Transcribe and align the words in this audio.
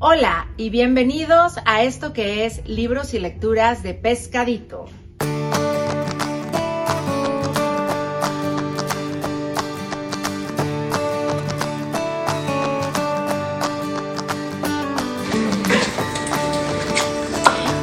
Hola 0.00 0.46
y 0.56 0.70
bienvenidos 0.70 1.54
a 1.64 1.82
esto 1.82 2.12
que 2.12 2.46
es 2.46 2.64
Libros 2.68 3.14
y 3.14 3.18
Lecturas 3.18 3.82
de 3.82 3.94
Pescadito. 3.94 4.84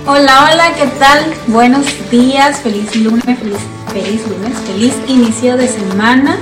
Hola, 0.07 0.49
hola, 0.49 0.73
¿qué 0.77 0.87
tal? 0.97 1.33
Buenos 1.47 1.85
días, 2.09 2.61
feliz 2.61 2.95
lunes, 2.95 3.25
feliz, 3.25 3.59
feliz 3.91 4.25
lunes, 4.29 4.57
feliz 4.59 4.95
inicio 5.09 5.57
de 5.57 5.67
semana. 5.67 6.37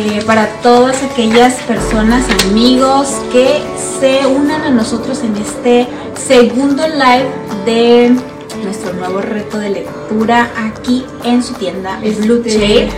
Eh, 0.00 0.22
para 0.24 0.46
todas 0.62 1.02
aquellas 1.02 1.54
personas, 1.62 2.24
amigos 2.44 3.08
que 3.32 3.60
se 3.98 4.24
unan 4.28 4.62
a 4.62 4.70
nosotros 4.70 5.24
en 5.24 5.36
este 5.36 5.88
segundo 6.14 6.84
live 6.86 7.28
de 7.64 8.16
nuestro 8.62 8.92
nuevo 8.92 9.20
reto 9.20 9.58
de 9.58 9.70
lectura 9.70 10.52
aquí 10.56 11.04
en 11.24 11.42
su 11.42 11.54
tienda 11.54 11.98
Blue 11.98 12.44
Shade. 12.44 12.90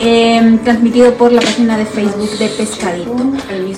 Em, 0.00 0.58
transmitido 0.58 1.14
por 1.14 1.32
la 1.32 1.40
página 1.40 1.78
de 1.78 1.86
Facebook 1.86 2.30
de 2.36 2.48
Pescadito. 2.48 3.16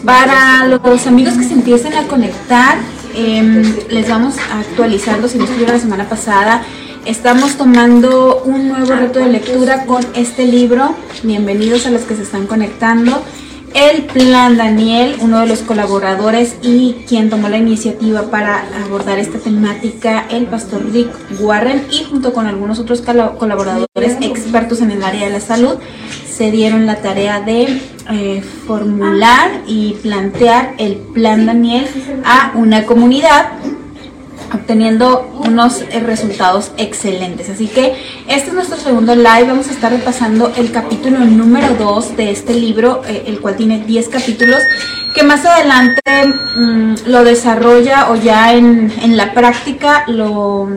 Para 0.05 0.67
los 0.67 1.07
amigos 1.07 1.35
que 1.35 1.45
se 1.45 1.53
empiecen 1.53 1.93
a 1.93 2.09
conectar, 2.09 2.79
em, 3.15 3.63
les 3.91 4.09
vamos 4.09 4.35
a 4.39 4.59
actualizar 4.59 5.21
los 5.21 5.31
si 5.31 5.39
no 5.39 5.45
estuvieron 5.45 5.77
la 5.77 5.81
semana 5.81 6.09
pasada 6.09 6.63
Estamos 7.07 7.57
tomando 7.57 8.43
un 8.45 8.67
nuevo 8.67 8.93
reto 8.93 9.21
de 9.21 9.29
lectura 9.29 9.87
con 9.87 10.05
este 10.17 10.45
libro. 10.45 10.97
Bienvenidos 11.23 11.87
a 11.87 11.91
los 11.91 12.03
que 12.03 12.17
se 12.17 12.23
están 12.23 12.49
conectando. 12.49 13.23
El 13.75 14.07
Plan 14.07 14.57
Daniel, 14.57 15.15
uno 15.21 15.39
de 15.39 15.47
los 15.47 15.61
colaboradores 15.61 16.57
y 16.63 17.05
quien 17.07 17.31
tomó 17.31 17.49
la 17.49 17.59
iniciativa 17.59 18.23
para 18.23 18.65
abordar 18.85 19.21
esta 19.21 19.39
temática, 19.39 20.27
el 20.31 20.47
pastor 20.47 20.85
Rick 20.93 21.11
Warren 21.39 21.87
y 21.93 22.03
junto 22.03 22.33
con 22.33 22.49
algunos 22.49 22.81
otros 22.81 23.03
colaboradores 23.03 24.17
expertos 24.21 24.81
en 24.81 24.91
el 24.91 25.05
área 25.05 25.27
de 25.27 25.33
la 25.33 25.41
salud, 25.41 25.77
se 26.29 26.51
dieron 26.51 26.87
la 26.87 26.97
tarea 26.97 27.41
de 27.41 27.81
eh, 28.11 28.43
formular 28.67 29.63
y 29.69 29.93
plantear 30.03 30.75
el 30.79 30.97
Plan 30.97 31.47
Daniel 31.47 31.87
a 32.25 32.51
una 32.57 32.85
comunidad 32.85 33.53
obteniendo 34.53 35.31
unos 35.45 35.83
eh, 35.83 36.01
resultados 36.01 36.73
excelentes. 36.77 37.49
Así 37.51 37.69
que 37.69 37.95
este 38.29 38.49
es 38.49 38.55
nuestro 38.55 38.77
segundo 38.79 39.15
live. 39.15 39.45
Vamos 39.45 39.69
a 39.69 39.73
estar 39.73 39.93
repasando 39.93 40.53
el 40.57 40.73
capítulo 40.73 41.19
número 41.21 41.75
2 41.75 42.17
de 42.17 42.31
este 42.31 42.55
libro, 42.55 43.03
eh, 43.07 43.25
el 43.27 43.41
cual 43.41 43.57
tiene 43.57 43.81
10 43.81 44.09
capítulos, 44.09 44.63
que 45.15 45.23
más 45.23 45.45
adelante 45.45 46.01
mm, 46.57 46.95
lo 47.07 47.25
desarrolla 47.25 48.11
o 48.11 48.17
ya 48.17 48.55
en, 48.55 48.93
en 49.03 49.17
la 49.17 49.33
práctica 49.33 50.05
lo, 50.09 50.69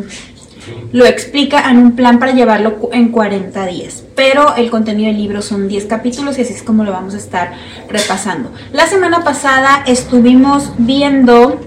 lo 0.92 1.06
explica 1.06 1.70
en 1.70 1.78
un 1.78 1.96
plan 1.96 2.20
para 2.20 2.32
llevarlo 2.32 2.90
en 2.92 3.10
40 3.10 3.66
días. 3.68 4.04
Pero 4.16 4.56
el 4.56 4.70
contenido 4.70 5.08
del 5.08 5.18
libro 5.18 5.42
son 5.42 5.68
10 5.68 5.86
capítulos 5.86 6.38
y 6.38 6.42
así 6.42 6.54
es 6.54 6.64
como 6.64 6.84
lo 6.84 6.92
vamos 6.92 7.14
a 7.14 7.18
estar 7.18 7.54
repasando. 7.90 8.52
La 8.74 8.88
semana 8.88 9.24
pasada 9.24 9.84
estuvimos 9.86 10.72
viendo 10.78 11.60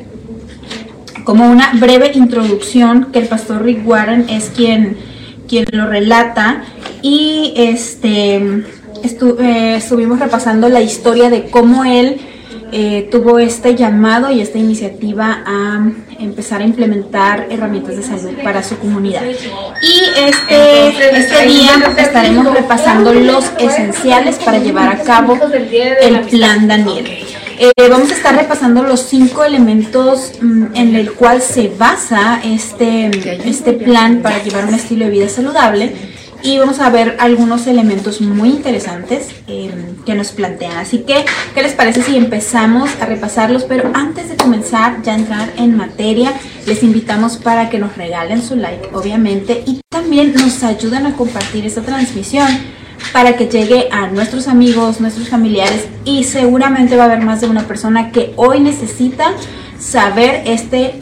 como 1.25 1.48
una 1.51 1.73
breve 1.75 2.12
introducción 2.15 3.12
que 3.12 3.20
el 3.20 3.28
pastor 3.28 3.62
Rick 3.62 3.87
Warren 3.87 4.28
es 4.28 4.51
quien, 4.55 4.97
quien 5.48 5.64
lo 5.73 5.87
relata 5.87 6.62
y 7.03 7.53
este 7.56 8.64
eh, 9.05 9.75
estuvimos 9.77 10.20
repasando 10.20 10.69
la 10.69 10.81
historia 10.81 11.29
de 11.29 11.51
cómo 11.51 11.84
él 11.84 12.20
eh, 12.75 13.09
tuvo 13.11 13.39
este 13.39 13.75
llamado 13.75 14.31
y 14.31 14.41
esta 14.41 14.59
iniciativa 14.59 15.42
a 15.45 15.91
empezar 16.19 16.62
a 16.62 16.64
implementar 16.64 17.48
herramientas 17.51 17.97
de 17.97 18.03
salud 18.03 18.31
para 18.42 18.62
su 18.62 18.79
comunidad. 18.79 19.23
Y 19.23 20.20
este, 20.20 20.89
este 21.19 21.47
día 21.47 21.73
estaremos 21.98 22.55
repasando 22.55 23.13
los 23.13 23.45
esenciales 23.58 24.36
para 24.39 24.58
llevar 24.58 24.89
a 24.89 25.02
cabo 25.02 25.39
el 26.01 26.20
plan 26.20 26.67
Daniel. 26.67 27.32
Eh, 27.64 27.89
vamos 27.89 28.11
a 28.11 28.14
estar 28.14 28.34
repasando 28.34 28.83
los 28.83 29.02
cinco 29.02 29.45
elementos 29.45 30.33
mm, 30.42 30.74
en 30.74 30.96
el 30.96 31.12
cual 31.12 31.40
se 31.40 31.68
basa 31.68 32.40
este, 32.42 33.08
este 33.48 33.74
plan 33.74 34.20
para 34.20 34.42
llevar 34.42 34.64
un 34.64 34.74
estilo 34.74 35.05
de 35.05 35.12
vida 35.12 35.28
saludable 35.28 35.92
y 36.42 36.58
vamos 36.58 36.80
a 36.80 36.90
ver 36.90 37.17
algunos 37.20 37.68
elementos 37.68 38.20
muy 38.20 38.48
interesantes 38.48 39.28
em, 39.46 39.95
que 40.05 40.17
nos 40.17 40.33
plantean. 40.33 40.77
Así 40.77 41.05
que, 41.06 41.24
¿qué 41.55 41.62
les 41.62 41.74
parece 41.74 42.02
si 42.02 42.17
empezamos 42.17 42.90
a 43.01 43.06
repasarlos? 43.06 43.62
Pero 43.62 43.92
antes 43.95 44.28
de 44.28 44.34
comenzar, 44.34 45.01
ya 45.05 45.14
entrar 45.14 45.52
en 45.56 45.77
materia, 45.77 46.33
les 46.67 46.83
invitamos 46.83 47.36
para 47.36 47.70
que 47.70 47.78
nos 47.78 47.96
regalen 47.96 48.42
su 48.42 48.56
like, 48.56 48.89
obviamente, 48.92 49.62
y 49.68 49.83
también 49.89 50.34
nos 50.34 50.64
ayuden 50.64 51.06
a 51.06 51.14
compartir 51.14 51.64
esta 51.64 51.83
transmisión 51.83 52.48
para 53.13 53.36
que 53.36 53.46
llegue 53.46 53.89
a 53.90 54.08
nuestros 54.08 54.48
amigos, 54.48 55.01
nuestros 55.01 55.29
familiares 55.29 55.86
y 56.05 56.24
seguramente 56.24 56.96
va 56.96 57.05
a 57.05 57.07
haber 57.07 57.23
más 57.23 57.40
de 57.40 57.48
una 57.48 57.63
persona 57.63 58.11
que 58.13 58.33
hoy 58.36 58.61
necesita 58.61 59.33
saber 59.83 60.42
este, 60.46 60.95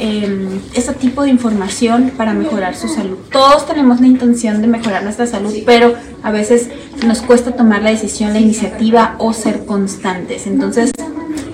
este 0.74 0.92
tipo 0.94 1.22
de 1.22 1.28
información 1.28 2.12
para 2.16 2.32
mejorar 2.32 2.74
su 2.74 2.88
salud. 2.88 3.18
Todos 3.30 3.66
tenemos 3.66 4.00
la 4.00 4.06
intención 4.06 4.62
de 4.62 4.68
mejorar 4.68 5.04
nuestra 5.04 5.26
salud, 5.26 5.54
pero 5.66 5.94
a 6.22 6.30
veces 6.30 6.70
nos 7.06 7.20
cuesta 7.20 7.52
tomar 7.52 7.82
la 7.82 7.90
decisión, 7.90 8.32
la 8.32 8.40
iniciativa 8.40 9.16
o 9.18 9.34
ser 9.34 9.66
constantes. 9.66 10.46
Entonces, 10.46 10.92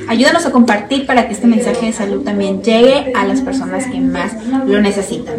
ayúdanos 0.08 0.46
a 0.46 0.52
compartir 0.52 1.04
para 1.04 1.26
que 1.26 1.34
este 1.34 1.48
mensaje 1.48 1.86
de 1.86 1.92
salud 1.92 2.22
también 2.22 2.62
llegue 2.62 3.12
a 3.16 3.26
las 3.26 3.40
personas 3.40 3.86
que 3.86 4.00
más 4.00 4.32
lo 4.66 4.80
necesitan. 4.80 5.34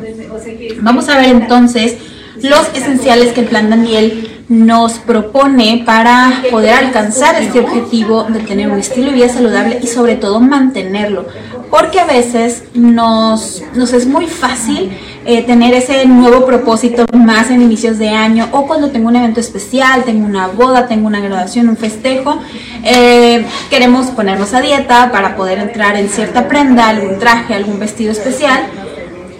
Vamos 0.81 1.07
a 1.07 1.18
ver 1.18 1.29
entonces 1.29 1.95
los 2.41 2.68
esenciales 2.75 3.34
que 3.34 3.41
el 3.41 3.47
plan 3.47 3.69
Daniel 3.69 4.37
nos 4.50 4.94
propone 4.94 5.84
para 5.85 6.41
poder 6.50 6.74
alcanzar 6.74 7.35
este 7.41 7.59
objetivo 7.59 8.24
de 8.24 8.40
tener 8.40 8.69
un 8.69 8.80
estilo 8.80 9.08
de 9.08 9.13
vida 9.13 9.30
saludable 9.30 9.80
y 9.81 9.88
sobre 9.88 10.16
todo 10.16 10.40
mantenerlo. 10.40 11.25
Porque 11.69 12.00
a 12.00 12.06
veces 12.06 12.63
nos, 12.74 13.62
nos 13.75 13.91
es 13.91 14.07
muy 14.07 14.28
fácil 14.28 14.90
eh, 15.25 15.44
tener 15.44 15.74
ese 15.74 16.06
nuevo 16.06 16.46
propósito 16.46 17.06
más 17.13 17.52
en 17.52 17.62
inicios 17.62 17.97
de 17.97 18.07
año 18.07 18.47
o 18.53 18.66
cuando 18.66 18.90
tengo 18.90 19.09
un 19.09 19.18
evento 19.18 19.41
especial, 19.41 20.06
tengo 20.06 20.25
una 20.25 20.47
boda, 20.47 20.88
tengo 20.88 21.07
una 21.07 21.19
graduación, 21.19 21.68
un 21.68 21.75
festejo, 21.75 22.40
eh, 22.86 23.46
queremos 23.69 24.07
ponernos 24.07 24.53
a 24.53 24.62
dieta 24.62 25.12
para 25.12 25.36
poder 25.36 25.59
entrar 25.59 25.97
en 25.97 26.07
cierta 26.07 26.47
prenda, 26.47 26.88
algún 26.88 27.19
traje, 27.19 27.53
algún 27.53 27.80
vestido 27.80 28.13
especial 28.13 28.62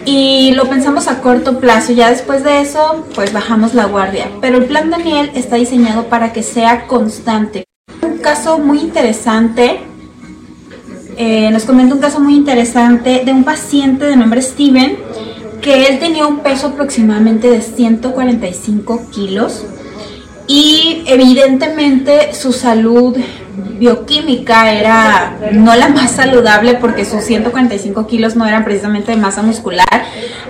y 0.08 0.52
lo 0.52 0.70
pensamos 0.70 1.06
a 1.06 1.20
corto 1.20 1.60
plazo. 1.60 1.92
Ya 1.92 2.08
después 2.08 2.42
de 2.42 2.62
eso, 2.62 3.04
pues 3.14 3.30
bajamos 3.34 3.74
la 3.74 3.84
guardia. 3.84 4.30
Pero 4.40 4.56
el 4.56 4.64
plan 4.64 4.88
Daniel 4.88 5.30
está 5.34 5.56
diseñado 5.56 6.04
para 6.04 6.32
que 6.32 6.42
sea 6.42 6.86
constante. 6.86 7.64
Un 8.00 8.16
caso 8.16 8.58
muy 8.58 8.80
interesante, 8.80 9.80
eh, 11.18 11.50
nos 11.50 11.64
comenta 11.64 11.94
un 11.94 12.00
caso 12.00 12.20
muy 12.20 12.36
interesante 12.36 13.22
de 13.22 13.32
un 13.32 13.44
paciente 13.44 14.06
de 14.06 14.16
nombre 14.16 14.40
Steven, 14.40 14.96
que 15.60 15.88
él 15.88 15.98
tenía 15.98 16.26
un 16.26 16.38
peso 16.38 16.68
aproximadamente 16.68 17.50
de 17.50 17.60
145 17.60 19.10
kilos 19.10 19.66
y 20.48 21.02
evidentemente 21.06 22.34
su 22.34 22.52
salud 22.52 23.16
bioquímica 23.78 24.72
era 24.72 25.36
no 25.52 25.74
la 25.76 25.88
más 25.88 26.12
saludable 26.12 26.74
porque 26.74 27.04
sus 27.04 27.22
145 27.22 28.06
kilos 28.06 28.34
no 28.34 28.46
eran 28.46 28.64
precisamente 28.64 29.12
de 29.12 29.18
masa 29.18 29.42
muscular. 29.42 29.86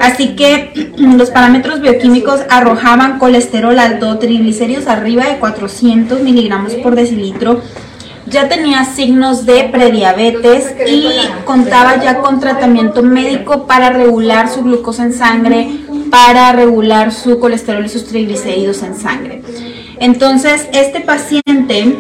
Así 0.01 0.37
que 0.37 0.93
los 0.97 1.31
parámetros 1.31 1.81
bioquímicos 1.81 2.41
arrojaban 2.49 3.19
colesterol 3.19 3.79
alto, 3.79 4.19
triglicéridos 4.19 4.87
arriba 4.87 5.27
de 5.27 5.39
400 5.39 6.21
miligramos 6.23 6.75
por 6.75 6.95
decilitro. 6.95 7.61
Ya 8.27 8.49
tenía 8.49 8.85
signos 8.85 9.47
de 9.47 9.65
prediabetes 9.73 10.75
y 10.87 11.11
contaba 11.45 12.03
ya 12.03 12.19
con 12.19 12.41
tratamiento 12.41 13.03
médico 13.03 13.67
para 13.67 13.89
regular 13.89 14.51
su 14.51 14.63
glucosa 14.63 15.05
en 15.05 15.15
sangre, 15.15 15.71
para 16.11 16.53
regular 16.53 17.11
su 17.11 17.39
colesterol 17.39 17.87
y 17.87 17.89
sus 17.89 18.05
triglicéridos 18.05 18.83
en 18.83 18.95
sangre. 18.95 19.43
Entonces, 20.01 20.69
este 20.73 21.01
paciente 21.01 21.97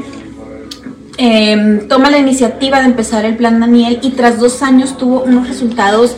Em, 1.20 1.88
toma 1.88 2.12
la 2.12 2.18
iniciativa 2.18 2.78
de 2.78 2.86
empezar 2.86 3.24
el 3.24 3.36
plan 3.36 3.58
Daniel 3.58 3.98
y 4.02 4.10
tras 4.10 4.38
dos 4.38 4.62
años 4.62 4.96
tuvo 4.96 5.24
unos 5.24 5.48
resultados 5.48 6.14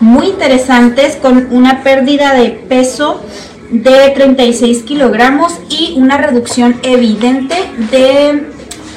muy 0.00 0.26
interesantes 0.26 1.14
con 1.14 1.46
una 1.52 1.84
pérdida 1.84 2.34
de 2.34 2.50
peso 2.50 3.22
de 3.70 4.10
36 4.12 4.82
kilogramos 4.82 5.52
y 5.68 5.94
una 5.96 6.16
reducción 6.16 6.74
evidente 6.82 7.54
de 7.92 8.50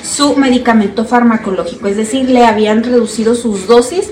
su 0.04 0.36
medicamento 0.36 1.06
farmacológico, 1.06 1.88
es 1.88 1.98
decir, 1.98 2.32
le 2.32 2.46
habían 2.46 2.84
reducido 2.84 3.36
sus 3.36 3.68
dosis 3.68 4.10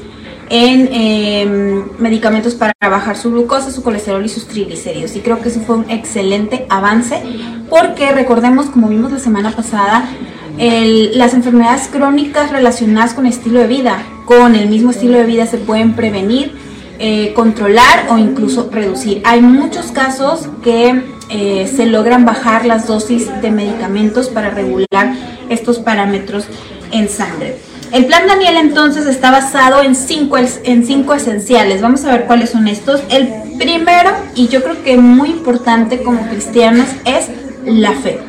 en 0.53 0.89
em, 0.92 1.83
medicamentos 1.98 2.56
para 2.56 2.74
bajar 2.81 3.15
su 3.15 3.31
glucosa, 3.31 3.71
su 3.71 3.81
colesterol 3.81 4.24
y 4.25 4.30
sus 4.30 4.48
triglicéridos. 4.48 5.15
Y 5.15 5.21
creo 5.21 5.42
que 5.42 5.48
eso 5.48 5.62
fue 5.62 5.77
un 5.77 5.89
excelente 5.89 6.65
avance 6.69 7.24
porque 7.69 8.12
recordemos, 8.12 8.65
como 8.65 8.89
vimos 8.89 9.13
la 9.13 9.19
semana 9.19 9.51
pasada, 9.51 10.09
las 10.57 11.33
enfermedades 11.33 11.88
crónicas 11.88 12.51
relacionadas 12.51 13.13
con 13.13 13.25
estilo 13.25 13.59
de 13.59 13.68
vida, 13.68 14.03
con 14.25 14.56
el 14.56 14.69
mismo 14.69 14.92
estilo 14.92 15.18
de 15.18 15.24
vida 15.24 15.45
se 15.48 15.57
pueden 15.57 15.94
prevenir, 15.94 16.51
eh, 17.00 17.33
controlar 17.33 18.07
o 18.09 18.18
incluso 18.18 18.69
reducir. 18.71 19.21
Hay 19.25 19.42
muchos 19.42 19.88
casos 19.88 20.50
que 20.63 21.01
eh, 21.30 21.71
se 21.74 21.86
logran 21.86 22.25
bajar 22.25 22.65
las 22.65 22.88
dosis 22.88 23.30
de 23.42 23.51
medicamentos 23.51 24.27
para 24.27 24.50
regular 24.50 25.15
estos 25.50 25.80
parámetros 25.80 26.45
en 26.92 27.07
sangre. 27.07 27.70
El 27.91 28.05
plan 28.05 28.25
Daniel 28.25 28.55
entonces 28.57 29.05
está 29.05 29.31
basado 29.31 29.81
en 29.81 29.95
cinco, 29.95 30.38
en 30.38 30.85
cinco 30.85 31.13
esenciales. 31.13 31.81
Vamos 31.81 32.05
a 32.05 32.11
ver 32.11 32.25
cuáles 32.25 32.51
son 32.51 32.69
estos. 32.69 33.01
El 33.09 33.27
primero, 33.57 34.11
y 34.33 34.47
yo 34.47 34.63
creo 34.63 34.81
que 34.81 34.95
muy 34.97 35.29
importante 35.29 36.01
como 36.01 36.25
cristianos, 36.29 36.88
es 37.03 37.27
la 37.65 37.91
fe. 37.91 38.19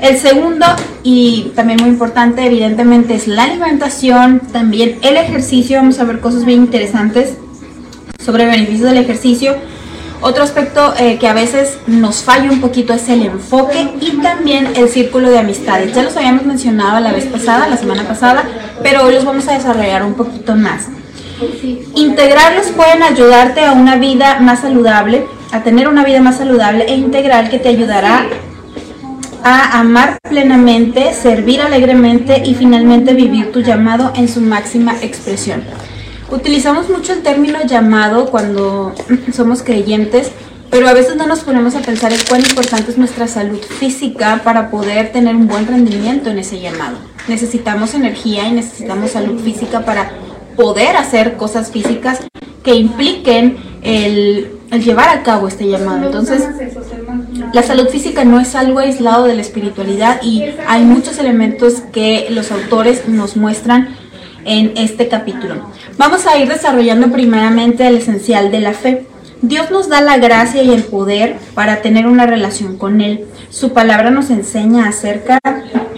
El 0.00 0.18
segundo, 0.18 0.66
y 1.02 1.52
también 1.56 1.80
muy 1.80 1.88
importante, 1.88 2.44
evidentemente, 2.44 3.14
es 3.14 3.26
la 3.26 3.44
alimentación, 3.44 4.40
también 4.52 4.98
el 5.02 5.16
ejercicio. 5.16 5.78
Vamos 5.78 5.98
a 6.00 6.04
ver 6.04 6.20
cosas 6.20 6.44
bien 6.44 6.60
interesantes 6.60 7.32
sobre 8.22 8.44
beneficios 8.44 8.90
del 8.90 8.98
ejercicio. 8.98 9.56
Otro 10.20 10.42
aspecto 10.42 10.94
eh, 10.98 11.16
que 11.18 11.28
a 11.28 11.32
veces 11.32 11.78
nos 11.86 12.24
falla 12.24 12.50
un 12.50 12.60
poquito 12.60 12.92
es 12.92 13.08
el 13.08 13.22
enfoque 13.22 13.88
y 14.00 14.20
también 14.20 14.72
el 14.74 14.88
círculo 14.88 15.30
de 15.30 15.38
amistades. 15.38 15.94
Ya 15.94 16.02
los 16.02 16.16
habíamos 16.16 16.44
mencionado 16.44 16.98
la 16.98 17.12
vez 17.12 17.26
pasada, 17.26 17.68
la 17.68 17.76
semana 17.76 18.02
pasada, 18.02 18.42
pero 18.82 19.04
hoy 19.04 19.14
los 19.14 19.24
vamos 19.24 19.46
a 19.46 19.54
desarrollar 19.54 20.02
un 20.02 20.14
poquito 20.14 20.56
más. 20.56 20.88
Integrarlos 21.94 22.66
pueden 22.68 23.04
ayudarte 23.04 23.64
a 23.64 23.72
una 23.72 23.94
vida 23.94 24.40
más 24.40 24.60
saludable, 24.60 25.24
a 25.52 25.62
tener 25.62 25.86
una 25.86 26.04
vida 26.04 26.20
más 26.20 26.38
saludable 26.38 26.86
e 26.88 26.96
integral 26.96 27.48
que 27.48 27.60
te 27.60 27.68
ayudará 27.68 28.26
a 29.44 29.78
amar 29.78 30.18
plenamente, 30.28 31.14
servir 31.14 31.62
alegremente 31.62 32.42
y 32.44 32.54
finalmente 32.54 33.14
vivir 33.14 33.52
tu 33.52 33.60
llamado 33.60 34.12
en 34.16 34.28
su 34.28 34.40
máxima 34.40 34.96
expresión. 35.00 35.62
Utilizamos 36.30 36.90
mucho 36.90 37.14
el 37.14 37.22
término 37.22 37.58
llamado 37.66 38.26
cuando 38.26 38.94
somos 39.32 39.62
creyentes, 39.62 40.30
pero 40.70 40.86
a 40.88 40.92
veces 40.92 41.16
no 41.16 41.26
nos 41.26 41.40
ponemos 41.40 41.74
a 41.74 41.80
pensar 41.80 42.12
en 42.12 42.20
cuán 42.28 42.42
importante 42.42 42.90
es 42.90 42.98
nuestra 42.98 43.26
salud 43.26 43.60
física 43.60 44.42
para 44.44 44.70
poder 44.70 45.10
tener 45.12 45.34
un 45.34 45.48
buen 45.48 45.66
rendimiento 45.66 46.28
en 46.28 46.38
ese 46.38 46.60
llamado. 46.60 46.98
Necesitamos 47.28 47.94
energía 47.94 48.46
y 48.46 48.52
necesitamos 48.52 49.12
salud 49.12 49.40
física 49.40 49.84
para 49.84 50.10
poder 50.56 50.96
hacer 50.96 51.36
cosas 51.36 51.70
físicas 51.70 52.20
que 52.62 52.74
impliquen 52.74 53.56
el, 53.82 54.58
el 54.70 54.84
llevar 54.84 55.08
a 55.08 55.22
cabo 55.22 55.48
este 55.48 55.66
llamado. 55.66 56.06
Entonces, 56.06 56.42
la 57.54 57.62
salud 57.62 57.88
física 57.88 58.24
no 58.24 58.38
es 58.38 58.54
algo 58.54 58.80
aislado 58.80 59.24
de 59.24 59.34
la 59.34 59.40
espiritualidad 59.40 60.20
y 60.22 60.44
hay 60.66 60.84
muchos 60.84 61.18
elementos 61.18 61.80
que 61.92 62.26
los 62.30 62.52
autores 62.52 63.08
nos 63.08 63.36
muestran 63.36 63.96
en 64.48 64.72
este 64.76 65.08
capítulo. 65.08 65.54
Vamos 65.98 66.26
a 66.26 66.38
ir 66.38 66.48
desarrollando 66.48 67.12
primeramente 67.12 67.86
el 67.86 67.98
esencial 67.98 68.50
de 68.50 68.60
la 68.60 68.72
fe. 68.72 69.06
Dios 69.42 69.70
nos 69.70 69.88
da 69.88 70.00
la 70.00 70.16
gracia 70.18 70.62
y 70.62 70.70
el 70.70 70.82
poder 70.82 71.36
para 71.54 71.80
tener 71.82 72.06
una 72.06 72.26
relación 72.26 72.76
con 72.76 73.00
Él. 73.00 73.26
Su 73.50 73.72
palabra 73.72 74.10
nos 74.10 74.30
enseña 74.30 74.88
acerca 74.88 75.38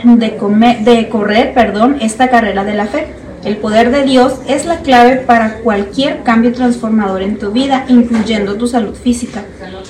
de, 0.05 1.09
correr 1.09 1.55
perdón, 1.55 1.99
esta 2.01 2.29
carrera 2.29 2.65
de 2.65 2.75
la 2.75 2.87
fe. 2.87 3.07
El 3.45 3.57
poder 3.57 3.91
de 3.91 4.03
Dios 4.03 4.35
es 4.47 4.67
la 4.67 4.81
clave 4.81 5.17
para 5.17 5.61
cualquier 5.61 6.23
cambio 6.25 6.53
transformador 6.53 7.23
en 7.23 7.39
tu 7.39 7.53
vida, 7.53 7.87
incluyendo 7.89 8.57
tu 8.57 8.67
salud 8.67 8.95
física. 8.95 9.45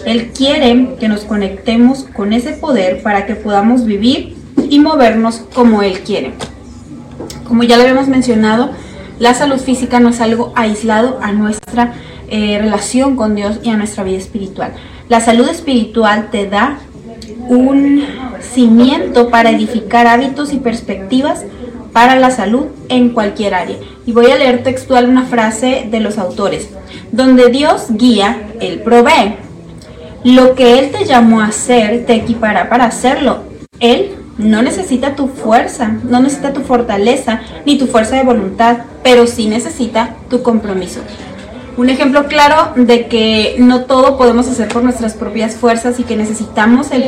Él 0.05 0.31
quiere 0.37 0.97
que 1.01 1.09
nos 1.09 1.23
conectemos 1.23 2.07
con 2.15 2.33
ese 2.33 2.53
poder 2.53 3.03
para 3.03 3.27
que 3.27 3.35
podamos 3.35 3.85
vivir 3.87 4.37
y 4.69 4.79
movernos 4.79 5.43
como 5.53 5.83
Él 5.83 6.01
quiere. 6.01 6.35
Como 7.51 7.65
ya 7.65 7.77
lo 7.77 7.83
habíamos 7.83 8.07
mencionado, 8.07 8.71
la 9.19 9.35
salud 9.35 9.59
física 9.59 9.99
no 9.99 10.11
es 10.11 10.21
algo 10.21 10.53
aislado 10.55 11.19
a 11.21 11.33
nuestra 11.33 11.95
eh, 12.29 12.61
relación 12.61 13.17
con 13.17 13.35
Dios 13.35 13.59
y 13.65 13.71
a 13.71 13.77
nuestra 13.77 14.05
vida 14.05 14.19
espiritual. 14.19 14.73
La 15.09 15.19
salud 15.19 15.49
espiritual 15.49 16.29
te 16.31 16.49
da 16.49 16.79
un 17.49 18.05
cimiento 18.41 19.31
para 19.31 19.51
edificar 19.51 20.07
hábitos 20.07 20.53
y 20.53 20.59
perspectivas 20.59 21.45
para 21.93 22.15
la 22.21 22.31
salud 22.31 22.67
en 22.89 23.09
cualquier 23.09 23.55
área. 23.55 23.79
Y 24.07 24.13
voy 24.13 24.31
a 24.31 24.39
leer 24.39 24.63
textual 24.63 25.09
una 25.09 25.25
frase 25.25 25.89
de 25.91 25.99
los 25.99 26.19
autores. 26.19 26.69
Donde 27.11 27.49
Dios 27.49 27.87
guía, 27.91 28.45
Él 28.61 28.79
provee. 28.83 29.35
Lo 30.23 30.55
que 30.55 30.79
Él 30.79 30.93
te 30.93 31.05
llamó 31.05 31.41
a 31.41 31.47
hacer 31.47 32.07
te 32.07 32.15
equipará 32.15 32.69
para 32.69 32.85
hacerlo. 32.85 33.41
Él 33.81 34.20
no 34.41 34.63
necesita 34.63 35.15
tu 35.15 35.29
fuerza, 35.29 35.97
no 36.09 36.21
necesita 36.21 36.53
tu 36.53 36.61
fortaleza 36.63 37.41
ni 37.67 37.79
tu 37.79 37.87
fuerza 37.87 38.17
de 38.17 38.25
voluntad, 38.25 38.79
pero 39.03 39.27
sí 39.27 39.47
necesita 39.47 40.17
tu 40.29 40.43
compromiso. 40.43 41.01
Un 41.77 41.89
ejemplo 41.89 42.27
claro 42.27 42.73
de 42.77 43.07
que 43.07 43.57
no 43.59 43.85
todo 43.85 44.19
podemos 44.19 44.49
hacer 44.49 44.69
por 44.69 44.83
nuestras 44.83 45.15
propias 45.15 45.55
fuerzas 45.55 45.99
y 45.99 46.03
que 46.03 46.17
necesitamos 46.17 46.91
el, 46.91 47.05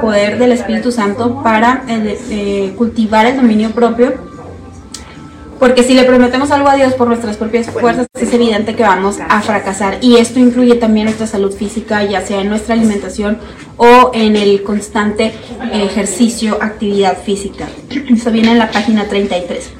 poder 0.00 0.38
del 0.38 0.52
Espíritu 0.52 0.90
Santo 0.90 1.42
para 1.42 1.84
eh, 1.86 2.18
eh, 2.30 2.74
cultivar 2.76 3.26
el 3.26 3.36
dominio 3.36 3.70
propio 3.70 4.29
porque 5.60 5.84
si 5.84 5.92
le 5.92 6.04
prometemos 6.04 6.50
algo 6.50 6.70
a 6.70 6.74
Dios 6.74 6.94
por 6.94 7.06
nuestras 7.06 7.36
propias 7.36 7.70
fuerzas, 7.70 8.06
es 8.18 8.32
evidente 8.32 8.74
que 8.74 8.82
vamos 8.82 9.18
a 9.20 9.42
fracasar. 9.42 9.98
Y 10.00 10.16
esto 10.16 10.40
incluye 10.40 10.74
también 10.76 11.04
nuestra 11.04 11.26
salud 11.26 11.52
física, 11.52 12.02
ya 12.02 12.22
sea 12.22 12.40
en 12.40 12.48
nuestra 12.48 12.74
alimentación 12.74 13.38
o 13.76 14.10
en 14.14 14.36
el 14.36 14.62
constante 14.62 15.32
ejercicio, 15.70 16.58
actividad 16.62 17.18
física. 17.22 17.68
Eso 18.10 18.30
viene 18.32 18.52
en 18.52 18.58
la 18.58 18.70
página 18.70 19.06
33. 19.06 19.70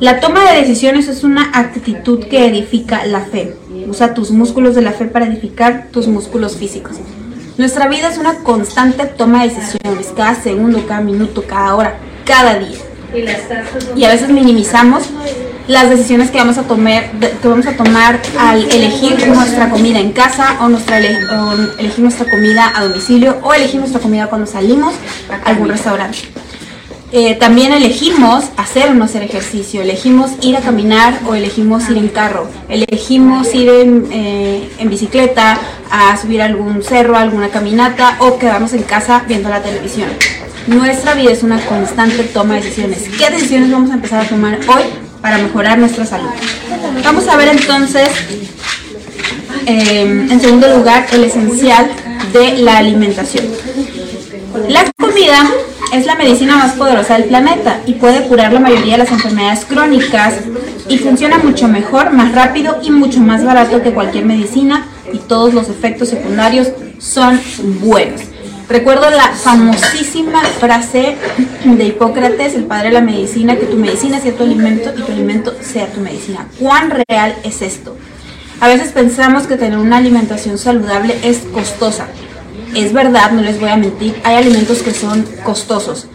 La 0.00 0.20
toma 0.20 0.50
de 0.50 0.62
decisiones 0.62 1.06
es 1.06 1.22
una 1.22 1.50
actitud 1.52 2.24
que 2.24 2.46
edifica 2.46 3.04
la 3.04 3.20
fe. 3.20 3.54
Usa 3.86 4.14
tus 4.14 4.30
músculos 4.30 4.74
de 4.74 4.80
la 4.80 4.92
fe 4.92 5.04
para 5.04 5.26
edificar 5.26 5.88
tus 5.92 6.08
músculos 6.08 6.56
físicos. 6.56 6.96
Nuestra 7.58 7.88
vida 7.88 8.08
es 8.08 8.16
una 8.16 8.36
constante 8.36 9.04
toma 9.04 9.42
de 9.42 9.50
decisiones, 9.50 10.14
cada 10.16 10.34
segundo, 10.34 10.86
cada 10.88 11.02
minuto, 11.02 11.44
cada 11.46 11.76
hora, 11.76 11.98
cada 12.24 12.58
día. 12.58 12.78
Y 13.96 14.04
a 14.04 14.08
veces 14.08 14.28
minimizamos 14.28 15.04
las 15.66 15.88
decisiones 15.88 16.30
que 16.30 16.38
vamos 16.38 16.58
a 16.58 16.62
tomar, 16.62 17.10
que 17.10 17.48
vamos 17.48 17.66
a 17.66 17.76
tomar 17.76 18.20
al 18.38 18.64
elegir 18.70 19.28
nuestra 19.28 19.70
comida 19.70 20.00
en 20.00 20.12
casa 20.12 20.56
o, 20.60 20.68
nuestra, 20.68 20.98
elegir 20.98 22.00
nuestra 22.00 22.28
comida 22.28 22.72
a 22.74 22.84
domicilio 22.84 23.38
o 23.42 23.54
elegir 23.54 23.78
nuestra 23.80 24.00
comida 24.00 24.26
cuando 24.26 24.46
salimos 24.46 24.94
a 25.30 25.48
algún 25.48 25.68
restaurante. 25.68 26.18
Eh, 27.12 27.34
también 27.34 27.72
elegimos 27.72 28.44
hacer 28.56 28.90
o 28.90 28.94
no 28.94 29.04
hacer 29.04 29.24
ejercicio, 29.24 29.82
elegimos 29.82 30.30
ir 30.42 30.56
a 30.56 30.60
caminar 30.60 31.18
o 31.26 31.34
elegimos 31.34 31.90
ir 31.90 31.98
en 31.98 32.06
carro, 32.06 32.48
elegimos 32.68 33.52
ir 33.52 33.68
en, 33.68 34.06
eh, 34.12 34.70
en 34.78 34.90
bicicleta, 34.90 35.58
a 35.90 36.16
subir 36.16 36.40
algún 36.40 36.84
cerro, 36.84 37.16
alguna 37.16 37.48
caminata 37.48 38.16
o 38.20 38.38
quedarnos 38.38 38.74
en 38.74 38.84
casa 38.84 39.24
viendo 39.26 39.48
la 39.48 39.60
televisión. 39.60 40.08
Nuestra 40.66 41.14
vida 41.14 41.32
es 41.32 41.42
una 41.42 41.60
constante 41.64 42.22
toma 42.24 42.54
de 42.54 42.62
decisiones. 42.62 43.08
¿Qué 43.18 43.30
decisiones 43.30 43.70
vamos 43.70 43.90
a 43.90 43.94
empezar 43.94 44.24
a 44.24 44.28
tomar 44.28 44.58
hoy 44.68 44.82
para 45.20 45.38
mejorar 45.38 45.78
nuestra 45.78 46.04
salud? 46.04 46.28
Vamos 47.04 47.26
a 47.28 47.36
ver 47.36 47.48
entonces, 47.48 48.08
eh, 49.66 50.02
en 50.02 50.40
segundo 50.40 50.68
lugar, 50.76 51.06
el 51.12 51.24
esencial 51.24 51.90
de 52.32 52.58
la 52.58 52.78
alimentación. 52.78 53.46
La 54.68 54.90
comida 54.98 55.50
es 55.92 56.06
la 56.06 56.14
medicina 56.14 56.56
más 56.56 56.72
poderosa 56.72 57.14
del 57.14 57.24
planeta 57.24 57.80
y 57.86 57.94
puede 57.94 58.22
curar 58.28 58.52
la 58.52 58.60
mayoría 58.60 58.92
de 58.92 59.04
las 59.04 59.12
enfermedades 59.12 59.64
crónicas 59.64 60.34
y 60.88 60.98
funciona 60.98 61.38
mucho 61.38 61.68
mejor, 61.68 62.12
más 62.12 62.32
rápido 62.32 62.78
y 62.82 62.90
mucho 62.90 63.20
más 63.20 63.44
barato 63.44 63.82
que 63.82 63.92
cualquier 63.92 64.24
medicina 64.24 64.86
y 65.12 65.18
todos 65.18 65.54
los 65.54 65.68
efectos 65.68 66.10
secundarios 66.10 66.68
son 66.98 67.40
buenos. 67.80 68.29
Recuerdo 68.70 69.10
la 69.10 69.32
famosísima 69.32 70.42
frase 70.44 71.16
de 71.64 71.84
Hipócrates, 71.86 72.54
el 72.54 72.66
padre 72.66 72.90
de 72.90 72.94
la 72.94 73.00
medicina, 73.00 73.56
que 73.56 73.66
tu 73.66 73.76
medicina 73.76 74.20
sea 74.20 74.32
tu 74.32 74.44
alimento 74.44 74.92
y 74.96 75.02
tu 75.02 75.10
alimento 75.10 75.52
sea 75.60 75.88
tu 75.88 76.00
medicina. 76.00 76.46
¿Cuán 76.56 76.88
real 76.88 77.34
es 77.42 77.62
esto? 77.62 77.96
A 78.60 78.68
veces 78.68 78.92
pensamos 78.92 79.48
que 79.48 79.56
tener 79.56 79.76
una 79.76 79.96
alimentación 79.96 80.56
saludable 80.56 81.18
es 81.24 81.38
costosa. 81.52 82.06
Es 82.72 82.92
verdad, 82.92 83.32
no 83.32 83.42
les 83.42 83.58
voy 83.58 83.70
a 83.70 83.76
mentir, 83.76 84.14
hay 84.22 84.36
alimentos 84.36 84.82
que 84.82 84.94
son 84.94 85.26
costosos, 85.42 86.06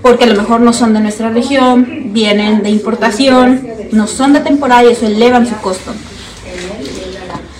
porque 0.00 0.22
a 0.22 0.28
lo 0.28 0.40
mejor 0.40 0.60
no 0.60 0.72
son 0.72 0.94
de 0.94 1.00
nuestra 1.00 1.30
región, 1.30 2.12
vienen 2.12 2.62
de 2.62 2.70
importación, 2.70 3.66
no 3.90 4.06
son 4.06 4.34
de 4.34 4.40
temporada 4.40 4.84
y 4.84 4.92
eso 4.92 5.04
elevan 5.08 5.48
su 5.48 5.56
costo. 5.56 5.92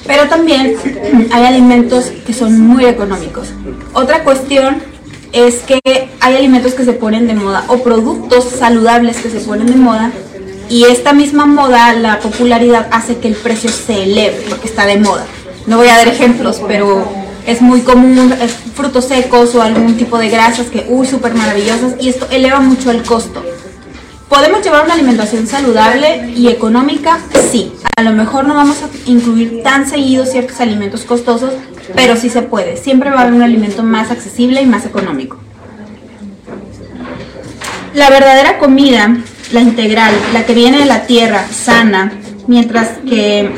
Pero 0.09 0.27
también 0.29 0.75
hay 1.31 1.45
alimentos 1.45 2.07
que 2.27 2.33
son 2.33 2.61
muy 2.61 2.87
económicos. 2.87 3.49
Otra 3.93 4.25
cuestión 4.25 4.79
es 5.33 5.57
que 5.57 5.81
hay 6.19 6.37
alimentos 6.37 6.73
que 6.73 6.85
se 6.85 6.95
ponen 6.95 7.29
de 7.29 7.35
moda 7.35 7.65
o 7.69 7.79
productos 7.85 8.47
saludables 8.59 9.19
que 9.19 9.29
se 9.29 9.41
ponen 9.41 9.67
de 9.67 9.77
moda 9.77 10.11
y 10.71 10.85
esta 10.85 11.13
misma 11.13 11.47
moda, 11.47 11.93
la 11.93 12.21
popularidad 12.21 12.89
hace 12.91 13.19
que 13.19 13.29
el 13.29 13.35
precio 13.35 13.71
se 13.71 14.03
eleve 14.05 14.45
porque 14.49 14.67
está 14.67 14.87
de 14.87 14.99
moda. 14.99 15.27
No 15.67 15.77
voy 15.77 15.89
a 15.89 15.97
dar 15.97 16.09
ejemplos, 16.09 16.61
pero 16.67 17.07
es 17.47 17.61
muy 17.61 17.83
común 17.83 18.35
frutos 18.75 19.07
secos 19.07 19.55
o 19.55 19.63
algún 19.63 19.97
tipo 19.97 20.19
de 20.19 20.31
grasas 20.31 20.67
que, 20.69 20.87
uy, 20.89 21.07
súper 21.07 21.35
maravillosas 21.35 21.95
y 22.01 22.09
esto 22.09 22.27
eleva 22.31 22.61
mucho 22.61 22.91
el 22.91 23.03
costo. 23.03 23.45
¿Podemos 24.29 24.63
llevar 24.63 24.85
una 24.85 24.95
alimentación 24.95 25.47
saludable 25.47 26.33
y 26.37 26.49
económica? 26.49 27.19
Sí. 27.51 27.73
A 27.97 28.03
lo 28.03 28.13
mejor 28.13 28.47
no 28.47 28.55
vamos 28.55 28.77
a 28.83 29.11
incluir 29.11 29.63
tan 29.63 29.89
seguido 29.89 30.27
ciertos 30.27 30.61
alimentos 30.61 31.03
costosos, 31.05 31.53
pero 31.95 32.15
sí 32.15 32.29
se 32.29 32.43
puede. 32.43 32.77
Siempre 32.77 33.11
va 33.11 33.21
a 33.21 33.23
haber 33.23 33.35
un 33.35 33.43
alimento 33.43 33.83
más 33.83 34.11
accesible 34.11 34.61
y 34.61 34.67
más 34.67 34.85
económico. 34.85 35.39
La 37.95 38.11
verdadera 38.11 38.59
comida, 38.59 39.17
la 39.51 39.61
integral, 39.61 40.15
la 40.35 40.45
que 40.45 40.55
viene 40.55 40.79
de 40.79 40.85
la 40.85 41.07
tierra, 41.07 41.47
sana, 41.51 42.13
mientras 42.47 42.99
que 43.09 43.51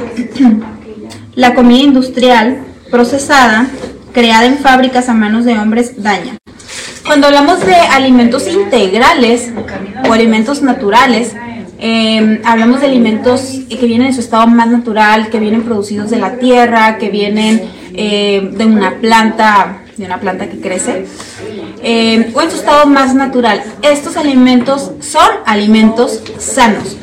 la 1.35 1.55
comida 1.55 1.81
industrial, 1.81 2.65
procesada, 2.91 3.67
creada 4.13 4.47
en 4.47 4.59
fábricas 4.59 5.09
a 5.09 5.15
manos 5.15 5.45
de 5.45 5.59
hombres, 5.59 6.03
daña. 6.03 6.39
Cuando 7.11 7.27
hablamos 7.27 7.67
de 7.67 7.75
alimentos 7.75 8.47
integrales 8.47 9.51
o 10.09 10.13
alimentos 10.13 10.63
naturales, 10.63 11.35
em, 11.81 12.41
hablamos 12.45 12.83
de 12.83 12.87
alimentos 12.87 13.63
que 13.69 13.85
vienen 13.85 14.07
en 14.07 14.15
su 14.15 14.21
estado 14.21 14.47
más 14.47 14.69
natural, 14.69 15.29
que 15.29 15.41
vienen 15.41 15.65
producidos 15.65 16.09
de 16.11 16.21
la 16.21 16.37
tierra, 16.37 16.99
que 16.99 17.09
vienen 17.09 17.63
em, 17.95 18.53
de 18.53 18.65
una 18.65 19.01
planta, 19.01 19.79
de 19.97 20.05
una 20.05 20.21
planta 20.21 20.49
que 20.49 20.61
crece, 20.61 21.05
em, 21.83 22.27
o 22.33 22.43
en 22.43 22.51
su 22.53 22.59
estado 22.59 22.87
más 22.87 23.13
natural. 23.13 23.61
Estos 23.83 24.17
alimentos 24.17 24.93
son 25.01 25.29
alimentos 25.47 26.23
sanos. 26.39 26.97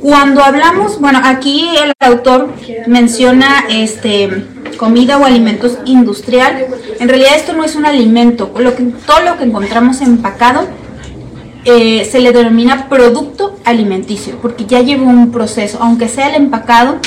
Cuando 0.00 0.42
hablamos, 0.42 1.00
bueno, 1.00 1.20
aquí 1.22 1.70
el 1.80 1.92
autor 2.00 2.52
menciona 2.88 3.66
este 3.70 4.30
comida 4.74 5.18
o 5.18 5.24
alimentos 5.24 5.78
industrial. 5.84 6.66
En 7.00 7.08
realidad 7.08 7.32
esto 7.36 7.52
no 7.52 7.64
es 7.64 7.76
un 7.76 7.86
alimento. 7.86 8.52
Lo 8.58 8.74
que, 8.74 8.84
todo 9.06 9.20
lo 9.20 9.36
que 9.36 9.44
encontramos 9.44 10.00
empacado 10.00 10.66
eh, 11.64 12.08
se 12.10 12.20
le 12.20 12.32
denomina 12.32 12.88
producto 12.88 13.56
alimenticio, 13.64 14.36
porque 14.42 14.66
ya 14.66 14.80
lleva 14.80 15.04
un 15.04 15.32
proceso, 15.32 15.78
aunque 15.80 16.08
sea 16.08 16.28
el 16.28 16.34
empacado, 16.34 16.98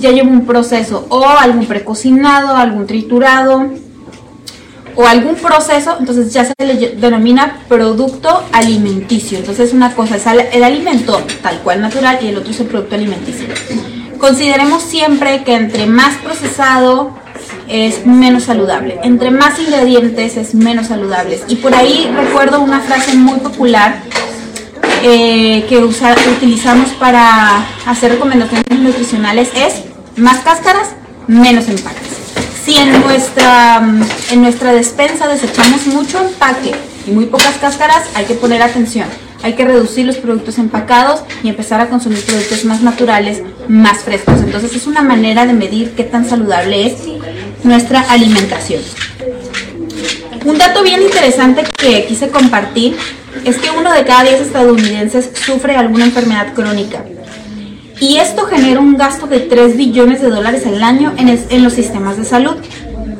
ya 0.00 0.10
lleva 0.10 0.28
un 0.28 0.44
proceso, 0.44 1.06
o 1.08 1.26
algún 1.26 1.66
precocinado, 1.66 2.56
algún 2.56 2.86
triturado, 2.86 3.70
o 4.94 5.06
algún 5.06 5.36
proceso, 5.36 5.96
entonces 5.98 6.32
ya 6.32 6.44
se 6.44 6.54
le 6.58 6.96
denomina 6.96 7.60
producto 7.68 8.42
alimenticio. 8.52 9.38
Entonces 9.38 9.72
una 9.72 9.94
cosa 9.94 10.16
es 10.16 10.26
el 10.52 10.62
alimento 10.62 11.22
tal 11.42 11.60
cual 11.60 11.80
natural 11.80 12.18
y 12.22 12.28
el 12.28 12.36
otro 12.36 12.50
es 12.50 12.60
el 12.60 12.66
producto 12.66 12.94
alimenticio. 12.94 13.46
Consideremos 14.18 14.82
siempre 14.82 15.42
que 15.44 15.54
entre 15.54 15.86
más 15.86 16.16
procesado 16.18 17.21
es 17.72 18.06
menos 18.06 18.44
saludable, 18.44 18.98
entre 19.02 19.30
más 19.30 19.58
ingredientes 19.58 20.36
es 20.36 20.54
menos 20.54 20.88
saludable. 20.88 21.40
Y 21.48 21.56
por 21.56 21.74
ahí 21.74 22.10
recuerdo 22.14 22.60
una 22.60 22.80
frase 22.80 23.14
muy 23.14 23.38
popular 23.40 24.02
eh, 25.02 25.64
que 25.68 25.78
utilizamos 25.78 26.90
para 26.90 27.64
hacer 27.86 28.12
recomendaciones 28.12 28.78
nutricionales 28.78 29.48
es 29.54 29.84
más 30.16 30.40
cáscaras, 30.40 30.90
menos 31.26 31.66
empaques. 31.68 32.12
Si 32.62 32.76
en 32.76 33.00
nuestra, 33.00 33.82
en 34.30 34.42
nuestra 34.42 34.72
despensa 34.72 35.26
desechamos 35.26 35.86
mucho 35.86 36.20
empaque 36.20 36.72
y 37.06 37.10
muy 37.10 37.24
pocas 37.24 37.56
cáscaras, 37.56 38.04
hay 38.14 38.26
que 38.26 38.34
poner 38.34 38.62
atención 38.62 39.08
hay 39.42 39.54
que 39.54 39.64
reducir 39.64 40.06
los 40.06 40.16
productos 40.16 40.58
empacados 40.58 41.22
y 41.42 41.48
empezar 41.48 41.80
a 41.80 41.88
consumir 41.88 42.24
productos 42.24 42.64
más 42.64 42.82
naturales, 42.82 43.42
más 43.68 43.98
frescos. 43.98 44.40
Entonces 44.40 44.74
es 44.74 44.86
una 44.86 45.02
manera 45.02 45.46
de 45.46 45.52
medir 45.52 45.92
qué 45.96 46.04
tan 46.04 46.28
saludable 46.28 46.86
es 46.86 46.94
nuestra 47.64 48.00
alimentación. 48.00 48.82
Un 50.44 50.58
dato 50.58 50.82
bien 50.82 51.02
interesante 51.02 51.62
que 51.76 52.04
quise 52.06 52.28
compartir 52.28 52.96
es 53.44 53.58
que 53.58 53.70
uno 53.70 53.92
de 53.92 54.04
cada 54.04 54.24
diez 54.24 54.40
estadounidenses 54.40 55.30
sufre 55.34 55.76
alguna 55.76 56.04
enfermedad 56.04 56.52
crónica. 56.54 57.04
Y 58.00 58.16
esto 58.16 58.46
genera 58.46 58.80
un 58.80 58.96
gasto 58.96 59.28
de 59.28 59.38
3 59.40 59.76
billones 59.76 60.20
de 60.20 60.28
dólares 60.28 60.66
al 60.66 60.82
año 60.82 61.14
en, 61.16 61.28
en 61.28 61.62
los 61.62 61.72
sistemas 61.72 62.16
de 62.16 62.24
salud. 62.24 62.56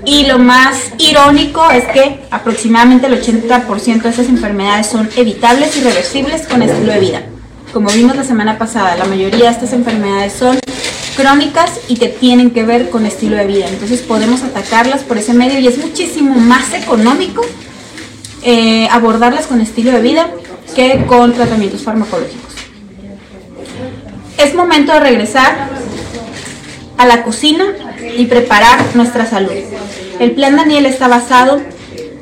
Y 0.04 0.26
lo 0.26 0.38
más 0.40 0.90
irónico 0.98 1.70
es 1.70 1.84
que 1.84 2.18
aproximadamente 2.32 3.06
el 3.06 3.22
80% 3.22 4.02
de 4.02 4.08
esas 4.08 4.26
enfermedades 4.26 4.88
son 4.88 5.08
evitables 5.16 5.76
y 5.76 5.82
reversibles 5.82 6.48
con 6.48 6.62
estilo 6.62 6.92
de 6.92 6.98
vida. 6.98 7.22
Como 7.72 7.88
vimos 7.90 8.16
la 8.16 8.24
semana 8.24 8.58
pasada, 8.58 8.96
la 8.96 9.04
mayoría 9.04 9.44
de 9.44 9.50
estas 9.52 9.72
enfermedades 9.72 10.32
son 10.32 10.58
crónicas 11.16 11.80
y 11.88 11.96
que 11.96 12.08
tienen 12.08 12.50
que 12.50 12.64
ver 12.64 12.90
con 12.90 13.06
estilo 13.06 13.36
de 13.36 13.46
vida. 13.46 13.68
Entonces 13.68 14.00
podemos 14.00 14.42
atacarlas 14.42 15.02
por 15.02 15.18
ese 15.18 15.32
medio 15.34 15.58
y 15.58 15.66
es 15.66 15.78
muchísimo 15.78 16.34
más 16.34 16.72
económico 16.74 17.42
eh, 18.42 18.88
abordarlas 18.90 19.46
con 19.46 19.60
estilo 19.60 19.92
de 19.92 20.00
vida 20.00 20.30
que 20.74 21.04
con 21.06 21.32
tratamientos 21.32 21.82
farmacológicos. 21.82 22.52
Es 24.38 24.54
momento 24.54 24.92
de 24.92 25.00
regresar 25.00 25.70
a 26.98 27.06
la 27.06 27.22
cocina 27.22 27.64
y 28.16 28.26
preparar 28.26 28.80
nuestra 28.94 29.26
salud. 29.26 29.52
El 30.18 30.32
plan 30.32 30.56
Daniel 30.56 30.86
está 30.86 31.08
basado 31.08 31.60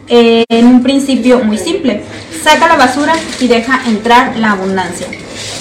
eh, 0.09 0.45
en 0.49 0.67
un 0.67 0.83
principio 0.83 1.41
muy 1.41 1.57
simple. 1.57 2.03
Saca 2.43 2.69
la 2.69 2.77
basura 2.77 3.15
y 3.41 3.49
deja 3.49 3.81
entrar 3.87 4.37
la 4.37 4.53
abundancia. 4.53 5.07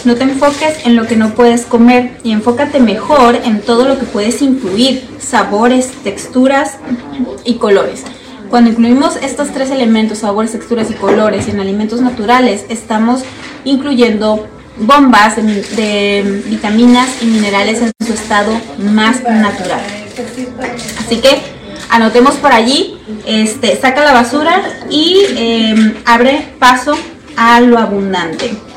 No 0.06 0.16
te 0.16 0.24
enfoques 0.24 0.86
en 0.86 0.96
lo 0.96 1.08
que 1.08 1.16
no 1.16 1.34
puedes 1.36 1.66
comer 1.66 2.18
y 2.24 2.32
enfócate 2.32 2.80
mejor 2.80 3.36
en 3.36 3.62
todo 3.62 3.86
lo 3.86 4.00
que 4.00 4.06
puedes 4.06 4.42
incluir, 4.42 5.06
sabores, 5.20 5.92
texturas 6.04 6.78
y 7.44 7.56
colores. 7.56 8.04
Cuando 8.50 8.72
incluimos 8.72 9.18
estos 9.18 9.50
tres 9.50 9.70
elementos, 9.70 10.20
sabores, 10.20 10.54
texturas 10.54 10.90
y 10.90 10.94
colores 10.94 11.48
en 11.50 11.60
alimentos 11.60 12.02
naturales, 12.02 12.66
estamos 12.70 13.22
incluyendo 13.66 14.48
bombas 14.78 15.36
de, 15.36 16.44
vitaminas 16.46 17.22
y 17.22 17.26
minerales 17.26 17.82
en 17.82 17.92
su 18.06 18.14
estado 18.14 18.52
más 18.80 19.22
natural. 19.24 19.82
Así 20.98 21.18
que 21.18 21.42
anotemos 21.90 22.36
por 22.36 22.54
allí, 22.54 22.98
este, 23.26 23.80
saca 23.80 24.04
la 24.04 24.14
basura 24.14 24.64
y 24.90 25.26
em, 25.36 25.94
abre 26.06 26.48
paso 26.58 26.98
a 27.36 27.60
lo 27.60 27.78
abundante. 27.78 28.69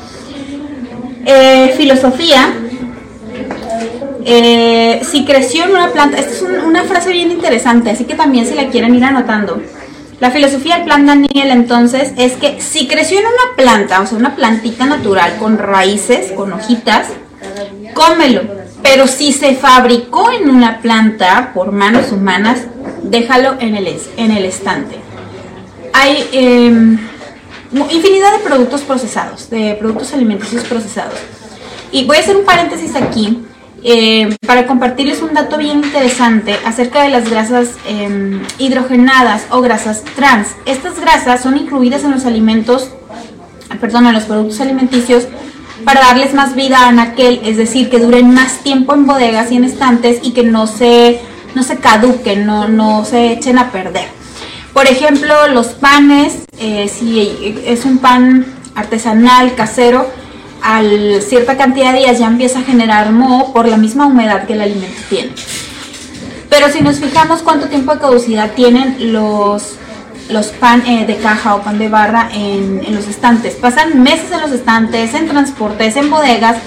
Eh, 1.25 1.73
filosofía. 1.77 2.53
Eh, 4.25 5.01
si 5.09 5.25
creció 5.25 5.65
en 5.65 5.71
una 5.71 5.91
planta, 5.91 6.17
esta 6.17 6.31
es 6.31 6.41
una 6.41 6.83
frase 6.83 7.11
bien 7.11 7.31
interesante, 7.31 7.89
así 7.89 8.05
que 8.05 8.15
también 8.15 8.45
si 8.45 8.55
la 8.55 8.69
quieren 8.69 8.95
ir 8.95 9.03
anotando. 9.03 9.61
La 10.19 10.31
filosofía 10.31 10.75
del 10.75 10.85
plan 10.85 11.05
Daniel 11.05 11.49
entonces 11.49 12.13
es 12.17 12.33
que 12.33 12.61
si 12.61 12.87
creció 12.87 13.19
en 13.19 13.25
una 13.25 13.55
planta, 13.57 13.99
o 13.99 14.05
sea, 14.05 14.17
una 14.17 14.35
plantita 14.35 14.85
natural 14.85 15.35
con 15.37 15.57
raíces, 15.57 16.31
con 16.31 16.53
hojitas, 16.53 17.07
cómelo. 17.93 18.41
Pero 18.81 19.07
si 19.07 19.33
se 19.33 19.55
fabricó 19.55 20.31
en 20.31 20.49
una 20.49 20.79
planta 20.79 21.51
por 21.53 21.71
manos 21.71 22.11
humanas, 22.11 22.61
déjalo 23.01 23.55
en 23.59 23.75
el, 23.75 23.87
en 24.17 24.31
el 24.31 24.45
estante. 24.45 24.95
Hay 25.93 26.27
em, 26.31 26.97
infinidad 27.91 28.33
de 28.33 28.39
productos 28.39 28.81
procesados, 28.81 29.49
de 29.49 29.75
productos 29.79 30.13
alimenticios 30.13 30.63
procesados. 30.63 31.19
Y 31.91 32.05
voy 32.05 32.17
a 32.17 32.19
hacer 32.21 32.35
un 32.35 32.45
paréntesis 32.45 32.95
aquí 32.95 33.43
eh, 33.83 34.35
para 34.47 34.65
compartirles 34.65 35.21
un 35.21 35.33
dato 35.33 35.57
bien 35.57 35.83
interesante 35.83 36.55
acerca 36.65 37.03
de 37.03 37.09
las 37.09 37.29
grasas 37.29 37.69
em, 37.87 38.41
hidrogenadas 38.57 39.43
o 39.49 39.61
grasas 39.61 40.03
trans. 40.15 40.47
Estas 40.65 40.99
grasas 40.99 41.41
son 41.41 41.57
incluidas 41.57 42.03
en 42.03 42.11
los 42.11 42.25
alimentos, 42.25 42.89
perdón, 43.81 44.07
en 44.07 44.13
los 44.13 44.23
productos 44.23 44.61
alimenticios 44.61 45.27
para 45.83 45.99
darles 45.99 46.33
más 46.33 46.55
vida 46.55 46.77
a 46.77 47.01
aquel, 47.01 47.41
es 47.43 47.57
decir, 47.57 47.89
que 47.89 47.99
duren 47.99 48.33
más 48.33 48.59
tiempo 48.63 48.93
en 48.93 49.05
bodegas 49.05 49.51
y 49.51 49.57
en 49.57 49.65
estantes 49.65 50.19
y 50.23 50.31
que 50.31 50.43
no 50.43 50.65
se, 50.65 51.19
no 51.55 51.63
se 51.63 51.77
caduquen, 51.77 52.45
no, 52.45 52.69
no 52.69 53.03
se 53.03 53.33
echen 53.33 53.57
a 53.57 53.71
perder. 53.71 54.22
Por 54.73 54.87
ejemplo, 54.87 55.47
los 55.49 55.67
panes, 55.67 56.45
eh, 56.59 56.89
si 56.89 57.61
es 57.65 57.85
un 57.85 57.99
pan 57.99 58.45
artesanal, 58.73 59.53
casero, 59.53 60.07
a 60.63 60.81
cierta 61.21 61.57
cantidad 61.57 61.93
de 61.93 61.99
días 61.99 62.19
ya 62.19 62.27
empieza 62.27 62.59
a 62.59 62.63
generar 62.63 63.11
moho 63.11 63.53
por 63.53 63.67
la 63.67 63.77
misma 63.77 64.07
humedad 64.07 64.45
que 64.47 64.53
el 64.53 64.61
alimento 64.61 64.99
tiene. 65.09 65.31
Pero 66.49 66.69
si 66.69 66.81
nos 66.81 66.99
fijamos 66.99 67.43
cuánto 67.43 67.67
tiempo 67.67 67.93
de 67.93 67.99
caducidad 67.99 68.51
tienen 68.51 69.13
los, 69.13 69.75
los 70.29 70.47
pan 70.47 70.83
eh, 70.87 71.05
de 71.05 71.17
caja 71.17 71.55
o 71.55 71.61
pan 71.61 71.77
de 71.77 71.89
barra 71.89 72.29
en, 72.33 72.95
los 72.95 73.07
estantes, 73.07 73.55
pasan 73.55 74.01
meses 74.01 74.31
en 74.31 74.41
los 74.41 74.51
estantes, 74.51 75.13
en 75.13 75.27
transportes, 75.27 75.95
en 75.97 76.09
bodegas 76.09 76.57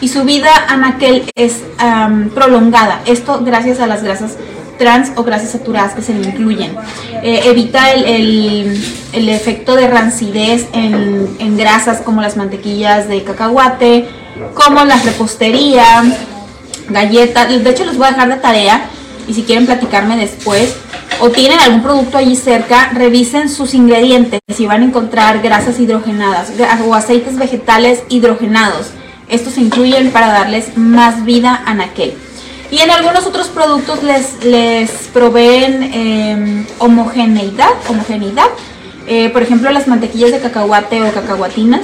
y 0.00 0.08
su 0.08 0.24
vida 0.24 0.50
anaquel 0.68 1.30
es 1.34 1.62
prolongada. 2.34 3.02
Esto 3.06 3.40
gracias 3.44 3.78
a 3.80 3.86
las 3.86 4.02
grasas 4.02 4.36
trans 4.78 5.12
o 5.16 5.24
grasas 5.24 5.50
saturadas 5.50 5.94
que 5.94 6.02
se 6.02 6.14
le 6.14 6.28
incluyen. 6.28 6.74
Eh, 7.22 7.42
evita 7.44 7.92
el, 7.92 8.78
efecto 9.12 9.74
de 9.76 9.88
rancidez 9.88 10.66
en, 10.72 11.56
grasas 11.56 12.00
como 12.00 12.20
las 12.20 12.36
mantequillas 12.36 13.08
de 13.08 13.22
cacahuate, 13.22 14.08
como 14.54 14.84
la 14.84 14.96
repostería, 14.96 16.02
galletas. 16.88 17.48
De 17.48 17.70
hecho, 17.70 17.84
les 17.84 17.96
voy 17.96 18.06
a 18.06 18.10
dejar 18.10 18.28
de 18.28 18.36
tarea 18.36 18.84
y 19.28 19.34
si 19.34 19.42
quieren 19.42 19.66
platicarme 19.66 20.16
después 20.16 20.74
o 21.20 21.30
tienen 21.30 21.60
algún 21.60 21.82
producto 21.82 22.18
allí 22.18 22.34
cerca, 22.34 22.90
revisen 22.92 23.48
sus 23.48 23.74
ingredientes 23.74 24.40
y 24.58 24.66
van 24.66 24.82
a 24.82 24.86
encontrar 24.86 25.40
grasas 25.40 25.78
hidrogenadas 25.78 26.52
o 26.84 26.94
aceites 26.94 27.38
vegetales 27.38 28.02
hidrogenados. 28.08 28.88
Estos 29.28 29.54
se 29.54 29.60
incluyen 29.60 30.10
para 30.10 30.28
darles 30.32 30.76
más 30.76 31.24
vida 31.24 31.62
a 31.64 31.74
naquel. 31.74 32.14
Y 32.72 32.78
en 32.78 32.90
algunos 32.90 33.26
otros 33.26 33.48
productos 33.48 34.02
les, 34.02 34.42
les 34.44 34.90
proveen 35.12 35.82
em, 35.82 36.66
homogeneidad, 36.78 37.68
homogeneidad. 37.86 38.46
Eh, 39.06 39.28
por 39.28 39.42
ejemplo, 39.42 39.70
las 39.70 39.88
mantequillas 39.88 40.32
de 40.32 40.40
cacahuate 40.40 41.02
o 41.02 41.12
cacahuatinas 41.12 41.82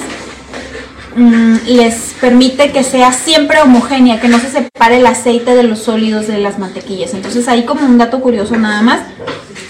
mm, 1.14 1.56
les 1.66 2.14
permite 2.18 2.72
que 2.72 2.82
sea 2.84 3.12
siempre 3.12 3.60
homogénea, 3.60 4.18
que 4.18 4.28
no 4.28 4.40
se 4.40 4.48
separe 4.50 4.96
el 4.96 5.06
aceite 5.06 5.54
de 5.54 5.62
los 5.64 5.80
sólidos 5.80 6.26
de 6.26 6.38
las 6.38 6.58
mantequillas. 6.58 7.12
Entonces 7.12 7.46
ahí 7.48 7.66
como 7.66 7.84
un 7.84 7.98
dato 7.98 8.20
curioso 8.20 8.56
nada 8.56 8.80
más 8.80 9.00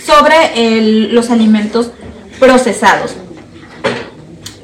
sobre 0.06 1.10
los 1.10 1.30
alimentos 1.30 1.90
procesados. 2.38 3.16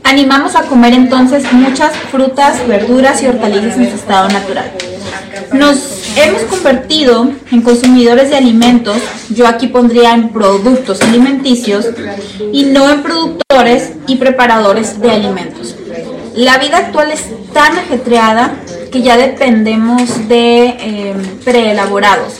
Animamos 0.04 0.54
a 0.54 0.62
comer 0.62 0.92
entonces 0.92 1.52
muchas 1.52 1.96
frutas, 2.12 2.64
verduras 2.68 3.20
y 3.24 3.26
hortalizas 3.26 3.76
en 3.76 3.88
su 3.88 3.96
estado 3.96 4.28
natural. 4.28 4.70
Nos 5.52 6.03
hemos 6.16 6.42
convertido 6.42 7.30
en 7.50 7.62
consumidores 7.62 8.30
de 8.30 8.36
alimentos, 8.36 8.96
yo 9.30 9.46
aquí 9.46 9.68
pondría 9.68 10.14
en 10.14 10.30
productos 10.30 11.00
alimenticios 11.02 11.86
y 12.52 12.64
no 12.64 12.90
en 12.90 13.02
productores 13.02 13.92
y 14.06 14.16
preparadores 14.16 15.00
de 15.00 15.10
alimentos. 15.10 15.74
La 16.34 16.58
vida 16.58 16.78
actual 16.78 17.12
es 17.12 17.24
tan 17.52 17.76
ajetreada 17.78 18.56
que 18.90 19.02
ya 19.02 19.16
dependemos 19.16 20.28
de 20.28 20.66
em, 20.80 21.22
preelaborados, 21.44 22.34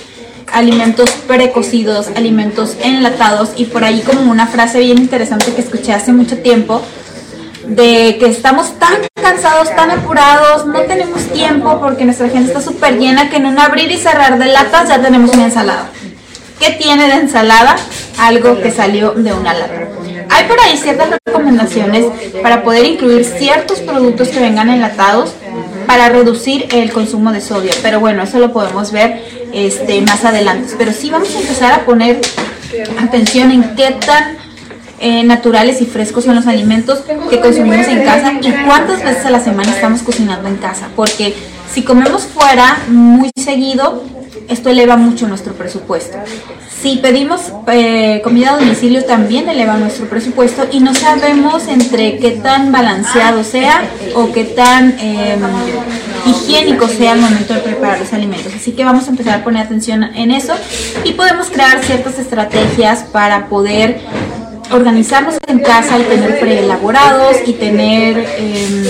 alimentos 0.53 1.11
precocidos, 1.27 2.09
alimentos 2.17 2.77
enlatados 2.83 3.51
y 3.57 3.67
por 3.67 3.85
ahí 3.85 4.01
como 4.01 4.31
una 4.31 4.47
frase 4.47 4.81
bien 4.81 4.99
interesante 4.99 5.53
que 5.53 5.61
escuché 5.61 5.93
hace 5.93 6.13
mucho 6.13 6.39
tiempo, 6.39 6.83
de 7.67 8.17
que 8.19 8.27
estamos 8.27 8.79
tan 8.79 8.95
cansados, 9.21 9.75
tan 9.75 9.91
apurados, 9.91 10.67
no 10.67 10.81
tenemos 10.83 11.23
tiempo 11.33 11.81
porque 11.81 12.05
nuestra 12.05 12.29
gente 12.29 12.49
está 12.49 12.61
súper 12.61 12.99
llena 12.99 13.31
que 13.31 13.37
en 13.37 13.47
un 13.47 13.59
abrir 13.59 13.91
y 13.91 13.99
cerrar 13.99 14.39
de 14.39 14.47
latas 14.47 14.89
ya 14.89 15.01
tenemos 15.01 15.33
una 15.35 15.47
ensalada. 15.47 15.89
¿Qué 16.59 16.71
tiene 16.71 17.09
de 17.09 17.15
ensalada? 17.15 17.77
Algo 18.19 18.61
que 18.61 18.71
salió 18.71 19.13
de 19.13 19.33
una 19.33 19.55
lata. 19.55 19.89
Hay 20.31 20.45
por 20.45 20.59
ahí 20.61 20.77
ciertas 20.77 21.09
recomendaciones 21.27 22.07
para 22.43 22.63
poder 22.63 22.85
incluir 22.85 23.25
ciertos 23.25 23.81
productos 23.81 24.29
que 24.29 24.41
vengan 24.41 24.69
enlatados 24.69 25.35
para 25.87 26.09
reducir 26.09 26.69
el 26.73 26.93
consumo 26.93 27.33
de 27.33 27.41
sodio, 27.41 27.71
pero 27.83 28.01
bueno, 28.01 28.23
eso 28.23 28.39
lo 28.39 28.53
podemos 28.53 28.93
ver 28.93 29.23
este, 29.53 30.01
más 30.01 30.25
adelante. 30.25 30.75
Pero 30.79 30.93
sí 30.93 31.11
vamos 31.11 31.35
a 31.35 31.41
empezar 31.41 31.73
a 31.73 31.85
poner 31.85 32.21
atención 32.99 33.51
en 33.51 33.75
qué 33.77 33.97
tan 34.05 34.44
eh, 35.01 35.25
naturales 35.25 35.81
y 35.81 35.87
frescos 35.87 36.25
son 36.25 36.37
los 36.37 36.47
alimentos 36.47 37.01
que 37.29 37.41
consumimos 37.41 37.87
en 37.89 38.05
casa 38.05 38.33
y 38.41 38.51
cuántas 38.67 39.03
veces 39.03 39.27
a 39.27 39.31
la 39.31 39.41
semana 39.41 39.73
estamos 39.73 40.03
cocinando 40.03 40.49
en 40.49 40.57
casa. 40.57 40.89
Porque 40.95 41.35
si 41.73 41.83
comemos 41.83 42.23
fuera 42.25 42.79
muy 42.89 43.31
seguido, 43.37 44.05
esto 44.49 44.71
eleva 44.71 44.97
mucho 44.97 45.27
nuestro 45.27 45.55
presupuesto. 45.55 46.19
Si 46.81 46.97
pedimos 46.97 47.41
eh, 47.69 48.21
comida 48.23 48.53
a 48.53 48.59
domicilio 48.59 49.05
también 49.05 49.49
eleva 49.49 49.77
nuestro 49.77 50.07
presupuesto 50.07 50.67
y 50.71 50.81
no 50.81 50.95
sabemos 50.95 51.67
entre 51.67 52.19
qué 52.19 52.33
tan 52.33 52.73
balanceado 52.73 53.43
sea 53.43 53.83
o 54.15 54.33
qué 54.33 54.45
tan 54.45 54.95
em, 55.01 55.41
higiénico 56.27 56.87
sea 56.89 57.15
el 57.15 57.21
momento 57.21 57.55
de 57.55 57.61
preparar 57.61 58.01
los 58.01 58.13
alimentos. 58.13 58.53
Así 58.55 58.73
que 58.73 58.85
vamos 58.85 59.07
a 59.07 59.11
empezar 59.11 59.41
a 59.41 59.45
poner 59.45 59.65
atención 59.65 60.05
en 60.05 60.31
eso 60.31 60.53
y 61.05 61.13
podemos 61.13 61.49
crear 61.49 61.83
ciertas 61.83 62.19
estrategias 62.19 63.05
para 63.05 63.49
poder 63.49 64.01
organizarnos 64.71 65.39
en 65.47 65.59
casa 65.61 65.99
y 65.99 66.03
tener 66.03 66.41
preelaborados 66.41 67.37
y 67.47 67.53
tener 67.55 68.19
em, 68.39 68.85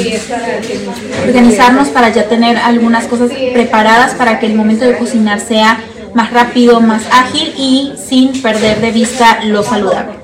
organizarnos 1.27 1.89
para 1.89 2.11
ya 2.11 2.29
tener 2.29 2.57
algunas 2.57 3.07
cosas 3.07 3.31
preparadas 3.53 4.15
para 4.15 4.39
que 4.39 4.47
el 4.47 4.55
momento 4.55 4.85
de 4.85 4.97
cocinar 4.97 5.41
sea 5.41 5.81
más 6.15 6.33
rápido, 6.33 6.81
más 6.81 7.03
ágil 7.11 7.53
y 7.57 7.93
sin 8.09 8.41
perder 8.41 8.81
de 8.81 8.93
vista 8.93 9.41
lo 9.45 9.63
saludable. 9.63 10.15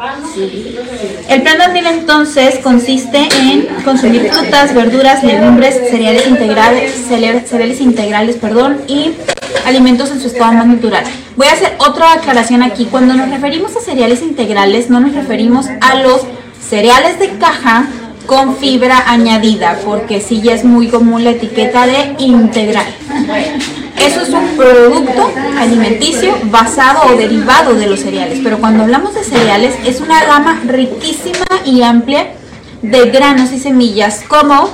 El 1.28 1.42
plan 1.42 1.58
de 1.72 1.80
entonces 1.80 2.58
consiste 2.60 3.28
en 3.40 3.66
consumir 3.84 4.30
frutas, 4.30 4.74
verduras, 4.74 5.22
legumbres, 5.22 5.74
cereales 5.90 6.26
integrales, 6.26 6.92
cereales 7.08 7.80
integrales, 7.80 8.36
perdón, 8.36 8.80
y 8.86 9.12
alimentos 9.66 10.10
en 10.10 10.20
su 10.20 10.28
estado 10.28 10.52
más 10.52 10.66
natural. 10.66 11.04
Voy 11.36 11.48
a 11.48 11.52
hacer 11.52 11.74
otra 11.78 12.12
aclaración 12.14 12.62
aquí. 12.62 12.86
Cuando 12.86 13.14
nos 13.14 13.30
referimos 13.30 13.76
a 13.76 13.80
cereales 13.80 14.22
integrales, 14.22 14.90
no 14.90 15.00
nos 15.00 15.14
referimos 15.14 15.66
a 15.80 15.96
los 15.96 16.22
cereales 16.60 17.18
de 17.18 17.30
caja 17.38 17.86
con 18.26 18.56
fibra 18.56 19.10
añadida, 19.10 19.78
porque 19.84 20.20
sí 20.20 20.40
ya 20.40 20.54
es 20.54 20.64
muy 20.64 20.88
común 20.88 21.24
la 21.24 21.30
etiqueta 21.30 21.86
de 21.86 22.14
integral. 22.18 22.86
Eso 24.00 24.22
es 24.22 24.30
un 24.30 24.56
producto 24.56 25.30
alimenticio 25.58 26.34
basado 26.44 27.12
o 27.12 27.16
derivado 27.16 27.74
de 27.74 27.86
los 27.86 28.00
cereales, 28.00 28.40
pero 28.42 28.58
cuando 28.58 28.84
hablamos 28.84 29.14
de 29.14 29.24
cereales 29.24 29.74
es 29.84 30.00
una 30.00 30.24
gama 30.24 30.60
riquísima 30.66 31.46
y 31.66 31.82
amplia 31.82 32.32
de 32.80 33.10
granos 33.10 33.52
y 33.52 33.58
semillas 33.58 34.22
como 34.26 34.70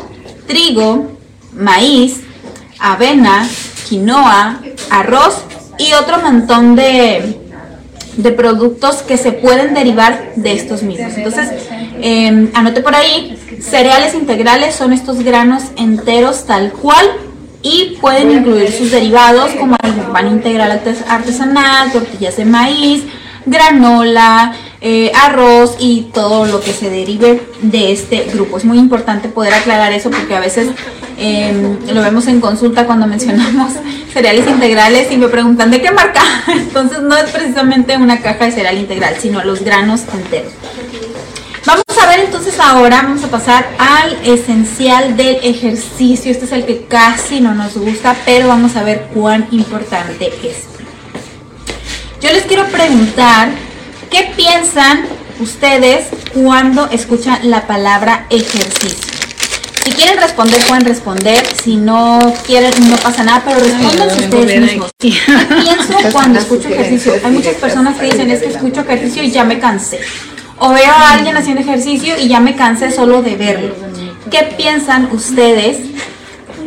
trigo, 0.47 1.11
maíz, 1.53 2.21
avena, 2.79 3.49
quinoa, 3.89 4.61
arroz 4.91 5.43
y 5.79 5.93
otro 5.95 6.19
montón 6.23 6.77
de, 6.77 7.37
de 8.17 8.33
productos 8.33 8.97
que 9.03 9.17
se 9.19 9.33
pueden 9.33 9.75
derivar 9.75 10.35
de 10.37 10.53
estos 10.53 10.85
mismos. 10.85 11.15
Entonces, 11.17 11.51
eh, 12.01 12.49
anote 12.55 12.81
por 12.81 12.95
ahí, 12.95 13.37
cereales 13.61 14.15
integrales 14.15 14.77
son 14.77 14.93
estos 14.93 15.25
granos 15.25 15.65
enteros 15.77 16.45
tal 16.45 16.71
cual 16.73 17.07
y 17.67 17.97
pueden 18.01 18.31
incluir 18.31 18.71
sus 18.71 18.93
derivados 18.93 19.51
como 19.59 19.77
el 19.83 19.93
pan 20.13 20.29
integral 20.29 20.81
artesanal, 21.09 21.91
tortillas 21.91 22.37
de 22.37 22.45
maíz, 22.45 23.03
granola, 23.45 24.55
eh, 24.81 25.11
arroz 25.13 25.77
y 25.81 26.03
todo 26.15 26.47
lo 26.47 26.61
que 26.61 26.73
se 26.73 26.91
derive 26.91 27.43
de 27.63 27.91
este 27.91 28.25
grupo. 28.33 28.57
Es 28.57 28.65
muy 28.65 28.79
importante 28.79 29.29
poder 29.29 29.53
aclarar 29.53 29.93
eso 29.93 30.13
porque 30.13 30.37
a 30.37 30.41
veces 30.41 30.69
em, 31.19 31.77
lo 31.93 32.03
vemos 32.03 32.29
en 32.29 32.41
consulta 32.41 32.87
cuando 32.87 33.07
mencionamos 33.15 33.73
cereales 34.13 34.47
integrales 34.47 35.11
y 35.11 35.17
me 35.17 35.27
preguntan 35.27 35.73
de 35.73 35.83
qué 35.83 35.91
marca. 35.91 36.23
Entonces 36.47 37.01
no 37.03 37.17
es 37.17 37.31
precisamente 37.33 37.97
una 37.97 38.21
caja 38.21 38.45
de 38.45 38.53
cereal 38.53 38.79
integral, 38.79 39.17
sino 39.19 39.43
los 39.43 39.65
granos 39.65 40.03
enteros. 40.15 40.53
Vamos 41.67 41.85
a 42.01 42.07
ver 42.07 42.21
entonces 42.21 42.61
ahora, 42.61 43.03
vamos 43.03 43.25
a 43.25 43.29
pasar 43.29 43.67
al 43.77 44.17
esencial 44.25 45.17
del 45.17 45.41
ejercicio. 45.43 46.31
Este 46.31 46.45
es 46.45 46.53
el 46.53 46.65
que 46.65 46.85
casi 46.85 47.41
no 47.41 47.55
nos 47.55 47.77
gusta, 47.77 48.15
pero 48.25 48.47
vamos 48.47 48.77
a 48.77 48.85
ver 48.85 49.09
cuán 49.13 49.49
importante 49.51 50.29
es. 50.45 50.59
Yo 52.21 52.33
les 52.33 52.45
quiero 52.45 52.67
preguntar, 52.67 53.49
¿qué 54.13 54.33
piensan 54.37 55.07
ustedes 55.41 56.07
cuando 56.35 56.89
escuchan 56.91 57.51
la 57.51 57.67
palabra 57.67 58.27
ejercicio? 58.31 59.17
Si 59.85 59.91
quieren 59.91 60.19
responder, 60.19 60.65
pueden 60.67 60.85
responder. 60.85 61.45
Si 61.65 61.77
no 61.77 62.21
quieren, 62.47 62.73
no 62.89 62.97
pasa 62.97 63.25
nada, 63.25 63.43
pero 63.45 63.59
respondan 63.59 64.09
ustedes 64.09 64.61
mismos. 64.61 64.91
¿Qué 64.99 65.11
pienso 65.11 66.13
cuando 66.13 66.39
escucho 66.39 66.69
ejercicio? 66.69 67.15
Hay 67.25 67.33
muchas 67.33 67.55
personas 67.55 67.99
que 67.99 68.07
dicen, 68.07 68.31
es 68.31 68.41
que 68.41 68.51
escucho 68.51 68.83
ejercicio 68.83 69.25
y 69.25 69.33
ya 69.33 69.43
me 69.43 69.59
cansé. 69.59 69.99
O 70.59 70.71
veo 70.71 70.91
a 70.91 71.13
alguien 71.13 71.37
haciendo 71.37 71.61
ejercicio 71.63 72.19
y 72.19 72.29
ya 72.29 72.41
me 72.41 72.57
cansé 72.57 72.91
solo 72.91 73.23
de 73.23 73.37
verlo. 73.37 73.75
¿Qué 74.31 74.55
piensan 74.57 75.09
ustedes 75.13 75.79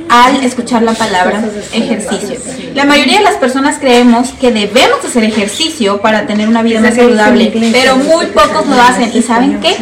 al 0.10 0.44
escuchar 0.44 0.82
la 0.82 0.94
palabra 0.94 1.42
ejercicio. 1.72 2.40
La 2.74 2.86
mayoría 2.86 3.20
de 3.20 3.24
las 3.24 3.36
personas 3.36 3.78
creemos 3.80 4.30
que 4.32 4.52
debemos 4.52 5.06
hacer 5.06 5.24
ejercicio 5.24 6.02
para 6.02 6.26
tener 6.26 6.48
una 6.48 6.64
vida 6.64 6.82
más 6.82 6.96
saludable, 6.96 7.52
pero 7.72 7.96
muy 7.98 8.26
pocos 8.28 8.68
lo 8.68 8.82
hacen. 8.82 9.12
¿Y 9.14 9.22
saben 9.22 9.60
qué? 9.60 9.76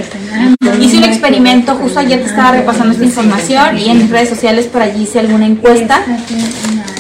Hice 0.82 0.98
un 0.98 1.06
experimento, 1.06 1.76
justo 1.76 2.00
ayer 2.00 2.20
te 2.22 2.30
estaba 2.30 2.52
repasando 2.52 2.92
esta 2.92 3.06
información 3.06 3.78
y 3.78 3.90
en 3.90 3.98
mis 4.00 4.10
redes 4.10 4.30
sociales 4.30 4.66
por 4.66 4.82
allí 4.82 5.04
hice 5.04 5.20
alguna 5.20 5.48
encuesta. 5.48 6.04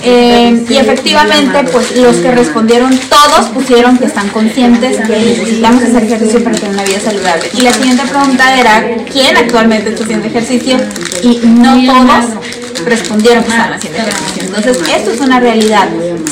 Eh, 0.03 0.65
y 0.69 0.77
efectivamente, 0.77 1.63
pues 1.71 1.97
los 1.97 2.15
que 2.17 2.31
respondieron 2.31 2.97
todos 3.09 3.47
pusieron 3.47 3.97
que 3.97 4.05
están 4.05 4.29
conscientes 4.29 4.97
que 5.05 5.17
necesitamos 5.17 5.83
hacer 5.83 6.03
ejercicio 6.03 6.43
para 6.43 6.55
tener 6.55 6.73
una 6.73 6.83
vida 6.83 6.99
saludable. 6.99 7.49
Y 7.57 7.61
la 7.61 7.73
siguiente 7.73 8.03
pregunta 8.03 8.59
era, 8.59 8.85
¿quién 9.11 9.35
actualmente 9.35 9.89
está 9.89 10.03
haciendo 10.05 10.27
ejercicio? 10.27 10.77
Y 11.23 11.39
no 11.45 11.75
todos 11.85 12.66
respondieron 12.85 13.43
que 13.43 13.49
estaban 13.49 13.73
haciendo 13.73 13.99
ejercicio. 13.99 14.43
Entonces, 14.43 14.79
esto 14.95 15.11
es 15.11 15.19
una 15.19 15.39
realidad. 15.39 15.87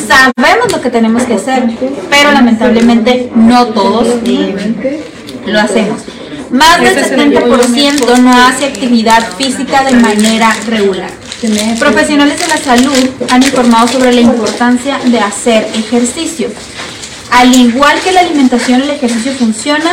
Sabemos 0.07 0.71
lo 0.71 0.81
que 0.81 0.89
tenemos 0.89 1.23
que 1.23 1.35
hacer, 1.35 1.63
pero 2.09 2.31
lamentablemente 2.31 3.31
no 3.35 3.67
todos 3.67 4.07
lo 5.45 5.59
hacemos. 5.59 6.01
Más 6.51 6.79
del 6.79 6.95
70% 6.95 8.17
no 8.19 8.33
hace 8.45 8.65
actividad 8.65 9.23
física 9.37 9.83
de 9.83 9.93
manera 9.93 10.55
regular. 10.67 11.09
Profesionales 11.79 12.39
de 12.39 12.47
la 12.47 12.57
salud 12.57 13.09
han 13.29 13.43
informado 13.43 13.87
sobre 13.87 14.13
la 14.13 14.21
importancia 14.21 14.99
de 15.05 15.19
hacer 15.19 15.67
ejercicio. 15.75 16.49
Al 17.35 17.53
igual 17.53 17.99
que 18.01 18.11
la 18.13 18.21
alimentación, 18.21 18.81
el 18.81 18.89
ejercicio 18.89 19.33
funciona 19.33 19.91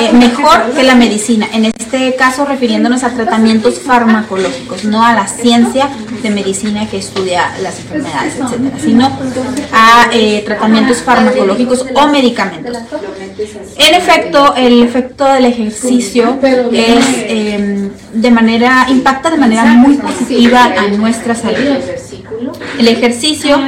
eh, 0.00 0.12
mejor 0.12 0.72
que 0.74 0.82
la 0.82 0.96
medicina. 0.96 1.46
En 1.52 1.64
este 1.64 2.16
caso, 2.16 2.44
refiriéndonos 2.44 3.04
a 3.04 3.10
tratamientos 3.10 3.78
farmacológicos, 3.78 4.84
no 4.84 5.04
a 5.04 5.14
la 5.14 5.28
ciencia 5.28 5.88
de 6.22 6.30
medicina 6.30 6.88
que 6.88 6.98
estudia 6.98 7.52
las 7.62 7.78
enfermedades, 7.78 8.34
etcétera, 8.34 8.78
sino 8.82 9.06
a 9.72 10.08
eh, 10.12 10.42
tratamientos 10.44 10.98
farmacológicos 10.98 11.86
o 11.94 12.08
medicamentos. 12.08 12.76
En 13.78 13.94
efecto, 13.94 14.54
el 14.56 14.82
efecto 14.82 15.24
del 15.24 15.44
ejercicio 15.44 16.38
es 16.72 17.04
em, 17.28 17.90
de 18.12 18.30
manera 18.30 18.86
impacta 18.88 19.30
de 19.30 19.36
manera 19.36 19.64
muy 19.66 19.96
positiva 19.96 20.64
a 20.64 20.88
nuestra 20.88 21.34
salud. 21.34 21.76
El 22.78 22.88
ejercicio 22.88 23.58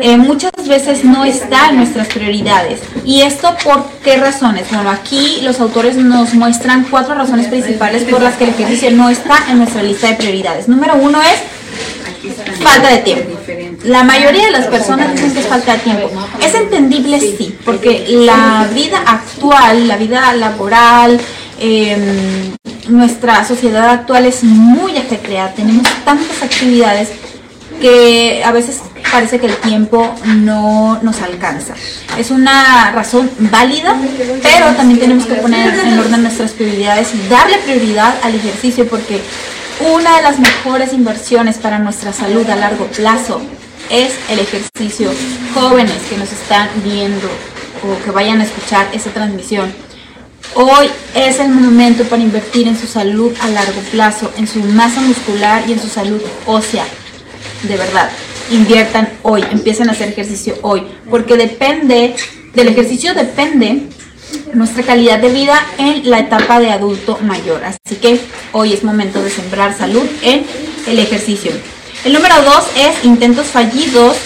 eh, 0.00 0.16
muchas 0.16 0.52
veces 0.66 1.04
no 1.04 1.24
está 1.24 1.70
en 1.70 1.76
nuestras 1.76 2.08
prioridades. 2.08 2.80
¿Y 3.04 3.22
esto 3.22 3.54
por 3.64 3.84
qué 4.04 4.16
razones? 4.16 4.66
Bueno, 4.70 4.90
aquí 4.90 5.40
los 5.42 5.60
autores 5.60 5.96
nos 5.96 6.34
muestran 6.34 6.86
cuatro 6.90 7.14
razones 7.14 7.48
principales 7.48 8.04
por 8.04 8.22
las 8.22 8.36
que 8.36 8.44
el 8.44 8.50
ejercicio 8.50 8.90
no 8.92 9.08
está 9.08 9.36
en 9.50 9.58
nuestra 9.58 9.82
lista 9.82 10.08
de 10.08 10.14
prioridades. 10.14 10.68
Número 10.68 10.94
uno 10.96 11.20
es 11.22 11.40
falta 12.62 12.88
de 12.88 12.98
tiempo. 12.98 13.38
La 13.84 14.02
mayoría 14.02 14.46
de 14.46 14.50
las 14.50 14.66
personas 14.66 15.12
dicen 15.12 15.32
que 15.32 15.40
es 15.40 15.46
falta 15.46 15.72
de 15.72 15.78
tiempo. 15.78 16.10
Es 16.42 16.54
entendible, 16.54 17.20
sí, 17.20 17.56
porque 17.64 18.06
la 18.08 18.68
vida 18.74 18.98
actual, 19.06 19.86
la 19.86 19.96
vida 19.96 20.32
laboral, 20.34 21.20
em, 21.60 22.52
nuestra 22.88 23.44
sociedad 23.44 23.88
actual 23.90 24.26
es 24.26 24.42
muy 24.42 24.96
ajetreada. 24.96 25.52
Tenemos 25.52 25.86
tantas 26.04 26.42
actividades 26.42 27.10
que 27.80 28.42
a 28.44 28.52
veces 28.52 28.80
parece 29.10 29.38
que 29.38 29.46
el 29.46 29.56
tiempo 29.56 30.14
no 30.26 31.00
nos 31.02 31.20
alcanza. 31.22 31.74
Es 32.18 32.30
una 32.30 32.90
razón 32.92 33.30
válida, 33.38 33.96
pero 34.42 34.74
también 34.76 35.00
tenemos 35.00 35.26
que 35.26 35.34
poner 35.36 35.78
en 35.78 35.98
orden 35.98 36.22
nuestras 36.22 36.52
prioridades 36.52 37.14
y 37.14 37.28
darle 37.28 37.58
prioridad 37.58 38.14
al 38.22 38.34
ejercicio 38.34 38.86
porque 38.88 39.22
una 39.80 40.16
de 40.16 40.22
las 40.22 40.38
mejores 40.38 40.92
inversiones 40.92 41.58
para 41.58 41.78
nuestra 41.78 42.12
salud 42.12 42.48
a 42.48 42.56
largo 42.56 42.86
plazo 42.86 43.40
es 43.90 44.14
el 44.30 44.38
ejercicio. 44.38 45.10
Jóvenes 45.54 45.96
que 46.08 46.16
nos 46.16 46.32
están 46.32 46.68
viendo 46.82 47.28
o 47.82 48.04
que 48.04 48.10
vayan 48.10 48.40
a 48.40 48.44
escuchar 48.44 48.86
esa 48.92 49.10
transmisión, 49.10 49.72
hoy 50.54 50.88
es 51.14 51.38
el 51.40 51.50
momento 51.50 52.04
para 52.04 52.22
invertir 52.22 52.68
en 52.68 52.78
su 52.78 52.86
salud 52.86 53.32
a 53.40 53.48
largo 53.48 53.80
plazo, 53.92 54.32
en 54.38 54.46
su 54.46 54.60
masa 54.60 55.00
muscular 55.00 55.64
y 55.68 55.72
en 55.72 55.80
su 55.80 55.88
salud 55.88 56.20
ósea 56.46 56.84
de 57.62 57.76
verdad, 57.76 58.10
inviertan 58.50 59.08
hoy, 59.22 59.44
empiecen 59.50 59.88
a 59.88 59.92
hacer 59.92 60.08
ejercicio 60.08 60.54
hoy, 60.62 60.82
porque 61.10 61.36
depende, 61.36 62.14
del 62.54 62.68
ejercicio 62.68 63.14
depende 63.14 63.82
nuestra 64.54 64.82
calidad 64.82 65.18
de 65.18 65.28
vida 65.28 65.54
en 65.78 66.08
la 66.08 66.20
etapa 66.20 66.60
de 66.60 66.70
adulto 66.70 67.18
mayor. 67.22 67.62
Así 67.64 67.96
que 67.96 68.20
hoy 68.52 68.72
es 68.72 68.84
momento 68.84 69.22
de 69.22 69.30
sembrar 69.30 69.76
salud 69.76 70.04
en 70.22 70.44
el 70.86 70.98
ejercicio. 70.98 71.52
El 72.04 72.12
número 72.12 72.34
dos 72.42 72.64
es 72.76 73.04
intentos 73.04 73.46
fallidos 73.46 74.16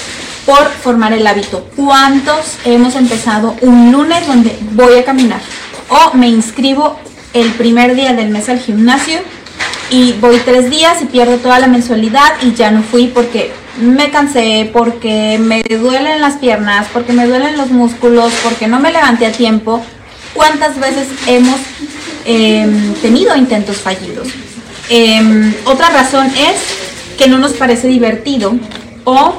por 0.46 0.68
formar 0.68 1.12
el 1.12 1.26
hábito. 1.26 1.68
¿Cuántos 1.76 2.56
hemos 2.64 2.94
empezado 2.94 3.56
un 3.60 3.92
lunes 3.92 4.26
donde 4.26 4.56
voy 4.72 4.98
a 4.98 5.04
caminar? 5.04 5.40
O 5.88 6.16
me 6.16 6.28
inscribo 6.28 6.98
el 7.32 7.52
primer 7.52 7.94
día 7.94 8.12
del 8.12 8.30
mes 8.30 8.48
al 8.48 8.58
gimnasio 8.58 9.20
y 9.90 10.12
voy 10.20 10.38
tres 10.44 10.70
días 10.70 11.02
y 11.02 11.06
pierdo 11.06 11.38
toda 11.38 11.58
la 11.58 11.66
mensualidad 11.66 12.34
y 12.42 12.54
ya 12.54 12.70
no 12.70 12.82
fui 12.82 13.08
porque 13.08 13.50
me 13.80 14.10
cansé, 14.10 14.70
porque 14.72 15.38
me 15.38 15.62
duelen 15.62 16.20
las 16.20 16.36
piernas, 16.36 16.86
porque 16.92 17.12
me 17.12 17.26
duelen 17.26 17.56
los 17.56 17.70
músculos, 17.70 18.32
porque 18.44 18.68
no 18.68 18.78
me 18.78 18.92
levanté 18.92 19.26
a 19.26 19.32
tiempo. 19.32 19.84
¿Cuántas 20.34 20.78
veces 20.78 21.08
hemos 21.26 21.58
em, 22.24 22.94
tenido 22.94 23.34
intentos 23.36 23.78
fallidos? 23.78 24.28
Em, 24.88 25.54
otra 25.64 25.90
razón 25.90 26.26
es 26.26 27.16
que 27.18 27.28
no 27.28 27.38
nos 27.38 27.52
parece 27.52 27.88
divertido 27.88 28.56
o 29.04 29.34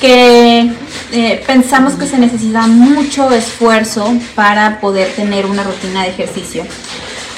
que 0.00 0.70
eh, 1.12 1.42
pensamos 1.46 1.94
que 1.94 2.06
se 2.06 2.18
necesita 2.18 2.66
mucho 2.66 3.32
esfuerzo 3.32 4.14
para 4.34 4.80
poder 4.80 5.08
tener 5.14 5.46
una 5.46 5.64
rutina 5.64 6.02
de 6.02 6.10
ejercicio. 6.10 6.64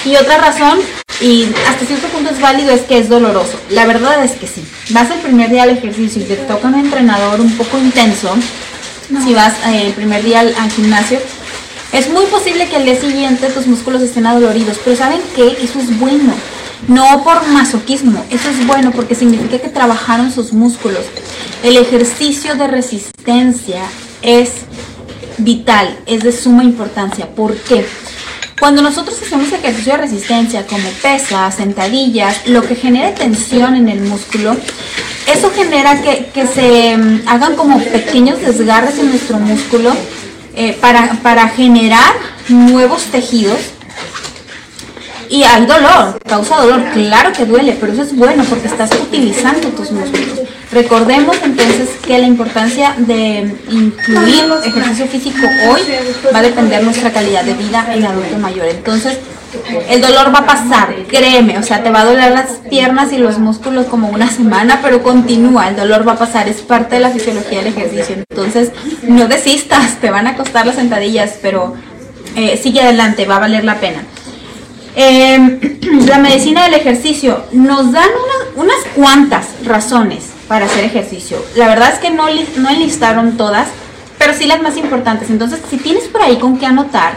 Y 0.05 0.15
otra 0.15 0.37
razón 0.37 0.79
y 1.21 1.45
hasta 1.69 1.85
cierto 1.85 2.07
punto 2.07 2.31
es 2.31 2.41
válido 2.41 2.71
es 2.71 2.81
que 2.81 2.97
es 2.97 3.07
doloroso. 3.07 3.59
La 3.69 3.85
verdad 3.85 4.23
es 4.23 4.31
que 4.31 4.47
sí. 4.47 4.63
Vas 4.89 5.11
el 5.11 5.19
primer 5.19 5.51
día 5.51 5.63
al 5.63 5.69
ejercicio 5.69 6.21
y 6.21 6.25
te 6.25 6.35
toca 6.35 6.67
un 6.67 6.75
entrenador 6.75 7.39
un 7.39 7.55
poco 7.57 7.77
intenso, 7.77 8.35
si 9.23 9.33
vas 9.33 9.53
eh, 9.67 9.87
el 9.87 9.93
primer 9.93 10.23
día 10.23 10.39
al, 10.39 10.71
gimnasio, 10.71 11.19
es 11.91 12.09
muy 12.09 12.25
posible 12.25 12.67
que 12.69 12.77
al 12.77 12.85
día 12.85 12.99
siguiente 12.99 13.49
tus 13.49 13.67
músculos 13.67 14.01
estén 14.01 14.25
adoloridos, 14.25 14.79
pero 14.83 14.95
¿saben 14.95 15.19
qué? 15.35 15.57
Eso 15.61 15.79
es 15.79 15.99
bueno. 15.99 16.33
No 16.87 17.23
por 17.23 17.45
masoquismo, 17.47 18.25
eso 18.31 18.49
es 18.49 18.65
bueno 18.65 18.91
porque 18.91 19.13
significa 19.13 19.59
que 19.59 19.69
trabajaron 19.69 20.31
sus 20.31 20.53
músculos. 20.53 21.03
El 21.63 21.77
ejercicio 21.77 22.55
de 22.55 22.67
resistencia 22.67 23.83
es 24.23 24.49
vital, 25.37 25.99
es 26.07 26.23
de 26.23 26.31
suma 26.31 26.63
importancia. 26.63 27.27
¿Por 27.35 27.55
qué? 27.55 27.85
Cuando 28.61 28.83
nosotros 28.83 29.19
hacemos 29.19 29.51
ejercicio 29.51 29.93
de 29.93 29.97
resistencia 29.97 30.67
como 30.67 30.87
pesas, 31.01 31.55
sentadillas, 31.55 32.47
lo 32.47 32.61
que 32.61 32.75
genera 32.75 33.11
tensión 33.15 33.75
en 33.75 33.89
el 33.89 34.01
músculo, 34.01 34.55
eso 35.25 35.49
genera 35.49 35.99
que, 36.03 36.45
se 36.45 36.95
mm, 36.95 37.23
hagan 37.27 37.55
como 37.55 37.83
pequeños 37.83 38.39
desgarres 38.39 38.99
en 38.99 39.09
nuestro 39.09 39.39
músculo 39.39 39.91
eh, 40.55 40.77
para, 40.79 41.13
para 41.23 41.49
generar 41.49 42.13
nuevos 42.49 43.05
tejidos 43.05 43.57
y 45.27 45.41
hay 45.41 45.65
dolor, 45.65 46.21
causa 46.29 46.57
dolor, 46.57 46.83
claro 46.93 47.33
que 47.33 47.45
duele, 47.45 47.75
pero 47.79 47.93
eso 47.93 48.03
es 48.03 48.15
bueno 48.15 48.43
porque 48.43 48.67
estás 48.67 48.91
utilizando 48.91 49.69
tus 49.69 49.89
músculos. 49.89 50.41
Recordemos 50.71 51.35
entonces 51.43 51.89
que 52.05 52.17
la 52.17 52.27
importancia 52.27 52.95
de 52.97 53.57
incluir 53.69 54.45
ejercicio 54.63 55.05
físico 55.07 55.45
hoy 55.67 55.81
va 56.33 56.39
a 56.39 56.41
depender 56.41 56.79
de 56.79 56.85
nuestra 56.85 57.11
calidad 57.11 57.43
de 57.43 57.55
vida 57.55 57.85
en 57.93 58.05
adulto 58.05 58.37
mayor. 58.37 58.67
Entonces, 58.67 59.17
el 59.89 59.99
dolor 59.99 60.33
va 60.33 60.39
a 60.39 60.45
pasar, 60.45 60.95
créeme, 61.09 61.57
o 61.57 61.63
sea, 61.63 61.83
te 61.83 61.89
va 61.89 62.01
a 62.01 62.05
doler 62.05 62.31
las 62.31 62.51
piernas 62.69 63.11
y 63.11 63.17
los 63.17 63.37
músculos 63.37 63.87
como 63.87 64.07
una 64.07 64.29
semana, 64.29 64.79
pero 64.81 65.03
continúa, 65.03 65.67
el 65.67 65.75
dolor 65.75 66.07
va 66.07 66.13
a 66.13 66.17
pasar, 66.17 66.47
es 66.47 66.61
parte 66.61 66.95
de 66.95 67.01
la 67.01 67.09
fisiología 67.09 67.57
del 67.57 67.67
ejercicio. 67.67 68.15
Entonces, 68.29 68.71
no 69.03 69.27
desistas, 69.27 69.97
te 69.99 70.09
van 70.09 70.27
a 70.27 70.37
costar 70.37 70.65
las 70.65 70.77
sentadillas, 70.77 71.33
pero 71.41 71.73
eh, 72.37 72.57
sigue 72.63 72.81
adelante, 72.81 73.25
va 73.25 73.35
a 73.35 73.39
valer 73.39 73.65
la 73.65 73.81
pena. 73.81 74.03
Em, 74.95 75.59
la 76.07 76.17
medicina 76.17 76.63
del 76.63 76.75
ejercicio 76.75 77.43
nos 77.51 77.91
dan 77.91 78.09
unas 78.55 78.77
cuantas 78.95 79.47
razones 79.65 80.29
para 80.51 80.65
hacer 80.65 80.83
ejercicio. 80.83 81.41
La 81.55 81.69
verdad 81.69 81.93
es 81.93 81.99
que 81.99 82.09
no, 82.09 82.25
no 82.57 82.69
enlistaron 82.69 83.37
todas, 83.37 83.69
pero 84.17 84.33
sí 84.33 84.47
las 84.47 84.61
más 84.61 84.75
importantes. 84.75 85.29
Entonces, 85.29 85.61
si 85.69 85.77
tienes 85.77 86.09
por 86.09 86.21
ahí 86.21 86.39
con 86.39 86.59
qué 86.59 86.65
anotar, 86.65 87.13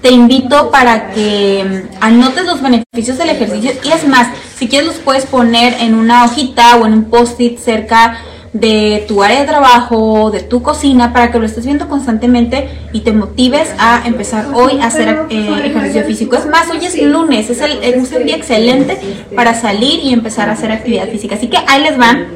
te 0.00 0.10
invito 0.10 0.72
para 0.72 1.12
que 1.12 1.64
mm, 1.64 2.02
anotes 2.02 2.44
los 2.44 2.60
beneficios 2.60 3.18
del 3.18 3.30
ejercicio. 3.30 3.70
Y 3.84 3.92
es 3.92 4.04
más, 4.08 4.26
si 4.56 4.66
quieres 4.66 4.88
los 4.88 4.96
puedes 4.96 5.26
poner 5.26 5.74
en 5.74 5.94
una 5.94 6.24
hojita 6.24 6.74
o 6.74 6.86
en 6.86 6.94
un 6.94 7.04
post-it 7.04 7.60
cerca 7.60 8.18
de 8.52 9.04
tu 9.08 9.22
área 9.22 9.40
de 9.40 9.46
trabajo, 9.46 10.30
de 10.30 10.40
tu 10.40 10.62
cocina, 10.62 11.12
para 11.12 11.30
que 11.30 11.38
lo 11.38 11.46
estés 11.46 11.64
viendo 11.64 11.88
constantemente 11.88 12.68
y 12.92 13.00
te 13.00 13.12
motives 13.12 13.70
a 13.78 14.02
empezar 14.04 14.48
hoy 14.54 14.78
a 14.80 14.86
hacer 14.86 15.26
eh, 15.30 15.62
ejercicio 15.64 16.04
físico. 16.04 16.36
Es 16.36 16.46
más, 16.46 16.68
hoy 16.70 16.84
es 16.84 17.00
lunes, 17.02 17.48
es, 17.48 17.60
el, 17.60 17.82
es 17.82 18.12
un 18.12 18.24
día 18.24 18.36
excelente 18.36 18.98
para 19.34 19.54
salir 19.54 20.00
y 20.04 20.12
empezar 20.12 20.48
a 20.50 20.52
hacer 20.52 20.70
actividad 20.70 21.08
física. 21.08 21.36
Así 21.36 21.48
que 21.48 21.58
ahí 21.66 21.82
les 21.82 21.96
van. 21.96 22.26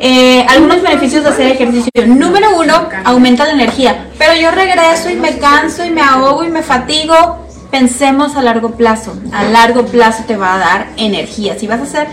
Eh, 0.00 0.44
algunos 0.48 0.82
beneficios 0.82 1.22
de 1.24 1.30
hacer 1.30 1.52
ejercicio. 1.52 1.90
Número 2.06 2.58
uno, 2.58 2.88
aumenta 3.04 3.44
la 3.44 3.52
energía. 3.52 4.08
Pero 4.18 4.34
yo 4.34 4.50
regreso 4.50 5.10
y 5.10 5.16
me 5.16 5.38
canso 5.38 5.84
y 5.84 5.90
me 5.90 6.00
ahogo 6.00 6.44
y 6.44 6.48
me 6.48 6.62
fatigo. 6.62 7.38
Pensemos 7.70 8.36
a 8.36 8.42
largo 8.42 8.72
plazo. 8.72 9.16
A 9.32 9.44
largo 9.44 9.84
plazo 9.86 10.24
te 10.26 10.36
va 10.36 10.54
a 10.54 10.58
dar 10.58 10.86
energía. 10.96 11.58
Si 11.58 11.66
vas 11.66 11.80
a 11.80 11.84
hacer 11.84 12.08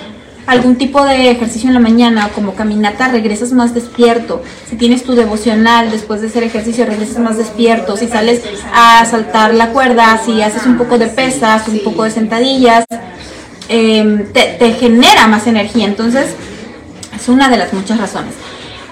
algún 0.47 0.75
tipo 0.75 1.03
de 1.05 1.31
ejercicio 1.31 1.67
en 1.67 1.73
la 1.73 1.79
mañana, 1.79 2.29
como 2.33 2.53
caminata, 2.53 3.07
regresas 3.07 3.51
más 3.51 3.73
despierto. 3.73 4.41
Si 4.69 4.75
tienes 4.75 5.03
tu 5.03 5.13
devocional 5.13 5.91
después 5.91 6.21
de 6.21 6.27
hacer 6.27 6.43
ejercicio, 6.43 6.85
regresas 6.85 7.19
más 7.19 7.37
despierto. 7.37 7.97
Si 7.97 8.07
sales 8.07 8.41
a 8.73 9.05
saltar 9.05 9.53
la 9.53 9.69
cuerda, 9.69 10.19
si 10.25 10.41
haces 10.41 10.65
un 10.65 10.77
poco 10.77 10.97
de 10.97 11.07
pesas, 11.07 11.67
un 11.67 11.79
poco 11.79 12.03
de 12.03 12.11
sentadillas, 12.11 12.85
em, 13.69 14.25
te 14.33 14.73
genera 14.73 15.27
más 15.27 15.47
energía. 15.47 15.85
Entonces, 15.85 16.35
es 17.15 17.29
una 17.29 17.49
de 17.49 17.57
las 17.57 17.73
muchas 17.73 17.99
razones. 17.99 18.33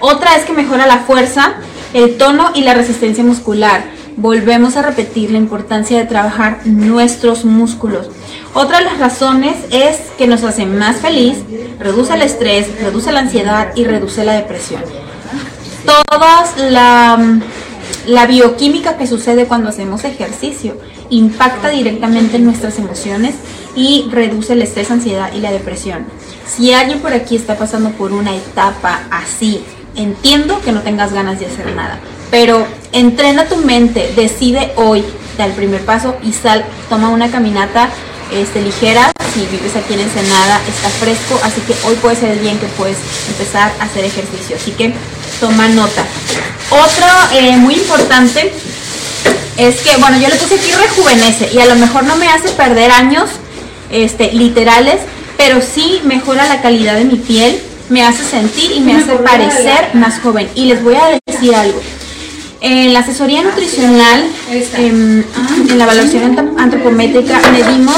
Otra 0.00 0.36
es 0.36 0.44
que 0.44 0.52
mejora 0.52 0.86
la 0.86 0.98
fuerza, 0.98 1.54
el 1.92 2.16
tono 2.16 2.52
y 2.54 2.62
la 2.62 2.74
resistencia 2.74 3.24
muscular. 3.24 3.82
Volvemos 4.20 4.76
a 4.76 4.82
repetir 4.82 5.30
la 5.30 5.38
importancia 5.38 5.96
de 5.96 6.04
trabajar 6.04 6.60
nuestros 6.66 7.46
músculos. 7.46 8.10
Otra 8.52 8.80
de 8.80 8.84
las 8.84 8.98
razones 8.98 9.56
es 9.70 9.96
que 10.18 10.26
nos 10.26 10.44
hace 10.44 10.66
más 10.66 10.98
feliz, 10.98 11.38
reduce 11.78 12.12
el 12.12 12.20
estrés, 12.20 12.82
reduce 12.82 13.12
la 13.12 13.20
ansiedad 13.20 13.68
y 13.76 13.84
reduce 13.84 14.22
la 14.22 14.34
depresión. 14.34 14.82
Todas 15.86 16.58
la, 16.58 17.18
la 18.06 18.26
bioquímica 18.26 18.98
que 18.98 19.06
sucede 19.06 19.46
cuando 19.46 19.70
hacemos 19.70 20.04
ejercicio 20.04 20.76
impacta 21.08 21.70
directamente 21.70 22.36
en 22.36 22.44
nuestras 22.44 22.78
emociones 22.78 23.36
y 23.74 24.06
reduce 24.10 24.52
el 24.52 24.60
estrés, 24.60 24.90
ansiedad 24.90 25.32
y 25.32 25.40
la 25.40 25.50
depresión. 25.50 26.04
Si 26.46 26.74
alguien 26.74 27.00
por 27.00 27.14
aquí 27.14 27.36
está 27.36 27.56
pasando 27.56 27.88
por 27.92 28.12
una 28.12 28.36
etapa 28.36 29.00
así, 29.10 29.64
entiendo 29.96 30.60
que 30.60 30.72
no 30.72 30.82
tengas 30.82 31.14
ganas 31.14 31.40
de 31.40 31.46
hacer 31.46 31.74
nada, 31.74 32.00
pero 32.30 32.66
entrena 32.92 33.46
tu 33.46 33.56
mente, 33.56 34.12
decide 34.16 34.72
hoy, 34.76 35.04
da 35.36 35.46
el 35.46 35.52
primer 35.52 35.84
paso 35.84 36.16
y 36.22 36.32
sal, 36.32 36.64
toma 36.88 37.08
una 37.08 37.30
caminata 37.30 37.88
este, 38.32 38.62
ligera. 38.62 39.10
Si 39.34 39.40
vives 39.46 39.76
aquí 39.76 39.94
en 39.94 40.00
Ensenada, 40.00 40.60
está 40.68 40.88
fresco, 40.88 41.38
así 41.42 41.60
que 41.62 41.74
hoy 41.86 41.94
puede 41.96 42.16
ser 42.16 42.30
el 42.30 42.40
día 42.40 42.52
en 42.52 42.58
que 42.58 42.66
puedes 42.66 42.96
empezar 43.28 43.72
a 43.78 43.84
hacer 43.84 44.04
ejercicio. 44.04 44.56
Así 44.56 44.72
que 44.72 44.92
toma 45.38 45.68
nota. 45.68 46.04
Otro 46.70 47.06
eh, 47.32 47.56
muy 47.56 47.74
importante 47.74 48.52
es 49.56 49.80
que, 49.80 49.96
bueno, 49.98 50.18
yo 50.18 50.28
le 50.28 50.36
puse 50.36 50.54
aquí 50.54 50.72
rejuvenece 50.72 51.50
y 51.52 51.60
a 51.60 51.66
lo 51.66 51.76
mejor 51.76 52.04
no 52.04 52.16
me 52.16 52.28
hace 52.28 52.48
perder 52.50 52.90
años 52.90 53.30
este, 53.90 54.32
literales, 54.32 55.00
pero 55.36 55.60
sí 55.60 56.00
mejora 56.04 56.46
la 56.46 56.60
calidad 56.60 56.94
de 56.94 57.04
mi 57.04 57.16
piel, 57.16 57.60
me 57.88 58.04
hace 58.04 58.24
sentir 58.24 58.72
y 58.72 58.80
me 58.80 58.96
hace 58.96 59.12
parecer 59.16 59.90
más 59.94 60.20
joven. 60.20 60.48
Y 60.54 60.66
les 60.66 60.82
voy 60.82 60.94
a 60.94 61.20
decir 61.26 61.54
algo. 61.54 61.80
En 62.60 62.92
la 62.92 63.00
asesoría 63.00 63.42
nutricional, 63.42 64.24
em, 64.50 65.24
en 65.70 65.78
la 65.78 65.84
evaluación 65.84 66.58
antropométrica, 66.58 67.40
medimos 67.52 67.96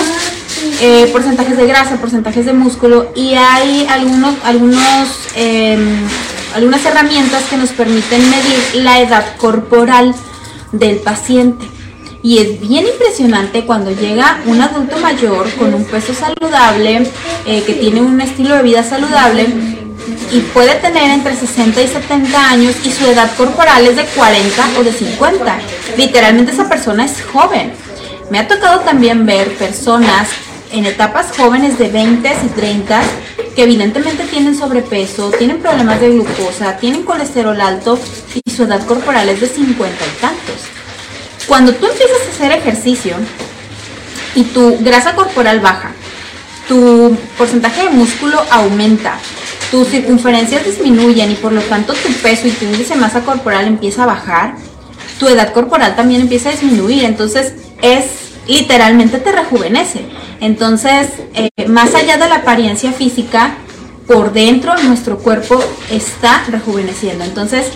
eh, 0.81 1.09
porcentajes 1.11 1.57
de 1.57 1.66
grasa, 1.66 1.96
porcentajes 1.96 2.46
de 2.46 2.53
músculo 2.53 3.11
y 3.16 3.35
hay 3.35 3.87
algunos, 3.88 4.35
algunos, 4.44 5.09
em, 5.35 5.96
algunas 6.55 6.85
herramientas 6.85 7.42
que 7.51 7.57
nos 7.57 7.70
permiten 7.70 8.31
medir 8.31 8.85
la 8.85 9.01
edad 9.01 9.37
corporal 9.37 10.14
del 10.70 10.96
paciente. 10.98 11.66
Y 12.22 12.38
es 12.38 12.61
bien 12.61 12.87
impresionante 12.87 13.64
cuando 13.64 13.90
llega 13.90 14.40
un 14.46 14.61
adulto 14.61 14.96
mayor 14.98 15.51
con 15.55 15.75
un 15.75 15.85
peso 15.85 16.14
saludable, 16.14 17.11
eh, 17.46 17.64
que 17.66 17.75
tiene 17.75 18.01
un 18.01 18.20
estilo 18.20 18.55
de 18.57 18.62
vida 18.62 18.85
saludable 18.85 19.46
y 20.31 20.41
puede 20.41 20.75
tener 20.77 21.11
entre 21.11 21.37
60 21.37 21.81
y 21.81 21.88
70 21.88 22.51
años 22.51 22.75
y 22.85 22.91
su 22.91 23.07
edad 23.07 23.31
corporal 23.37 23.87
es 23.87 23.97
de 23.97 24.05
40 24.05 24.79
o 24.79 24.83
de 24.83 24.93
50. 24.93 25.59
Literalmente 25.97 26.53
esa 26.53 26.69
persona 26.69 27.05
es 27.05 27.23
joven. 27.23 27.73
Me 28.31 28.38
ha 28.38 28.49
tocado 28.49 28.81
también 28.81 29.27
ver 29.27 29.57
personas 29.57 30.29
en 30.73 30.87
etapas 30.87 31.37
jóvenes 31.37 31.79
de 31.79 31.88
20 31.88 32.29
y 32.29 32.49
30 32.49 33.03
que 33.55 33.65
evidentemente 33.65 34.25
tienen 34.25 34.57
sobrepeso, 34.57 35.31
tienen 35.33 35.61
problemas 35.61 36.01
de 36.01 36.11
glucosa, 36.11 36.77
tienen 36.79 37.03
colesterol 37.03 37.61
alto 37.61 37.99
y 38.35 38.51
su 38.51 38.65
edad 38.65 38.85
corporal 38.87 39.29
es 39.29 39.41
de 39.41 39.49
50 39.49 40.05
y 40.05 40.21
tantos. 40.21 40.73
Cuando 41.47 41.75
tú 41.75 41.87
empiezas 41.87 42.19
a 42.27 42.31
hacer 42.31 42.53
ejercicio 42.53 43.17
y 44.35 44.45
tu 44.45 44.79
grasa 44.79 45.15
corporal 45.15 45.61
baja, 45.61 45.93
tu 46.67 47.15
porcentaje 47.37 47.83
de 47.83 47.91
músculo 47.91 48.43
aumenta, 48.51 49.19
tus 49.73 49.89
circunferencias 49.89 50.67
disminuyen 50.67 51.33
y 51.33 51.35
por 51.35 51.51
lo 51.51 51.63
tanto 51.63 51.95
tu 51.95 52.13
peso 52.23 52.47
y 52.47 52.51
tu 52.51 52.67
índice 52.67 52.93
de 52.95 53.01
masa 53.01 53.23
corporal 53.23 53.67
empieza 53.67 54.05
a 54.05 54.07
bajar, 54.07 54.55
tu 55.19 55.27
edad 55.27 55.53
corporal 55.55 55.97
también 55.97 56.21
empieza 56.21 56.51
a 56.51 56.53
disminuir, 56.53 57.05
entonces 57.05 57.55
es 57.81 58.05
literalmente 58.47 59.19
te 59.19 59.33
rejuvenece. 59.33 60.05
Entonces, 60.41 61.09
eh, 61.35 61.49
más 61.69 61.95
allá 61.95 62.19
de 62.19 62.29
la 62.29 62.37
apariencia 62.37 62.93
física, 62.93 63.55
por 64.07 64.33
dentro 64.33 64.77
nuestro 64.83 65.19
cuerpo 65.19 65.59
está 65.91 66.45
rejuveneciendo. 66.49 67.25
Entonces, 67.25 67.69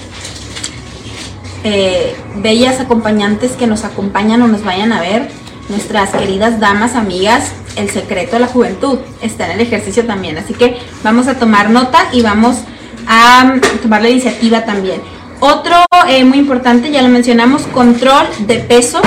eh, 1.64 2.14
bellas 2.36 2.78
acompañantes 2.78 3.52
que 3.52 3.66
nos 3.66 3.84
acompañan 3.84 4.42
o 4.42 4.48
nos 4.48 4.64
vayan 4.64 4.92
a 4.92 5.00
ver, 5.00 5.30
nuestras 5.68 6.10
queridas 6.10 6.60
damas, 6.60 6.94
amigas, 6.94 7.52
el 7.76 7.90
secreto 7.90 8.32
de 8.32 8.40
la 8.40 8.46
juventud 8.46 8.98
está 9.20 9.46
en 9.46 9.52
el 9.52 9.60
ejercicio 9.60 10.06
también. 10.06 10.38
Así 10.38 10.54
que 10.54 10.78
vamos 11.02 11.28
a 11.28 11.38
tomar 11.38 11.70
nota 11.70 12.08
y 12.12 12.22
vamos 12.22 12.58
a 13.06 13.44
mm, 13.44 13.78
tomar 13.82 14.02
la 14.02 14.08
iniciativa 14.08 14.64
también. 14.64 15.00
Otro 15.40 15.76
eh, 16.08 16.24
muy 16.24 16.38
importante, 16.38 16.90
ya 16.90 17.02
lo 17.02 17.08
mencionamos, 17.08 17.62
control 17.62 18.26
de 18.46 18.56
peso. 18.56 19.00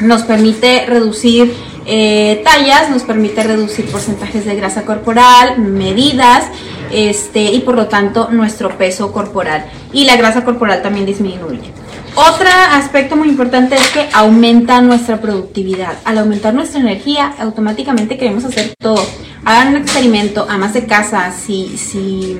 Nos 0.00 0.22
permite 0.24 0.84
reducir 0.86 1.54
eh, 1.86 2.42
tallas, 2.44 2.90
nos 2.90 3.04
permite 3.04 3.42
reducir 3.42 3.86
porcentajes 3.86 4.44
de 4.44 4.56
grasa 4.56 4.82
corporal, 4.82 5.58
medidas, 5.58 6.44
este, 6.90 7.44
y 7.44 7.60
por 7.60 7.76
lo 7.76 7.86
tanto 7.86 8.28
nuestro 8.30 8.76
peso 8.76 9.12
corporal. 9.12 9.66
Y 9.92 10.04
la 10.04 10.16
grasa 10.16 10.44
corporal 10.44 10.82
también 10.82 11.06
disminuye. 11.06 11.72
Otro 12.18 12.48
aspecto 12.72 13.14
muy 13.14 13.28
importante 13.28 13.74
es 13.74 13.88
que 13.90 14.08
aumenta 14.14 14.80
nuestra 14.80 15.20
productividad. 15.20 15.98
Al 16.06 16.16
aumentar 16.16 16.54
nuestra 16.54 16.80
energía, 16.80 17.34
automáticamente 17.38 18.16
queremos 18.16 18.42
hacer 18.46 18.72
todo. 18.78 19.04
Hagan 19.44 19.68
un 19.68 19.76
experimento, 19.76 20.46
amas 20.48 20.72
de 20.72 20.86
casa, 20.86 21.30
si, 21.30 21.76
si 21.76 22.38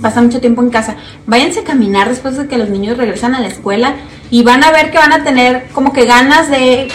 pasan 0.00 0.24
mucho 0.24 0.40
tiempo 0.40 0.62
en 0.62 0.70
casa, 0.70 0.96
váyanse 1.26 1.60
a 1.60 1.64
caminar 1.64 2.08
después 2.08 2.38
de 2.38 2.48
que 2.48 2.56
los 2.56 2.70
niños 2.70 2.96
regresan 2.96 3.34
a 3.34 3.40
la 3.40 3.48
escuela 3.48 3.94
y 4.30 4.42
van 4.42 4.62
a 4.62 4.70
ver 4.70 4.90
que 4.90 4.98
van 4.98 5.12
a 5.12 5.24
tener 5.24 5.66
como 5.72 5.92
que 5.92 6.04
ganas 6.04 6.48
de 6.48 6.88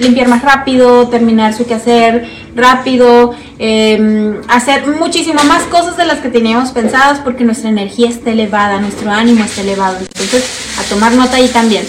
limpiar 0.00 0.28
más 0.28 0.42
rápido, 0.42 1.08
terminar 1.08 1.54
su 1.54 1.64
quehacer 1.64 2.28
rápido, 2.56 3.34
em, 3.58 4.40
hacer 4.48 4.86
muchísimo 4.86 5.44
más 5.44 5.62
cosas 5.64 5.96
de 5.96 6.06
las 6.06 6.18
que 6.18 6.28
teníamos 6.28 6.70
pensadas 6.70 7.20
porque 7.20 7.44
nuestra 7.44 7.70
energía 7.70 8.08
está 8.08 8.30
elevada, 8.30 8.80
nuestro 8.80 9.10
ánimo 9.10 9.44
está 9.44 9.60
elevado. 9.60 9.98
Entonces, 9.98 10.44
a 10.78 10.82
tomar 10.84 11.12
nota 11.12 11.36
ahí 11.36 11.48
también. 11.48 11.84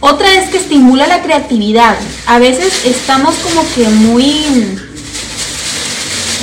Otra 0.00 0.32
es 0.32 0.48
que 0.50 0.58
estimula 0.58 1.08
la 1.08 1.22
creatividad. 1.22 1.96
A 2.26 2.38
veces 2.38 2.84
estamos 2.84 3.34
como 3.36 3.62
que 3.74 3.88
muy 3.88 4.44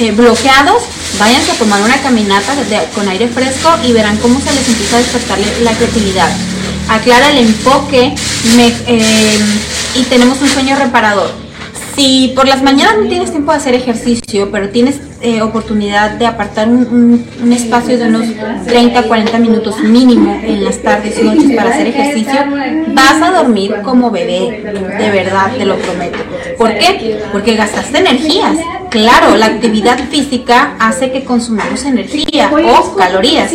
eh, 0.02 0.12
bloqueados. 0.12 0.84
Váyanse 1.18 1.52
a 1.52 1.56
tomar 1.56 1.82
una 1.82 2.02
caminata 2.02 2.54
con 2.94 3.08
aire 3.08 3.30
fresco 3.30 3.70
y 3.88 3.94
verán 3.94 4.18
cómo 4.18 4.42
se 4.42 4.54
les 4.54 4.68
empieza 4.68 4.98
a 4.98 5.00
despertar 5.00 5.40
la 5.64 5.72
creatividad 5.72 6.30
aclara 6.90 7.32
el 7.32 7.40
enfoque 7.40 8.14
eh, 8.88 9.40
y 9.96 10.04
tenemos 10.04 10.42
un 10.42 10.48
sueño 10.48 10.76
reparador. 10.76 11.46
Si 11.96 12.34
por 12.36 12.46
las 12.46 12.62
mañanas 12.62 12.98
no 13.02 13.08
tienes 13.08 13.32
tiempo 13.32 13.52
de 13.52 13.58
hacer 13.58 13.74
ejercicio, 13.74 14.52
pero 14.52 14.70
tienes 14.70 15.00
eh, 15.22 15.42
oportunidad 15.42 16.12
de 16.12 16.26
apartar 16.26 16.68
un, 16.68 17.26
espacio 17.54 17.98
de 17.98 18.10
unos 18.10 18.26
30 18.68 19.04
40 19.04 19.38
minutos 19.40 19.80
mínimo 19.80 20.38
en 20.44 20.66
las 20.66 20.82
tardes 20.82 21.18
y 21.18 21.24
noches 21.24 21.56
para 21.56 21.70
hacer 21.70 21.88
ejercicio, 21.88 22.42
vas 22.90 23.22
a 23.22 23.32
dormir 23.32 23.76
como 23.82 24.12
bebé, 24.12 24.62
de 24.98 25.10
verdad, 25.10 25.54
te 25.58 25.66
lo 25.66 25.78
prometo. 25.78 26.20
¿Por 26.58 26.78
qué? 26.78 27.22
Porque 27.32 27.56
gastaste 27.56 28.00
energías. 28.00 28.58
Claro, 28.96 29.36
la 29.36 29.48
actividad 29.48 30.00
física 30.10 30.76
hace 30.80 31.12
que 31.12 31.26
consumamos 31.26 31.84
energía 31.84 32.50
o 32.50 32.96
calorías. 32.96 33.52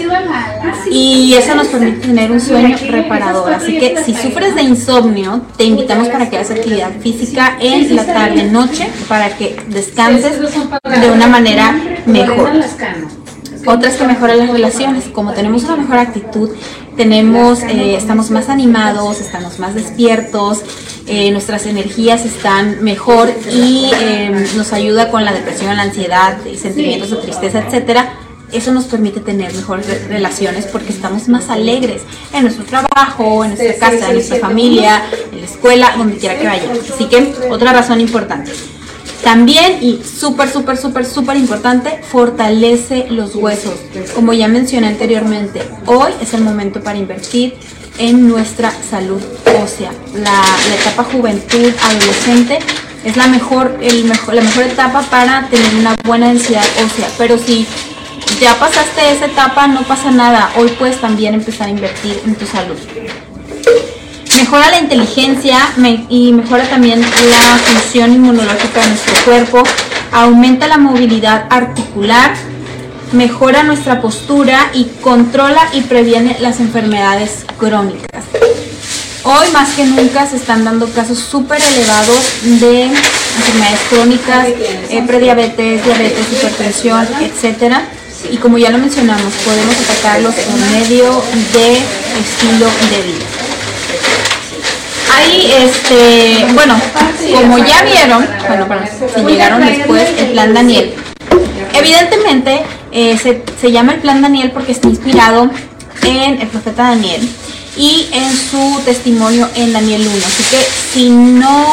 y 0.91 1.33
eso 1.33 1.55
nos 1.55 1.69
permite 1.69 2.09
tener 2.09 2.31
un 2.31 2.43
sueño 2.43 2.77
reparador. 2.87 3.51
Así 3.55 3.79
que 3.79 4.05
si 4.05 4.13
sufres 4.15 4.55
de 4.55 4.63
insomnio, 4.65 5.41
te 5.57 5.65
invitamos 5.65 6.09
para 6.09 6.29
que 6.29 6.37
hagas 6.37 6.51
actividad 6.51 6.91
física 7.01 7.57
en 7.59 7.97
la 7.97 8.05
tarde, 8.05 8.45
noche, 8.45 8.91
para 9.09 9.31
que 9.31 9.57
descanses 9.69 10.39
de 10.39 11.11
una 11.11 11.27
manera 11.27 11.75
mejor. 12.05 12.51
Otras 13.65 13.95
que 13.95 14.05
mejoran 14.05 14.39
las 14.39 14.51
relaciones, 14.51 15.05
como 15.07 15.33
tenemos 15.33 15.65
una 15.65 15.77
mejor 15.77 15.99
actitud, 15.99 16.51
tenemos, 17.01 17.63
eh, 17.63 17.97
estamos 17.97 18.31
más 18.31 18.51
animados, 18.51 19.23
estamos 19.23 19.59
más 19.59 19.75
despiertos, 19.75 20.61
eh, 21.07 21.31
nuestras 21.31 21.65
energías 21.65 22.27
están 22.27 22.85
mejor 22.85 23.33
y 23.51 23.91
em, 24.03 24.45
nos 24.55 24.75
ayuda 24.75 25.11
con 25.11 25.25
la 25.25 25.33
depresión, 25.33 25.75
la 25.79 25.85
ansiedad, 25.85 26.37
sentimientos 26.59 27.11
de 27.11 27.17
tristeza, 27.17 27.61
etcétera. 27.61 28.13
Eso 28.53 28.71
nos 28.73 28.85
permite 28.85 29.21
tener 29.21 29.51
mejores 29.55 29.87
relaciones 30.09 30.67
porque 30.67 30.91
estamos 30.93 31.27
más 31.29 31.49
alegres 31.49 32.03
en 32.35 32.43
nuestro 32.43 32.67
trabajo, 32.67 33.45
en 33.45 33.55
nuestra 33.55 33.79
casa, 33.79 34.09
en 34.09 34.15
nuestra 34.17 34.39
familia, 34.39 35.03
en 35.33 35.41
la 35.41 35.47
escuela, 35.47 35.95
donde 35.97 36.19
quiera 36.19 36.39
que 36.39 36.47
vayamos. 36.49 36.81
Así 36.81 37.07
que 37.07 37.35
otra 37.49 37.73
razón 37.73 38.03
importante. 38.03 38.53
También, 39.23 39.79
y 39.83 40.03
súper, 40.03 40.51
súper, 40.51 40.79
súper, 40.79 41.05
súper 41.05 41.37
importante, 41.37 42.01
fortalece 42.03 43.07
los 43.11 43.35
huesos. 43.35 43.75
Como 44.15 44.33
ya 44.33 44.49
mencioné 44.49 44.87
anteriormente, 44.87 45.63
hoy 45.87 46.13
es 46.23 46.33
el 46.33 46.43
momento 46.43 46.81
para 46.81 46.99
invertir 46.99 47.55
en 47.99 48.29
nuestra 48.29 48.73
salud 48.89 49.23
ósea. 49.63 49.93
La, 50.15 50.43
etapa 50.81 51.05
juventud, 51.05 51.71
adolescente, 51.83 52.61
es 53.05 53.17
la 53.17 53.27
mejor, 53.27 53.79
el 53.83 54.05
mejor, 54.05 54.35
la 54.35 54.43
mejor 54.43 54.65
etapa 54.65 55.03
para 55.03 55.49
tener 55.49 55.75
una 55.75 55.97
buena 56.05 56.29
densidad 56.29 56.65
ósea. 56.83 57.09
Pero 57.19 57.37
si 57.37 57.67
ya 58.41 58.59
pasaste 58.59 59.13
esa 59.13 59.27
etapa, 59.27 59.67
no 59.67 59.83
pasa 59.83 60.11
nada. 60.11 60.51
Hoy 60.57 60.71
puedes 60.79 60.99
también 60.99 61.35
empezar 61.35 61.69
a 61.69 61.71
invertir 61.71 62.19
en 62.25 62.35
tu 62.37 62.47
salud 62.47 62.79
mejora 64.37 64.71
la 64.71 64.79
inteligencia 64.79 65.59
y 66.09 66.33
mejora 66.33 66.69
también 66.69 67.01
la 67.01 67.59
función 67.59 68.13
inmunológica 68.13 68.81
de 68.81 68.89
nuestro 68.89 69.25
cuerpo, 69.25 69.63
aumenta 70.13 70.67
la 70.67 70.79
movilidad 70.79 71.47
articular, 71.51 72.35
mejora 73.13 73.63
nuestra 73.63 74.01
postura 74.01 74.71
y 74.73 74.85
controla 75.01 75.69
y 75.73 75.83
previene 75.83 76.37
las 76.41 76.61
enfermedades 76.61 77.45
crónicas. 77.59 78.25
Hoy 79.23 79.51
más 79.53 79.71
que 79.75 79.85
nunca 79.85 80.27
se 80.27 80.37
están 80.37 80.65
dando 80.65 80.91
casos 80.93 81.19
súper 81.19 81.61
elevados 81.61 82.19
de 82.43 82.85
enfermedades 82.85 83.81
crónicas, 83.91 84.47
eh, 84.49 85.05
prediabetes, 85.07 85.85
diabetes, 85.85 86.27
hipertensión, 86.33 87.07
etcétera. 87.21 87.83
Y 88.31 88.37
como 88.37 88.59
ya 88.59 88.71
lo 88.71 88.79
mencionamos, 88.79 89.33
podemos 89.45 89.75
atacarlos 89.81 90.35
por 90.35 90.61
medio 90.71 91.23
de 91.53 91.73
estilo 92.19 92.67
de 92.91 93.03
vida. 93.03 93.40
Ahí, 95.17 95.53
este, 95.59 96.47
bueno, 96.55 96.81
como 97.35 97.59
ya 97.59 97.83
vieron, 97.83 98.27
bueno, 98.47 98.67
si 99.15 99.21
llegaron 99.23 99.65
después, 99.65 100.09
el 100.19 100.33
plan 100.33 100.55
Daniel. 100.55 100.95
Evidentemente, 101.75 102.63
eh, 102.93 103.19
se, 103.19 103.43
se 103.61 103.73
llama 103.73 103.95
el 103.95 104.01
plan 104.01 104.23
Daniel 104.23 104.51
porque 104.53 104.73
está 104.73 104.89
inspirado 104.89 105.51
en 106.03 106.41
el 106.41 106.49
profeta 106.49 106.83
Daniel 106.85 107.21
y 107.77 108.09
en 108.13 108.37
su 108.37 108.81
testimonio 108.85 109.49
en 109.55 109.73
Daniel 109.73 110.07
1. 110.07 110.27
Así 110.27 110.43
que 110.51 110.59
si 110.93 111.09
no 111.11 111.67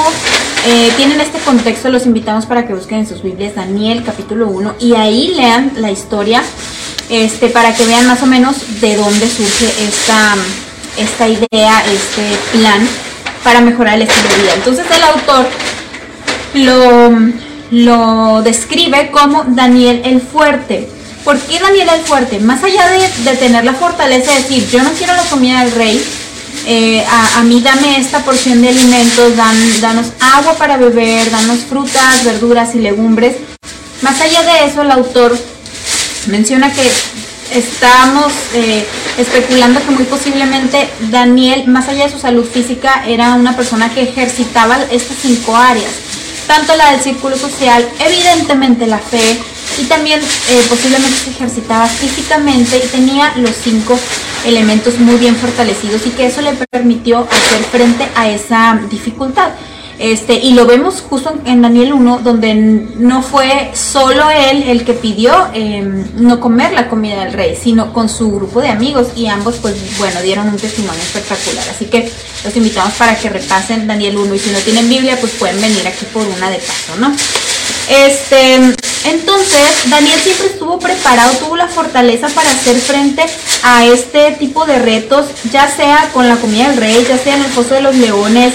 eh, 0.65 0.91
tienen 0.97 1.19
este 1.21 1.39
contexto, 1.39 1.89
los 1.89 2.05
invitamos 2.05 2.45
para 2.45 2.67
que 2.67 2.73
busquen 2.73 2.99
en 2.99 3.07
sus 3.07 3.23
Biblias 3.23 3.55
Daniel 3.55 4.03
capítulo 4.05 4.47
1 4.47 4.75
y 4.79 4.95
ahí 4.95 5.33
lean 5.35 5.71
la 5.77 5.91
historia 5.91 6.43
este, 7.09 7.49
para 7.49 7.73
que 7.73 7.85
vean 7.85 8.05
más 8.07 8.21
o 8.21 8.25
menos 8.25 8.81
de 8.81 8.95
dónde 8.95 9.27
surge 9.27 9.65
esta, 9.87 10.35
esta 10.97 11.27
idea, 11.27 11.83
este 11.85 12.57
plan 12.57 12.87
para 13.43 13.61
mejorar 13.61 13.95
el 13.95 14.03
estilo 14.03 14.29
de 14.29 14.41
vida. 14.41 14.53
Entonces 14.55 14.85
el 14.95 15.03
autor 15.03 15.47
lo, 16.53 17.11
lo 17.71 18.41
describe 18.41 19.11
como 19.11 19.43
Daniel 19.47 20.01
el 20.05 20.21
Fuerte. 20.21 20.89
¿Por 21.27 21.37
qué 21.39 21.59
Daniel 21.59 21.89
el 21.93 21.99
fuerte? 22.05 22.39
Más 22.39 22.63
allá 22.63 22.87
de, 22.89 23.35
tener 23.35 23.65
la 23.65 23.73
fortaleza 23.73 24.31
de 24.31 24.43
decir, 24.43 24.65
yo 24.69 24.81
no 24.81 24.91
quiero 24.91 25.13
la 25.13 25.23
comida 25.23 25.61
del 25.61 25.73
rey, 25.73 26.01
eh, 26.65 27.05
a, 27.35 27.43
mí 27.43 27.59
dame 27.59 27.99
esta 27.99 28.19
porción 28.23 28.61
de 28.61 28.69
alimentos, 28.69 29.35
dan, 29.35 29.81
danos 29.81 30.05
agua 30.21 30.53
para 30.53 30.77
beber, 30.77 31.29
danos 31.29 31.65
frutas, 31.69 32.23
verduras 32.23 32.75
y 32.75 32.79
legumbres. 32.79 33.35
Más 34.01 34.21
allá 34.21 34.41
de 34.43 34.67
eso, 34.67 34.83
el 34.83 34.91
autor 34.91 35.37
menciona 36.27 36.71
que 36.71 36.89
estamos 37.53 38.33
eh, 38.53 38.85
especulando 39.17 39.79
que 39.85 39.91
muy 39.91 40.03
posiblemente 40.03 40.89
Daniel, 41.09 41.67
más 41.67 41.87
allá 41.87 42.05
de 42.05 42.11
su 42.11 42.19
salud 42.19 42.45
física, 42.45 43.03
era 43.07 43.33
una 43.33 43.55
persona 43.55 43.89
que 43.93 44.03
ejercitaba 44.03 44.77
estas 44.91 45.17
cinco 45.21 45.55
áreas, 45.55 45.91
tanto 46.47 46.75
la 46.75 46.91
del 46.91 47.01
círculo 47.01 47.37
social, 47.37 47.87
evidentemente 47.99 48.87
la 48.87 48.99
fe, 48.99 49.39
y 49.79 49.85
también 49.85 50.19
eh, 50.19 50.65
posiblemente 50.69 51.17
se 51.17 51.29
ejercitaba 51.29 51.87
físicamente 51.87 52.81
y 52.83 52.87
tenía 52.87 53.33
los 53.37 53.51
cinco 53.63 53.97
elementos 54.45 54.97
muy 54.99 55.17
bien 55.17 55.35
fortalecidos 55.35 56.05
y 56.07 56.11
que 56.11 56.27
eso 56.27 56.41
le 56.41 56.53
permitió 56.71 57.19
hacer 57.19 57.63
frente 57.71 58.07
a 58.15 58.29
esa 58.29 58.79
dificultad. 58.89 59.49
Este, 59.99 60.35
y 60.35 60.53
lo 60.53 60.67
vemos 60.67 61.01
justo 61.01 61.33
en 61.45 61.61
Daniel 61.63 61.93
1, 61.93 62.19
donde 62.23 62.53
no 62.53 63.23
fue 63.23 63.71
solo 63.73 64.29
él 64.29 64.63
el 64.67 64.85
que 64.85 64.93
pidió 64.93 65.33
em, 65.53 66.05
no 66.15 66.39
comer 66.39 66.73
la 66.73 66.87
comida 66.87 67.23
del 67.23 67.33
rey, 67.33 67.57
sino 67.59 67.93
con 67.93 68.07
su 68.07 68.31
grupo 68.31 68.61
de 68.61 68.69
amigos 68.69 69.07
y 69.15 69.25
ambos, 69.27 69.55
pues 69.59 69.97
bueno, 69.97 70.21
dieron 70.21 70.49
un 70.49 70.57
testimonio 70.57 71.01
espectacular. 71.01 71.63
Así 71.69 71.85
que 71.85 72.11
los 72.43 72.55
invitamos 72.55 72.93
para 72.93 73.17
que 73.17 73.29
repasen 73.29 73.87
Daniel 73.87 74.17
1 74.17 74.35
y 74.35 74.39
si 74.39 74.51
no 74.51 74.59
tienen 74.59 74.87
Biblia, 74.87 75.17
pues 75.19 75.31
pueden 75.33 75.59
venir 75.59 75.87
aquí 75.87 76.05
por 76.13 76.25
una 76.27 76.51
de 76.51 76.57
paso, 76.57 76.95
¿no? 76.99 77.11
Este, 77.89 78.55
entonces, 79.05 79.89
Daniel 79.89 80.19
siempre 80.19 80.47
estuvo 80.47 80.77
preparado, 80.77 81.31
tuvo 81.37 81.55
la 81.55 81.67
fortaleza 81.67 82.27
para 82.27 82.51
hacer 82.51 82.75
frente 82.75 83.23
a 83.63 83.85
este 83.85 84.31
tipo 84.33 84.65
de 84.65 84.77
retos, 84.77 85.27
ya 85.51 85.67
sea 85.69 86.09
con 86.13 86.27
la 86.27 86.35
comida 86.35 86.67
del 86.69 86.77
rey, 86.77 87.05
ya 87.07 87.17
sea 87.17 87.35
en 87.35 87.43
el 87.43 87.51
foso 87.51 87.73
de 87.73 87.81
los 87.81 87.95
leones, 87.95 88.53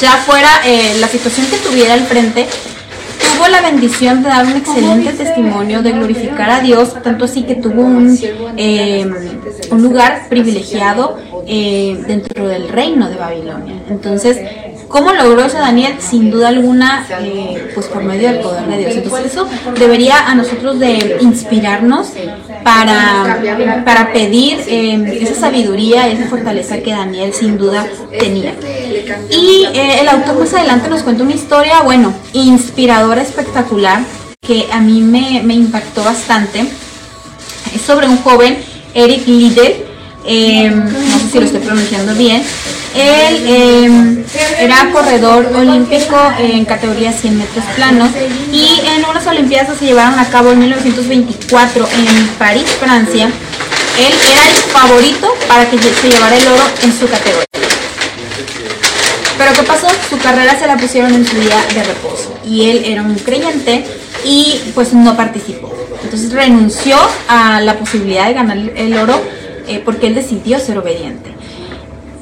ya 0.00 0.12
fuera 0.18 0.48
eh, 0.64 0.96
la 1.00 1.08
situación 1.08 1.46
que 1.46 1.56
tuviera 1.58 1.94
al 1.94 2.00
frente, 2.00 2.46
tuvo 3.34 3.48
la 3.48 3.60
bendición 3.60 4.22
de 4.22 4.28
dar 4.28 4.46
un 4.46 4.56
excelente 4.56 5.12
testimonio, 5.12 5.82
de 5.82 5.92
glorificar 5.92 6.50
a 6.50 6.60
Dios, 6.60 6.94
tanto 7.02 7.24
así 7.24 7.42
que 7.42 7.56
tuvo 7.56 7.82
un, 7.82 8.18
eh, 8.56 9.10
un 9.70 9.82
lugar 9.82 10.28
privilegiado 10.28 11.18
eh, 11.46 12.02
dentro 12.06 12.46
del 12.46 12.68
reino 12.68 13.08
de 13.08 13.16
Babilonia. 13.16 13.74
Entonces, 13.88 14.38
¿Cómo 14.92 15.10
logró 15.14 15.46
eso 15.46 15.56
Daniel? 15.56 15.94
Sin 16.00 16.30
duda 16.30 16.48
alguna, 16.48 17.06
eh, 17.22 17.70
pues 17.74 17.86
por 17.86 18.04
medio 18.04 18.28
del 18.30 18.40
poder 18.40 18.66
de 18.66 18.76
Dios. 18.76 18.96
Entonces 18.96 19.32
eso 19.32 19.48
debería 19.78 20.18
a 20.28 20.34
nosotros 20.34 20.78
de 20.78 21.16
inspirarnos 21.22 22.08
para, 22.62 23.40
para 23.86 24.12
pedir 24.12 24.58
eh, 24.66 25.18
esa 25.22 25.34
sabiduría, 25.34 26.08
esa 26.08 26.26
fortaleza 26.26 26.80
que 26.80 26.90
Daniel 26.90 27.32
sin 27.32 27.56
duda 27.56 27.86
tenía. 28.18 28.52
Y 29.30 29.66
eh, 29.72 30.00
el 30.02 30.08
autor 30.08 30.38
más 30.38 30.52
adelante 30.52 30.90
nos 30.90 31.02
cuenta 31.02 31.22
una 31.22 31.34
historia, 31.34 31.80
bueno, 31.80 32.12
inspiradora, 32.34 33.22
espectacular, 33.22 34.02
que 34.46 34.66
a 34.70 34.80
mí 34.80 35.00
me, 35.00 35.54
impactó 35.54 36.04
bastante. 36.04 36.66
Es 37.74 37.80
sobre 37.80 38.08
un 38.08 38.18
joven, 38.18 38.58
Eric 38.92 39.26
Liddell, 39.26 39.86
no 40.74 41.18
sé 41.18 41.28
si 41.32 41.38
lo 41.38 41.46
estoy 41.46 41.60
pronunciando 41.60 42.14
bien, 42.14 42.42
él 42.94 43.44
em, 43.46 44.24
era 44.58 44.90
corredor 44.92 45.50
olímpico 45.56 46.16
en 46.38 46.64
categoría 46.64 47.12
100 47.12 47.38
metros 47.38 47.64
planos 47.74 48.10
y 48.52 48.80
en 48.86 49.04
unas 49.08 49.26
Olimpiadas 49.26 49.72
que 49.72 49.78
se 49.78 49.84
llevaron 49.86 50.18
a 50.18 50.28
cabo 50.28 50.52
en 50.52 50.58
1924 50.58 51.88
en 51.88 52.28
París, 52.38 52.66
Francia. 52.78 53.26
Él 53.26 54.12
era 54.30 54.48
el 54.48 54.56
favorito 54.72 55.34
para 55.48 55.68
que 55.70 55.78
se 55.78 56.10
llevara 56.10 56.36
el 56.36 56.46
oro 56.48 56.62
en 56.82 56.92
su 56.92 57.08
categoría. 57.08 57.46
Pero 59.38 59.52
¿qué 59.54 59.62
pasó? 59.62 59.86
Su 60.10 60.18
carrera 60.18 60.58
se 60.58 60.66
la 60.66 60.76
pusieron 60.76 61.14
en 61.14 61.26
su 61.26 61.36
día 61.36 61.64
de 61.74 61.82
reposo 61.84 62.38
y 62.44 62.70
él 62.70 62.84
era 62.84 63.02
un 63.02 63.14
creyente 63.14 63.84
y 64.24 64.60
pues 64.74 64.92
no 64.92 65.16
participó. 65.16 65.72
Entonces 66.04 66.32
renunció 66.32 66.96
a 67.28 67.60
la 67.60 67.78
posibilidad 67.78 68.26
de 68.26 68.34
ganar 68.34 68.58
el 68.58 68.96
oro 68.98 69.20
eh, 69.66 69.80
porque 69.84 70.08
él 70.08 70.14
decidió 70.14 70.58
ser 70.58 70.78
obediente 70.78 71.32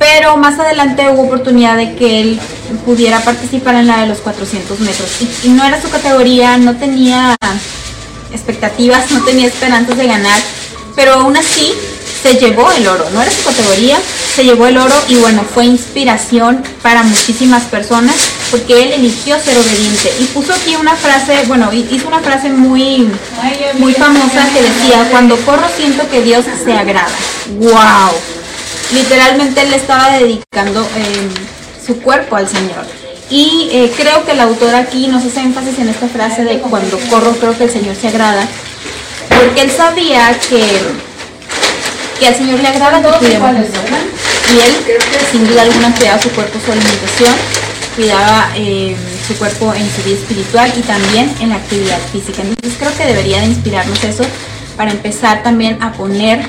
pero 0.00 0.38
más 0.38 0.58
adelante 0.58 1.10
hubo 1.10 1.24
oportunidad 1.24 1.76
de 1.76 1.94
que 1.94 2.22
él 2.22 2.40
pudiera 2.86 3.20
participar 3.20 3.74
en 3.74 3.86
la 3.86 4.00
de 4.00 4.06
los 4.06 4.18
400 4.20 4.80
metros. 4.80 5.10
Y, 5.44 5.50
no 5.50 5.62
era 5.62 5.80
su 5.80 5.90
categoría, 5.90 6.56
no 6.56 6.74
tenía 6.74 7.36
expectativas, 8.32 9.10
no 9.10 9.22
tenía 9.24 9.46
esperanzas 9.46 9.98
de 9.98 10.06
ganar, 10.06 10.40
pero 10.96 11.12
aún 11.12 11.36
así 11.36 11.74
se 12.22 12.34
llevó 12.36 12.72
el 12.72 12.88
oro, 12.88 13.04
no 13.12 13.20
era 13.20 13.30
su 13.30 13.44
categoría, 13.44 13.98
se 14.34 14.44
llevó 14.44 14.68
el 14.68 14.78
oro 14.78 14.94
y 15.08 15.16
bueno, 15.16 15.42
fue 15.42 15.66
inspiración 15.66 16.62
para 16.82 17.02
muchísimas 17.02 17.64
personas 17.64 18.16
porque 18.50 18.82
él 18.82 18.92
eligió 18.92 19.38
ser 19.38 19.58
obediente 19.58 20.12
y 20.18 20.24
puso 20.26 20.54
aquí 20.54 20.76
una 20.76 20.96
frase, 20.96 21.44
bueno, 21.46 21.70
hizo 21.72 22.08
una 22.08 22.20
frase 22.20 22.48
muy 22.48 23.10
muy 23.78 23.92
famosa 23.92 24.48
que 24.54 24.62
decía, 24.62 25.08
cuando 25.10 25.36
corro 25.44 25.66
siento 25.76 26.08
que 26.08 26.22
Dios 26.22 26.46
se 26.64 26.72
agrada. 26.72 27.08
¡Wow! 27.58 28.39
Literalmente 28.92 29.62
él 29.62 29.72
estaba 29.74 30.10
dedicando 30.18 30.82
eh, 30.96 31.28
su 31.84 32.00
cuerpo 32.00 32.36
al 32.36 32.48
Señor. 32.48 32.84
Y 33.30 33.68
eh, 33.72 33.92
creo 33.96 34.24
que 34.24 34.32
el 34.32 34.40
autor 34.40 34.74
aquí 34.74 35.06
nos 35.06 35.24
hace 35.24 35.40
énfasis 35.40 35.78
en 35.78 35.88
esta 35.88 36.08
frase 36.08 36.44
de 36.44 36.58
cuando 36.58 36.98
corro 37.08 37.32
creo 37.32 37.56
que 37.56 37.64
el 37.64 37.70
Señor 37.70 37.94
se 37.94 38.08
agrada, 38.08 38.46
porque 39.28 39.62
él 39.62 39.70
sabía 39.70 40.36
que, 40.48 40.64
que 42.18 42.26
al 42.26 42.34
Señor 42.34 42.58
le 42.58 42.68
agrada 42.68 43.00
que 43.00 43.18
cuidemos 43.18 43.50
Y 43.52 44.58
él, 44.58 44.98
sin 45.30 45.46
duda 45.46 45.62
alguna, 45.62 45.94
cuidaba 45.94 46.20
su 46.20 46.30
cuerpo, 46.30 46.58
su 46.64 46.72
alimentación, 46.72 47.34
cuidaba 47.94 48.50
eh, 48.56 48.96
su 49.28 49.34
cuerpo 49.36 49.72
en 49.74 49.88
su 49.94 50.02
vida 50.02 50.16
espiritual 50.16 50.72
y 50.76 50.80
también 50.80 51.32
en 51.38 51.50
la 51.50 51.56
actividad 51.56 51.98
física. 52.10 52.42
Entonces 52.42 52.74
creo 52.80 52.96
que 52.96 53.06
debería 53.06 53.38
de 53.40 53.46
inspirarnos 53.46 54.02
eso 54.02 54.24
para 54.80 54.92
empezar 54.92 55.42
también 55.42 55.76
a 55.82 55.92
poner 55.92 56.40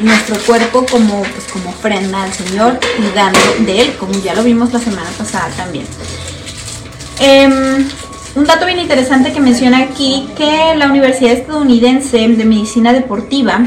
nuestro 0.00 0.36
cuerpo 0.46 0.86
como, 0.88 1.22
pues, 1.22 1.48
como 1.52 1.70
ofrenda 1.70 2.22
al 2.22 2.32
Señor 2.32 2.78
y 2.96 3.12
dando 3.12 3.40
de 3.66 3.80
Él, 3.80 3.96
como 3.98 4.12
ya 4.22 4.36
lo 4.36 4.44
vimos 4.44 4.72
la 4.72 4.78
semana 4.78 5.10
pasada 5.18 5.48
también. 5.56 5.84
Em, 7.18 7.84
un 8.36 8.44
dato 8.44 8.66
bien 8.66 8.78
interesante 8.78 9.32
que 9.32 9.40
menciona 9.40 9.78
aquí 9.78 10.28
que 10.36 10.76
la 10.76 10.86
Universidad 10.86 11.32
Estadounidense 11.32 12.28
de 12.28 12.44
Medicina 12.44 12.92
Deportiva 12.92 13.58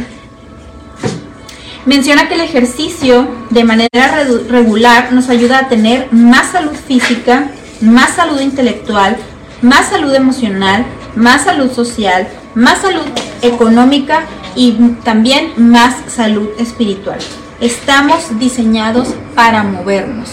menciona 1.85 2.29
que 2.29 2.35
el 2.35 2.41
ejercicio 2.41 3.27
de 3.49 3.65
manera 3.65 4.23
regular 4.47 5.11
nos 5.11 5.27
ayuda 5.27 5.59
a 5.59 5.67
tener 5.67 6.07
más 6.13 6.53
salud 6.53 6.71
física, 6.87 7.49
más 7.81 8.11
salud 8.11 8.39
intelectual, 8.39 9.17
más 9.61 9.89
salud 9.89 10.15
emocional, 10.15 10.85
más 11.15 11.43
salud 11.43 11.71
social, 11.71 12.27
más 12.55 12.79
salud 12.79 13.05
económica 13.41 14.23
y 14.55 14.73
también 15.03 15.53
más 15.57 15.95
salud 16.07 16.49
espiritual. 16.59 17.19
Estamos 17.59 18.39
diseñados 18.39 19.09
para 19.35 19.63
movernos. 19.63 20.29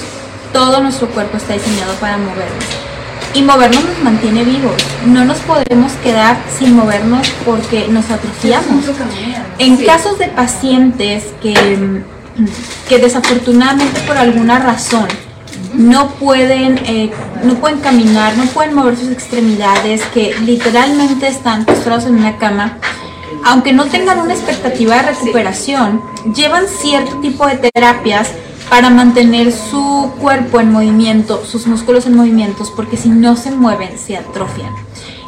Todo 0.53 0.83
nuestro 0.83 1.09
cuerpo 1.09 1.37
está 1.37 1.55
diseñado 1.55 1.95
para 1.95 2.17
movernos. 2.17 2.65
Y 3.33 3.43
movernos 3.43 3.85
nos 3.85 4.03
mantiene 4.03 4.43
vivos. 4.43 4.75
No 5.07 5.25
nos 5.25 5.39
podemos 5.39 5.93
quedar 6.03 6.37
sin 6.59 6.75
movernos 6.75 7.29
porque 7.45 7.87
nos 7.89 8.11
atrofiamos. 8.11 8.85
En 9.59 9.77
casos 9.85 10.19
de 10.19 10.29
pacientes 10.29 11.27
que 11.41 12.03
que 12.89 12.99
desafortunadamente 12.99 14.01
por 14.03 14.17
alguna 14.17 14.59
razón 14.59 15.07
no 15.75 16.09
pueden, 16.15 16.79
eh, 16.87 17.11
no 17.45 17.55
pueden 17.55 17.81
caminar, 17.81 18.37
no 18.37 18.45
pueden 18.47 18.75
mover 18.75 18.97
sus 18.97 19.11
extremidades, 19.11 20.03
que 20.15 20.35
literalmente 20.45 21.29
están 21.29 21.65
postrados 21.65 22.07
en 22.07 22.17
una 22.17 22.37
cama, 22.39 22.79
aunque 23.45 23.73
no 23.73 23.87
tengan 23.87 24.19
una 24.21 24.35
expectativa 24.35 24.97
de 24.97 25.03
recuperación, 25.03 26.03
llevan 26.35 26.67
cierto 26.67 27.17
tipo 27.21 27.47
de 27.47 27.57
terapias 27.57 28.31
para 28.69 28.91
mantener 28.91 29.53
su 29.53 30.13
cuerpo 30.21 30.61
en 30.61 30.71
movimiento, 30.71 31.45
sus 31.45 31.67
músculos 31.67 32.07
en 32.07 32.17
movimientos, 32.17 32.73
porque 32.75 32.97
si 32.97 33.09
no 33.09 33.37
se 33.37 33.51
mueven, 33.51 33.99
se 33.99 34.17
atrofian. 34.17 34.73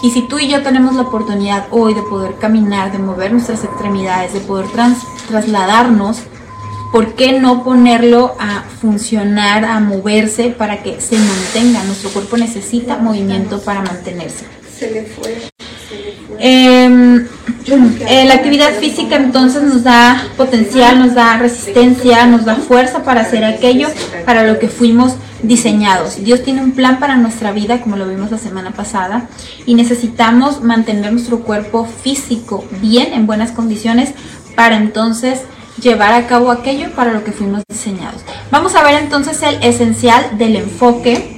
Y 0.02 0.10
si 0.10 0.22
tú 0.22 0.38
y 0.38 0.48
yo 0.48 0.62
tenemos 0.62 0.94
la 0.94 1.02
oportunidad 1.02 1.66
hoy 1.70 1.94
de 1.94 2.02
poder 2.02 2.36
caminar, 2.38 2.92
de 2.92 2.98
mover 2.98 3.32
nuestras 3.32 3.64
extremidades, 3.64 4.32
de 4.32 4.40
poder 4.40 4.66
trasladarnos, 5.28 6.22
¿por 6.92 7.14
qué 7.14 7.40
no 7.40 7.64
ponerlo 7.64 8.36
a 8.38 8.64
funcionar, 8.80 9.64
a 9.64 9.80
moverse 9.80 10.50
para 10.50 10.82
que 10.82 11.00
se 11.00 11.16
mantenga? 11.16 11.82
Nuestro 11.84 12.10
cuerpo 12.10 12.36
necesita 12.36 12.98
movimiento 12.98 13.60
para 13.62 13.80
mantenerse. 13.80 14.44
Se 14.78 14.90
le 14.90 15.02
fue. 15.04 15.50
Em, 16.38 17.26
eh, 18.08 18.24
la 18.26 18.34
actividad 18.34 18.72
física 18.74 19.16
entonces 19.16 19.62
nos 19.62 19.84
da 19.84 20.26
potencial, 20.36 20.98
nos 20.98 21.14
da 21.14 21.38
resistencia, 21.38 22.26
nos 22.26 22.44
da 22.44 22.56
fuerza 22.56 23.04
para 23.04 23.20
hacer 23.20 23.44
aquello 23.44 23.88
para 24.26 24.44
lo 24.44 24.58
que 24.58 24.68
fuimos 24.68 25.14
diseñados. 25.42 26.22
Dios 26.22 26.42
tiene 26.42 26.62
un 26.62 26.72
plan 26.72 26.98
para 26.98 27.16
nuestra 27.16 27.52
vida, 27.52 27.80
como 27.80 27.96
lo 27.96 28.08
vimos 28.08 28.30
la 28.30 28.38
semana 28.38 28.72
pasada, 28.72 29.28
y 29.66 29.74
necesitamos 29.74 30.62
mantener 30.62 31.12
nuestro 31.12 31.40
cuerpo 31.40 31.86
físico 31.86 32.64
bien, 32.80 33.12
en 33.12 33.26
buenas 33.26 33.52
condiciones, 33.52 34.10
para 34.56 34.76
entonces 34.76 35.42
llevar 35.82 36.14
a 36.14 36.26
cabo 36.26 36.50
aquello 36.50 36.90
para 36.92 37.12
lo 37.12 37.24
que 37.24 37.32
fuimos 37.32 37.62
diseñados. 37.68 38.22
Vamos 38.50 38.74
a 38.74 38.82
ver 38.82 39.02
entonces 39.02 39.42
el 39.42 39.62
esencial 39.62 40.38
del 40.38 40.56
enfoque. 40.56 41.36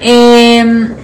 Em, 0.00 0.94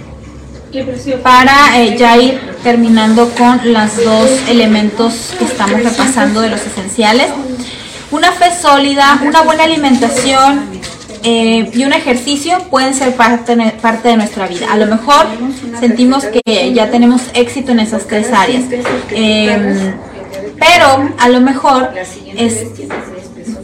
para 1.23 1.81
eh, 1.81 1.97
ya 1.97 2.17
ir 2.17 2.39
terminando 2.63 3.29
con 3.31 3.73
los 3.73 3.97
dos 3.97 4.29
elementos 4.47 5.33
que 5.37 5.45
estamos 5.45 5.83
repasando 5.83 6.41
de 6.41 6.49
los 6.49 6.61
esenciales. 6.61 7.27
Una 8.11 8.31
fe 8.31 8.51
sólida, 8.53 9.19
una 9.25 9.41
buena 9.41 9.63
alimentación 9.63 10.69
eh, 11.23 11.69
y 11.73 11.83
un 11.83 11.93
ejercicio 11.93 12.57
pueden 12.69 12.93
ser 12.93 13.15
parte, 13.15 13.55
de 13.55 14.17
nuestra 14.17 14.47
vida. 14.47 14.67
A 14.71 14.77
lo 14.77 14.85
mejor 14.85 15.27
sentimos 15.79 16.25
que 16.25 16.73
ya 16.73 16.89
tenemos 16.89 17.21
éxito 17.33 17.71
en 17.71 17.79
esas 17.79 18.07
tres 18.07 18.31
áreas. 18.31 18.63
Em, 19.11 19.93
pero 20.61 21.09
a 21.17 21.27
lo 21.27 21.41
mejor 21.41 21.89
es, 22.37 22.67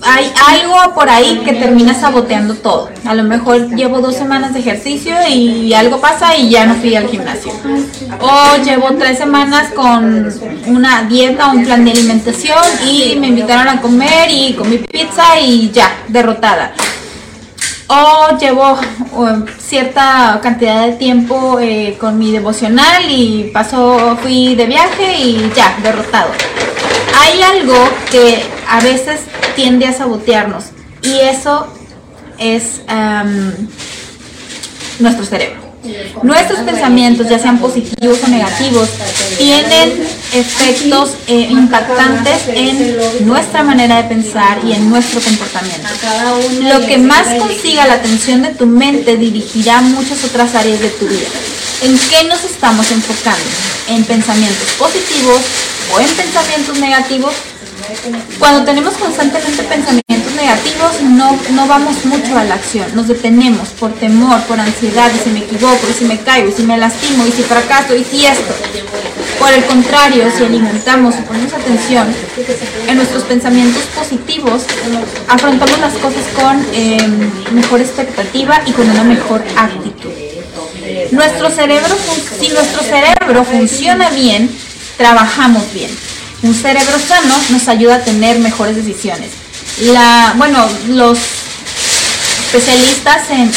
hay 0.01 0.33
algo 0.47 0.95
por 0.95 1.07
ahí 1.07 1.43
que 1.45 1.53
termina 1.53 1.93
saboteando 1.93 2.55
todo. 2.55 2.89
A 3.05 3.13
lo 3.13 3.23
mejor 3.23 3.69
llevo 3.75 3.99
dos 4.01 4.15
semanas 4.15 4.55
de 4.55 4.61
ejercicio 4.61 5.15
y 5.29 5.71
algo 5.75 6.01
pasa 6.01 6.35
y 6.35 6.49
ya 6.49 6.65
no 6.65 6.73
fui 6.73 6.95
al 6.95 7.07
gimnasio. 7.07 7.51
O 8.19 8.63
llevo 8.63 8.89
tres 8.97 9.19
semanas 9.19 9.71
con 9.75 10.27
una 10.65 11.03
dieta 11.03 11.51
o 11.51 11.51
un 11.51 11.63
plan 11.63 11.85
de 11.85 11.91
alimentación 11.91 12.63
y 12.83 13.15
me 13.19 13.27
invitaron 13.27 13.67
a 13.67 13.79
comer 13.79 14.31
y 14.31 14.53
comí 14.53 14.79
pizza 14.79 15.39
y 15.39 15.69
ya, 15.69 15.91
derrotada 16.07 16.73
o 17.89 18.37
llevo 18.37 18.77
cierta 19.57 20.39
cantidad 20.43 20.87
de 20.87 20.93
tiempo 20.93 21.57
eh, 21.59 21.95
con 21.97 22.19
mi 22.19 22.31
devocional 22.31 23.03
y 23.09 23.49
pasó, 23.53 24.17
fui 24.21 24.55
de 24.55 24.65
viaje 24.65 25.17
y 25.17 25.51
ya, 25.55 25.77
derrotado. 25.81 26.31
Hay 27.19 27.41
algo 27.41 27.75
que 28.11 28.43
a 28.69 28.79
veces 28.81 29.21
tiende 29.55 29.87
a 29.87 29.93
sabotearnos 29.93 30.65
y 31.01 31.19
eso 31.19 31.67
es 32.37 32.81
nuestro 34.99 35.25
cerebro. 35.25 35.66
Nuestros 36.23 36.59
pensamientos, 36.59 37.29
ya 37.29 37.39
sean 37.39 37.59
positivos 37.59 38.19
o 38.23 38.27
negativos, 38.27 38.89
tienen 39.37 40.07
efectos 40.33 41.11
eh, 41.27 41.47
impactantes 41.49 42.47
en 42.53 43.27
nuestra 43.27 43.63
manera 43.63 44.01
de 44.01 44.03
pensar 44.03 44.59
y 44.65 44.73
en 44.73 44.89
nuestro 44.89 45.21
comportamiento. 45.21 45.87
Lo 46.61 46.85
que 46.85 46.97
más 46.97 47.27
consiga 47.39 47.87
la 47.87 47.95
atención 47.95 48.41
de 48.41 48.49
tu 48.49 48.65
mente 48.65 49.17
dirigirá 49.17 49.81
muchas 49.81 50.23
otras 50.23 50.55
áreas 50.55 50.79
de 50.79 50.89
tu 50.89 51.07
vida. 51.07 51.27
¿En 51.83 51.97
qué 52.09 52.23
nos 52.27 52.43
estamos 52.43 52.89
enfocando? 52.91 53.45
¿En 53.87 54.03
pensamientos 54.03 54.67
positivos 54.79 55.41
o 55.93 55.99
en 55.99 56.07
pensamientos 56.07 56.77
negativos? 56.79 57.33
Cuando 58.39 58.63
tenemos 58.63 58.93
constantemente 58.95 59.63
pensamientos 59.63 60.33
negativos, 60.35 61.01
no, 61.01 61.37
no 61.51 61.67
vamos 61.67 62.05
mucho 62.05 62.37
a 62.37 62.43
la 62.43 62.55
acción, 62.55 62.85
nos 62.95 63.07
detenemos 63.07 63.69
por 63.69 63.93
temor, 63.93 64.41
por 64.43 64.59
ansiedad, 64.59 65.11
y 65.13 65.19
si 65.19 65.29
me 65.29 65.39
equivoco, 65.39 65.79
y 65.89 65.93
si 65.93 66.05
me 66.05 66.19
caigo, 66.19 66.49
y 66.49 66.51
si 66.51 66.63
me 66.63 66.77
lastimo, 66.77 67.25
y 67.25 67.31
si 67.31 67.43
fracaso, 67.43 67.95
y 67.95 68.03
si 68.03 68.25
esto. 68.25 68.53
Por 69.39 69.53
el 69.53 69.63
contrario, 69.65 70.25
si 70.35 70.43
alimentamos 70.43 71.15
y 71.19 71.21
ponemos 71.21 71.53
atención 71.53 72.07
en 72.87 72.97
nuestros 72.97 73.23
pensamientos 73.23 73.83
positivos, 73.95 74.63
afrontamos 75.27 75.79
las 75.79 75.93
cosas 75.93 76.23
con 76.35 76.65
em, 76.73 77.31
mejor 77.51 77.81
expectativa 77.81 78.61
y 78.65 78.71
con 78.71 78.89
una 78.89 79.03
mejor 79.03 79.43
actitud. 79.55 80.11
Nuestro 81.11 81.49
cerebro, 81.51 81.95
si 82.39 82.49
nuestro 82.49 82.81
cerebro 82.81 83.43
funciona 83.43 84.09
bien, 84.09 84.49
trabajamos 84.97 85.71
bien. 85.73 85.91
Un 86.43 86.53
cerebro 86.53 86.99
sano 86.99 87.35
nos 87.49 87.67
ayuda 87.67 87.95
a 87.95 88.03
tener 88.03 88.39
mejores 88.39 88.75
decisiones. 88.75 89.31
La, 89.81 90.33
bueno, 90.37 90.67
los 90.89 91.17
especialistas 92.53 93.29
en, 93.31 93.51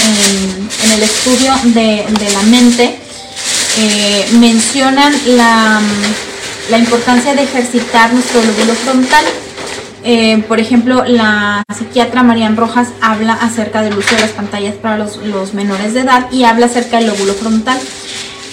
el 0.94 1.02
estudio 1.02 1.52
de, 1.64 2.04
la 2.32 2.42
mente 2.42 2.98
eh, 3.78 4.28
mencionan 4.32 5.14
la, 5.26 5.80
importancia 6.78 7.34
de 7.34 7.42
ejercitar 7.42 8.12
nuestro 8.12 8.42
lóbulo 8.42 8.74
frontal. 8.74 9.24
Eh, 10.02 10.42
por 10.48 10.58
ejemplo, 10.58 11.04
la 11.06 11.62
psiquiatra 11.76 12.22
Marian 12.22 12.56
Rojas 12.56 12.88
habla 13.02 13.34
acerca 13.34 13.82
del 13.82 13.98
uso 13.98 14.14
de 14.14 14.22
las 14.22 14.30
pantallas 14.30 14.74
para 14.74 14.96
los, 14.96 15.18
los 15.18 15.52
menores 15.52 15.92
de 15.92 16.00
edad 16.00 16.30
y 16.32 16.44
habla 16.44 16.66
acerca 16.66 16.96
del 16.96 17.08
lóbulo 17.08 17.34
frontal. 17.34 17.78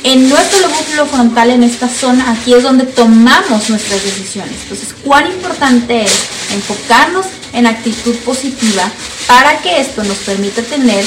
En 0.07 0.29
nuestro 0.29 0.69
lóbulo 0.69 1.05
frontal, 1.05 1.49
en 1.49 1.63
esta 1.63 1.89
zona, 1.89 2.31
aquí 2.31 2.53
es 2.53 2.63
donde 2.63 2.85
tomamos 2.85 3.69
nuestras 3.69 4.01
decisiones. 4.05 4.53
Entonces, 4.63 4.95
cuán 5.03 5.27
importante 5.27 6.03
es 6.03 6.13
enfocarnos 6.53 7.25
en 7.51 7.67
actitud 7.67 8.15
positiva 8.19 8.89
para 9.27 9.57
que 9.61 9.81
esto 9.81 10.05
nos 10.05 10.15
permita 10.19 10.61
tener 10.61 11.03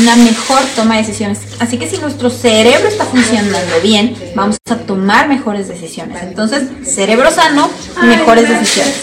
una 0.00 0.14
mejor 0.14 0.62
toma 0.76 0.94
de 0.94 1.02
decisiones. 1.02 1.40
Así 1.58 1.76
que 1.76 1.90
si 1.90 1.98
nuestro 1.98 2.30
cerebro 2.30 2.86
está 2.86 3.04
funcionando 3.04 3.80
bien, 3.82 4.16
vamos 4.36 4.58
a 4.70 4.76
tomar 4.76 5.28
mejores 5.28 5.66
decisiones. 5.66 6.22
Entonces, 6.22 6.68
cerebro 6.84 7.32
sano, 7.32 7.68
mejores 8.00 8.48
decisiones. 8.48 8.94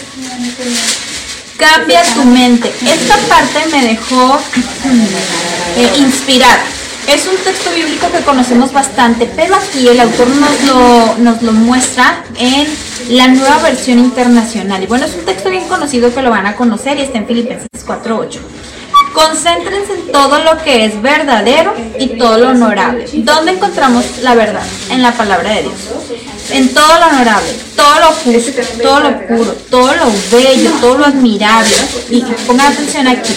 Cambia 1.58 2.02
tu 2.14 2.24
mente. 2.24 2.72
Esta 2.86 3.18
parte 3.18 3.60
me 3.74 3.88
dejó 3.88 4.40
eh, 5.76 5.98
inspirada 5.98 6.64
es 7.08 7.28
un 7.28 7.36
texto 7.38 7.70
bíblico 7.72 8.12
que 8.12 8.22
conocemos 8.22 8.72
bastante, 8.72 9.30
pero 9.36 9.56
aquí 9.56 9.88
el 9.88 10.00
autor 10.00 10.28
nos 10.30 10.64
lo, 10.64 11.18
nos 11.20 11.42
lo 11.42 11.52
muestra 11.52 12.24
en 12.38 12.68
la 13.10 13.28
nueva 13.28 13.58
versión 13.60 14.00
internacional. 14.00 14.84
Y 14.84 14.88
bueno, 14.88 15.06
es 15.06 15.16
un 15.16 15.26
texto 15.26 15.50
bien 15.50 15.68
conocido 15.68 16.14
que 16.14 16.22
lo 16.22 16.30
van 16.30 16.46
a 16.46 16.56
conocer 16.56 16.98
y 16.98 17.02
está 17.02 17.18
en 17.18 17.28
Filipenses 17.28 17.68
4.8. 17.86 18.40
Concéntrense 19.14 19.94
en 19.94 20.12
todo 20.12 20.40
lo 20.40 20.58
que 20.64 20.86
es 20.86 21.02
verdadero 21.02 21.74
y 22.00 22.18
todo 22.18 22.38
lo 22.38 22.50
honorable. 22.50 23.06
¿Dónde 23.14 23.52
encontramos 23.52 24.20
la 24.22 24.34
verdad? 24.34 24.64
En 24.90 25.02
la 25.02 25.12
palabra 25.12 25.52
de 25.52 25.64
Dios. 25.64 26.33
En 26.54 26.72
todo 26.72 27.00
lo 27.00 27.08
honorable, 27.08 27.52
todo 27.76 28.00
lo 28.00 28.08
justo, 28.12 28.62
todo 28.80 29.00
lo 29.00 29.28
puro, 29.28 29.58
todo 29.72 29.96
lo 29.96 30.06
bello, 30.32 30.70
todo 30.80 31.00
lo 31.00 31.06
admirable. 31.06 31.76
Y 32.12 32.22
pongan 32.46 32.72
atención 32.72 33.08
aquí. 33.08 33.34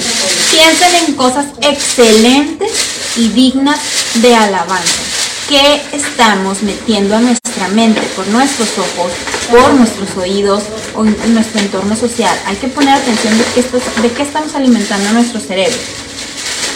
Piensen 0.51 0.95
en 1.07 1.15
cosas 1.15 1.47
excelentes 1.63 2.73
y 3.17 3.29
dignas 3.29 3.81
de 4.17 4.37
alabanza. 4.37 5.01
¿Qué 5.49 5.81
estamos 5.93 6.63
metiendo 6.63 7.17
a 7.17 7.21
nuestra 7.21 7.69
mente 7.69 8.03
por 8.15 8.27
nuestros 8.29 8.69
ojos, 8.77 9.13
por 9.51 9.73
nuestros 9.73 10.15
oídos 10.19 10.65
o 10.95 11.07
en 11.07 11.35
nuestro 11.35 11.61
entorno 11.61 11.97
social? 11.97 12.37
Hay 12.45 12.57
que 12.57 12.69
poner 12.69 12.97
atención 12.97 13.39
de 13.39 13.45
qué, 13.55 13.63
de 14.03 14.13
qué 14.13 14.23
estamos 14.25 14.55
alimentando 14.55 15.09
a 15.09 15.13
nuestro 15.13 15.41
cerebro. 15.41 15.79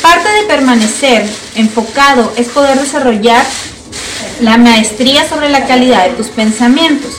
Parte 0.00 0.30
de 0.30 0.44
permanecer 0.44 1.28
enfocado 1.54 2.32
es 2.36 2.48
poder 2.48 2.80
desarrollar 2.80 3.44
la 4.42 4.56
maestría 4.56 5.28
sobre 5.28 5.50
la 5.50 5.66
calidad 5.66 6.08
de 6.08 6.14
tus 6.14 6.28
pensamientos. 6.28 7.16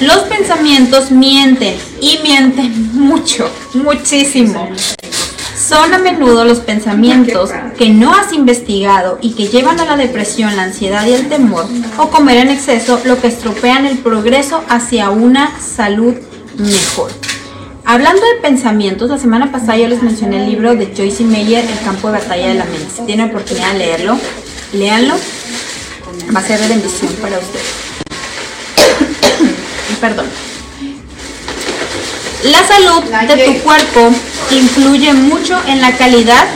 Los 0.00 0.20
pensamientos 0.24 1.10
mienten 1.10 1.74
y 2.00 2.18
mienten 2.22 2.92
mucho, 2.92 3.50
muchísimo. 3.74 4.68
Son 5.56 5.94
a 5.94 5.98
menudo 5.98 6.44
los 6.44 6.60
pensamientos 6.60 7.50
que 7.78 7.88
no 7.88 8.14
has 8.14 8.32
investigado 8.32 9.18
y 9.22 9.32
que 9.34 9.48
llevan 9.48 9.80
a 9.80 9.86
la 9.86 9.96
depresión, 9.96 10.54
la 10.56 10.64
ansiedad 10.64 11.06
y 11.06 11.12
el 11.12 11.28
temor, 11.28 11.66
o 11.96 12.10
comer 12.10 12.38
en 12.38 12.50
exceso, 12.50 13.00
lo 13.04 13.20
que 13.20 13.28
estropean 13.28 13.86
el 13.86 13.98
progreso 13.98 14.62
hacia 14.68 15.10
una 15.10 15.58
salud 15.60 16.14
mejor. 16.58 17.10
Hablando 17.86 18.22
de 18.22 18.40
pensamientos, 18.42 19.10
la 19.10 19.18
semana 19.18 19.52
pasada 19.52 19.76
yo 19.76 19.88
les 19.88 20.02
mencioné 20.02 20.42
el 20.42 20.50
libro 20.50 20.74
de 20.74 20.92
Joyce 20.94 21.24
Meyer, 21.24 21.64
El 21.64 21.84
campo 21.84 22.08
de 22.08 22.18
batalla 22.18 22.48
de 22.48 22.54
la 22.54 22.64
mente. 22.64 22.86
Si 22.96 23.02
tienen 23.06 23.30
oportunidad 23.30 23.72
de 23.72 23.78
leerlo, 23.78 24.18
léanlo. 24.72 25.14
Va 26.34 26.40
a 26.40 26.42
ser 26.42 26.60
de 26.60 26.68
bendición 26.68 27.12
para 27.20 27.38
ustedes. 27.38 27.66
Perdón. 30.00 30.26
La 32.44 32.62
salud 32.66 33.02
de 33.04 33.44
tu 33.44 33.62
cuerpo 33.62 34.10
influye 34.50 35.14
mucho 35.14 35.58
en 35.66 35.80
la 35.80 35.96
calidad. 35.96 36.46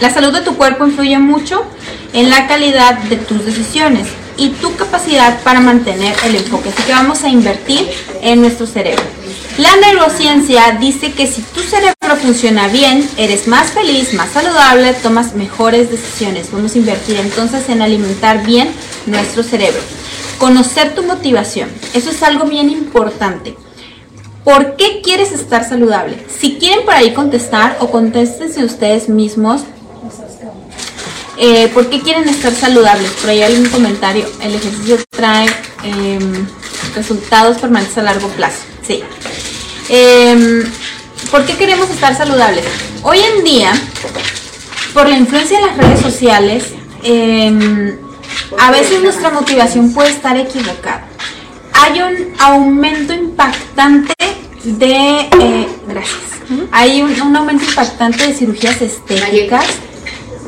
La 0.00 0.12
salud 0.12 0.32
de 0.32 0.42
tu 0.42 0.56
cuerpo 0.56 0.86
influye 0.86 1.18
mucho 1.18 1.64
en 2.12 2.30
la 2.30 2.46
calidad 2.46 2.94
de 2.94 3.16
tus 3.16 3.44
decisiones 3.46 4.06
y 4.36 4.50
tu 4.50 4.74
capacidad 4.76 5.42
para 5.42 5.60
mantener 5.60 6.14
el 6.24 6.36
enfoque. 6.36 6.68
Así 6.68 6.82
que 6.82 6.92
vamos 6.92 7.24
a 7.24 7.28
invertir 7.28 7.88
en 8.22 8.40
nuestro 8.40 8.66
cerebro. 8.66 9.17
La 9.58 9.74
neurociencia 9.76 10.78
dice 10.80 11.12
que 11.12 11.26
si 11.26 11.42
tu 11.42 11.60
cerebro 11.60 12.14
funciona 12.22 12.68
bien, 12.68 13.08
eres 13.16 13.48
más 13.48 13.72
feliz, 13.72 14.14
más 14.14 14.30
saludable, 14.30 14.92
tomas 14.94 15.34
mejores 15.34 15.90
decisiones. 15.90 16.52
Vamos 16.52 16.76
a 16.76 16.78
invertir 16.78 17.16
entonces 17.16 17.68
en 17.68 17.82
alimentar 17.82 18.46
bien 18.46 18.70
nuestro 19.06 19.42
cerebro. 19.42 19.80
Conocer 20.38 20.94
tu 20.94 21.02
motivación. 21.02 21.68
Eso 21.92 22.10
es 22.10 22.22
algo 22.22 22.44
bien 22.44 22.70
importante. 22.70 23.56
¿Por 24.44 24.76
qué 24.76 25.00
quieres 25.02 25.32
estar 25.32 25.68
saludable? 25.68 26.24
Si 26.38 26.54
quieren 26.58 26.84
por 26.84 26.94
ahí 26.94 27.12
contestar 27.12 27.78
o 27.80 27.90
contéstense 27.90 28.64
ustedes 28.64 29.08
mismos 29.08 29.62
eh, 31.40 31.68
¿Por 31.68 31.88
qué 31.88 32.00
quieren 32.00 32.28
estar 32.28 32.52
saludables? 32.52 33.10
Por 33.12 33.30
ahí 33.30 33.42
hay 33.42 33.54
un 33.54 33.68
comentario. 33.68 34.26
El 34.42 34.56
ejercicio 34.56 34.98
trae 35.08 35.46
em, 35.84 36.46
resultados 36.96 37.58
permanentes 37.58 37.96
a 37.96 38.02
largo 38.02 38.26
plazo. 38.30 38.67
Sí. 38.88 39.02
Em, 39.90 40.64
¿Por 41.30 41.44
qué 41.44 41.56
queremos 41.58 41.90
estar 41.90 42.16
saludables? 42.16 42.64
Hoy 43.02 43.18
en 43.18 43.44
día, 43.44 43.70
por 44.94 45.06
la 45.06 45.14
influencia 45.14 45.60
de 45.60 45.66
las 45.66 45.76
redes 45.76 46.00
sociales, 46.00 46.64
em, 47.02 47.98
a 48.58 48.70
veces 48.70 49.02
nuestra 49.02 49.28
motivación 49.28 49.92
puede 49.92 50.08
estar 50.08 50.38
equivocada. 50.38 51.06
Hay 51.74 52.00
un 52.00 52.32
aumento 52.38 53.12
impactante 53.12 54.14
de... 54.64 55.28
Eh, 55.38 55.68
gracias. 55.86 56.22
Hay 56.72 57.02
un, 57.02 57.36
aumento 57.36 57.64
impactante 57.64 58.26
de 58.26 58.32
cirugías 58.32 58.80
estéticas 58.80 59.66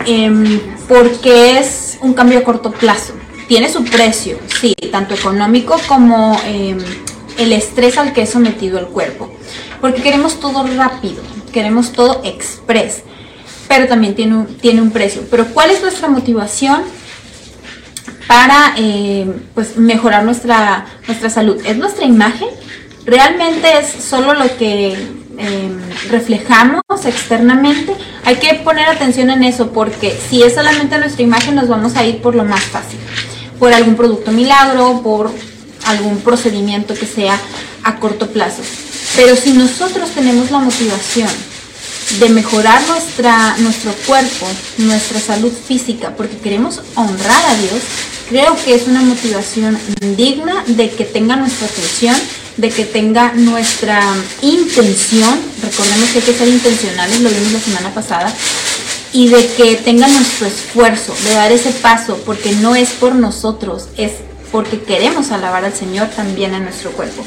eh, 0.06 0.60
porque 0.88 1.58
es 1.58 1.98
un 2.00 2.14
cambio 2.14 2.38
a 2.38 2.42
corto 2.42 2.72
plazo. 2.72 3.12
Tiene 3.48 3.68
su 3.68 3.84
precio, 3.84 4.38
sí, 4.62 4.74
tanto 4.90 5.14
económico 5.14 5.78
como 5.86 6.40
el 7.38 7.52
estrés 7.52 7.98
al 7.98 8.12
que 8.12 8.22
es 8.22 8.30
sometido 8.30 8.78
el 8.78 8.86
cuerpo. 8.86 9.30
Porque 9.80 10.02
queremos 10.02 10.40
todo 10.40 10.66
rápido, 10.66 11.22
queremos 11.52 11.92
todo 11.92 12.22
express, 12.24 13.02
pero 13.68 13.86
también 13.88 14.14
tiene 14.14 14.36
un, 14.36 14.46
tiene 14.46 14.82
un 14.82 14.90
precio. 14.90 15.22
Pero 15.30 15.46
¿cuál 15.46 15.70
es 15.70 15.82
nuestra 15.82 16.08
motivación 16.08 16.82
para 18.26 18.74
eh, 18.76 19.26
pues 19.54 19.76
mejorar 19.76 20.24
nuestra, 20.24 20.86
nuestra 21.06 21.30
salud? 21.30 21.60
¿Es 21.64 21.76
nuestra 21.76 22.04
imagen? 22.04 22.48
¿Realmente 23.04 23.78
es 23.78 24.04
solo 24.04 24.34
lo 24.34 24.56
que 24.56 24.92
eh, 24.92 25.70
reflejamos 26.10 26.82
externamente? 27.04 27.94
Hay 28.24 28.36
que 28.36 28.54
poner 28.56 28.88
atención 28.88 29.30
en 29.30 29.42
eso 29.42 29.72
porque 29.72 30.16
si 30.28 30.42
es 30.42 30.54
solamente 30.54 30.98
nuestra 30.98 31.22
imagen 31.22 31.54
nos 31.54 31.68
vamos 31.68 31.96
a 31.96 32.04
ir 32.04 32.20
por 32.20 32.34
lo 32.34 32.44
más 32.44 32.62
fácil, 32.64 32.98
por 33.58 33.72
algún 33.72 33.96
producto 33.96 34.30
milagro, 34.32 35.00
por 35.02 35.30
algún 35.84 36.20
procedimiento 36.20 36.94
que 36.94 37.06
sea 37.06 37.38
a 37.84 37.96
corto 37.96 38.28
plazo. 38.28 38.62
Pero 39.16 39.36
si 39.36 39.52
nosotros 39.52 40.10
tenemos 40.10 40.50
la 40.50 40.58
motivación 40.58 41.28
de 42.18 42.28
mejorar 42.28 42.82
nuestra, 42.88 43.56
nuestro 43.58 43.92
cuerpo, 44.06 44.46
nuestra 44.78 45.20
salud 45.20 45.52
física, 45.52 46.14
porque 46.16 46.38
queremos 46.38 46.80
honrar 46.94 47.44
a 47.46 47.56
Dios, 47.56 47.80
creo 48.28 48.56
que 48.64 48.74
es 48.74 48.88
una 48.88 49.02
motivación 49.02 49.78
digna 50.16 50.64
de 50.66 50.90
que 50.90 51.04
tenga 51.04 51.36
nuestra 51.36 51.66
atención, 51.66 52.16
de 52.56 52.70
que 52.70 52.84
tenga 52.84 53.32
nuestra 53.34 54.02
intención, 54.42 55.38
recordemos 55.62 56.08
que 56.10 56.18
hay 56.18 56.24
que 56.24 56.34
ser 56.34 56.48
intencionales, 56.48 57.20
lo 57.20 57.30
vimos 57.30 57.52
la 57.52 57.60
semana 57.60 57.94
pasada, 57.94 58.34
y 59.12 59.28
de 59.28 59.46
que 59.54 59.76
tenga 59.76 60.06
nuestro 60.08 60.46
esfuerzo, 60.46 61.14
de 61.24 61.34
dar 61.34 61.52
ese 61.52 61.70
paso, 61.70 62.20
porque 62.26 62.52
no 62.52 62.74
es 62.74 62.90
por 62.90 63.14
nosotros, 63.14 63.88
es 63.96 64.12
porque 64.52 64.80
queremos 64.80 65.30
alabar 65.30 65.64
al 65.64 65.74
Señor 65.74 66.08
también 66.08 66.54
en 66.54 66.64
nuestro 66.64 66.90
cuerpo. 66.92 67.24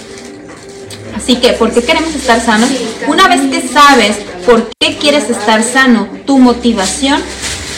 Así 1.16 1.36
que, 1.38 1.54
¿por 1.54 1.72
qué 1.72 1.84
queremos 1.84 2.14
estar 2.16 2.44
sanos? 2.44 2.70
Una 3.08 3.28
vez 3.28 3.42
que 3.42 3.68
sabes 3.68 4.18
por 4.46 4.70
qué 4.80 4.98
quieres 4.98 5.30
estar 5.30 5.64
sano, 5.64 6.08
tu 6.26 6.40
motivación 6.40 7.22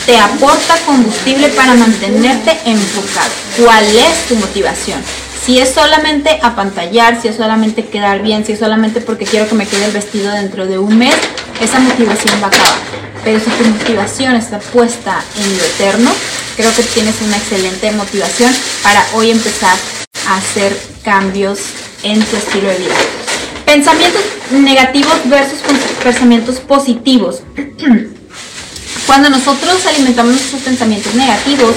te 0.06 0.16
aporta 0.18 0.76
combustible 0.86 1.48
para 1.50 1.74
mantenerte 1.74 2.56
enfocado. 2.64 3.30
¿Cuál 3.62 3.84
es 3.84 4.28
tu 4.28 4.36
motivación? 4.36 5.00
Si 5.46 5.60
es 5.60 5.72
solamente 5.72 6.40
apantallar, 6.42 7.22
si 7.22 7.28
es 7.28 7.36
solamente 7.36 7.84
quedar 7.84 8.20
bien, 8.20 8.44
si 8.44 8.50
es 8.50 8.58
solamente 8.58 9.00
porque 9.00 9.24
quiero 9.24 9.48
que 9.48 9.54
me 9.54 9.64
quede 9.64 9.84
el 9.84 9.92
vestido 9.92 10.32
dentro 10.32 10.66
de 10.66 10.76
un 10.76 10.98
mes, 10.98 11.14
esa 11.60 11.78
motivación 11.78 12.34
va 12.42 12.46
a 12.46 12.48
acabar. 12.48 12.74
Pero 13.22 13.38
si 13.38 13.48
tu 13.50 13.64
motivación 13.64 14.34
está 14.34 14.58
puesta 14.58 15.22
en 15.40 15.56
lo 15.56 15.64
eterno, 15.64 16.10
creo 16.56 16.74
que 16.74 16.82
tienes 16.82 17.14
una 17.22 17.36
excelente 17.36 17.92
motivación 17.92 18.52
para 18.82 19.06
hoy 19.14 19.30
empezar 19.30 19.76
a 20.26 20.38
hacer 20.38 20.76
cambios 21.04 21.60
en 22.02 22.18
tu 22.24 22.36
estilo 22.36 22.68
de 22.68 22.78
vida. 22.78 22.94
Pensamientos 23.66 24.22
negativos 24.50 25.14
versus 25.26 25.60
pensamientos 26.02 26.56
positivos. 26.56 27.42
Cuando 29.06 29.30
nosotros 29.30 29.86
alimentamos 29.86 30.32
nuestros 30.32 30.62
pensamientos 30.62 31.14
negativos, 31.14 31.76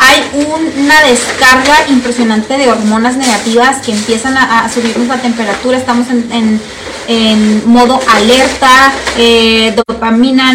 hay 0.00 0.44
una 0.46 1.02
descarga 1.02 1.88
impresionante 1.88 2.56
de 2.56 2.70
hormonas 2.70 3.16
negativas 3.16 3.78
que 3.84 3.92
empiezan 3.92 4.36
a, 4.36 4.68
subirnos 4.72 5.08
la 5.08 5.20
temperatura, 5.20 5.76
estamos 5.78 6.06
en, 6.08 6.60
modo 7.66 8.00
alerta, 8.08 8.92
eh, 9.18 9.74
dopamina, 9.76 10.52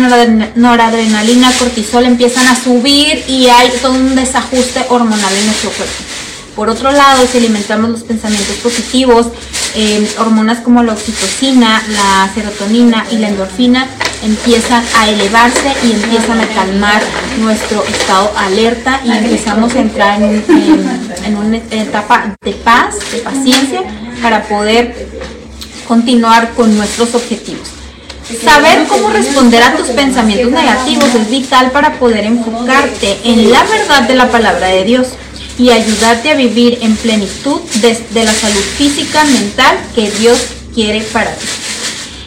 noradrenalina, 0.55 1.51
cortisol 1.59 2.05
empiezan 2.05 2.47
a 2.47 2.55
subir 2.55 3.23
y 3.27 3.47
hay 3.47 3.69
todo 3.81 3.91
un 3.91 4.15
desajuste 4.15 4.85
hormonal 4.89 5.33
en 5.35 5.45
nuestro 5.45 5.69
cuerpo. 5.71 6.24
Por 6.55 6.69
otro 6.69 6.91
lado, 6.91 7.27
si 7.29 7.39
alimentamos 7.39 7.89
los 7.89 8.03
pensamientos 8.03 8.55
positivos, 8.63 9.27
eh, 9.75 10.07
hormonas 10.19 10.59
como 10.59 10.83
la 10.83 10.93
oxitocina, 10.93 11.83
la 11.89 12.31
serotonina 12.33 13.05
y 13.11 13.17
la 13.17 13.27
endorfina 13.27 13.87
empiezan 14.23 14.81
a 14.97 15.09
elevarse 15.09 15.73
y 15.83 15.91
empiezan 15.91 16.39
a 16.39 16.47
calmar 16.47 17.01
nuestro 17.39 17.83
estado 17.83 18.31
alerta 18.37 19.01
y 19.03 19.11
empezamos 19.11 19.75
a 19.75 19.81
entrar 19.81 20.21
en, 20.21 21.37
una 21.37 21.57
etapa 21.57 22.33
de 22.41 22.53
paz, 22.53 22.95
de 23.11 23.19
paciencia, 23.19 23.81
para 24.21 24.43
poder 24.43 25.09
continuar 25.85 26.53
con 26.53 26.75
nuestros 26.77 27.13
objetivos. 27.15 27.67
Saber 28.43 28.87
cómo 28.87 29.09
responder 29.09 29.61
a 29.61 29.75
tus 29.75 29.89
pensamientos 29.89 30.51
negativos 30.51 31.13
es 31.13 31.29
vital 31.29 31.71
para 31.71 31.99
poder 31.99 32.23
enfocarte 32.23 33.19
en 33.25 33.51
la 33.51 33.63
verdad 33.63 34.03
de 34.07 34.15
la 34.15 34.31
palabra 34.31 34.67
de 34.67 34.85
Dios 34.85 35.09
y 35.57 35.69
ayudarte 35.69 36.31
a 36.31 36.35
vivir 36.35 36.79
en 36.81 36.95
plenitud 36.95 37.61
desde 37.81 38.23
la 38.23 38.33
salud 38.33 38.63
física, 38.77 39.23
mental 39.25 39.77
que 39.93 40.11
Dios 40.11 40.37
quiere 40.73 41.01
para 41.01 41.33
ti. 41.33 41.45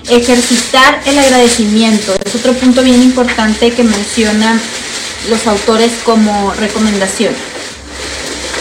Ejercitar 0.09 1.03
el 1.05 1.19
agradecimiento 1.19 2.17
es 2.25 2.35
otro 2.35 2.55
punto 2.55 2.83
bien 2.83 3.03
importante 3.03 3.71
que 3.71 3.85
mencionan 3.85 4.59
los 5.29 5.47
autores 5.47 5.93
como 6.05 6.53
recomendación. 6.55 7.35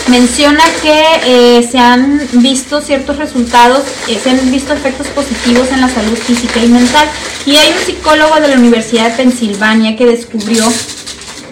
Menciona 0.09 0.63
que 0.81 1.03
eh, 1.25 1.67
se 1.69 1.79
han 1.79 2.21
visto 2.33 2.81
ciertos 2.81 3.17
resultados, 3.17 3.83
eh, 4.07 4.19
se 4.21 4.29
han 4.29 4.51
visto 4.51 4.73
efectos 4.73 5.07
positivos 5.07 5.69
en 5.71 5.81
la 5.81 5.89
salud 5.89 6.17
física 6.17 6.63
y 6.63 6.67
mental. 6.67 7.07
Y 7.45 7.55
hay 7.57 7.73
un 7.73 7.85
psicólogo 7.85 8.35
de 8.39 8.47
la 8.47 8.55
Universidad 8.55 9.11
de 9.11 9.17
Pensilvania 9.17 9.97
que 9.97 10.05
descubrió 10.05 10.63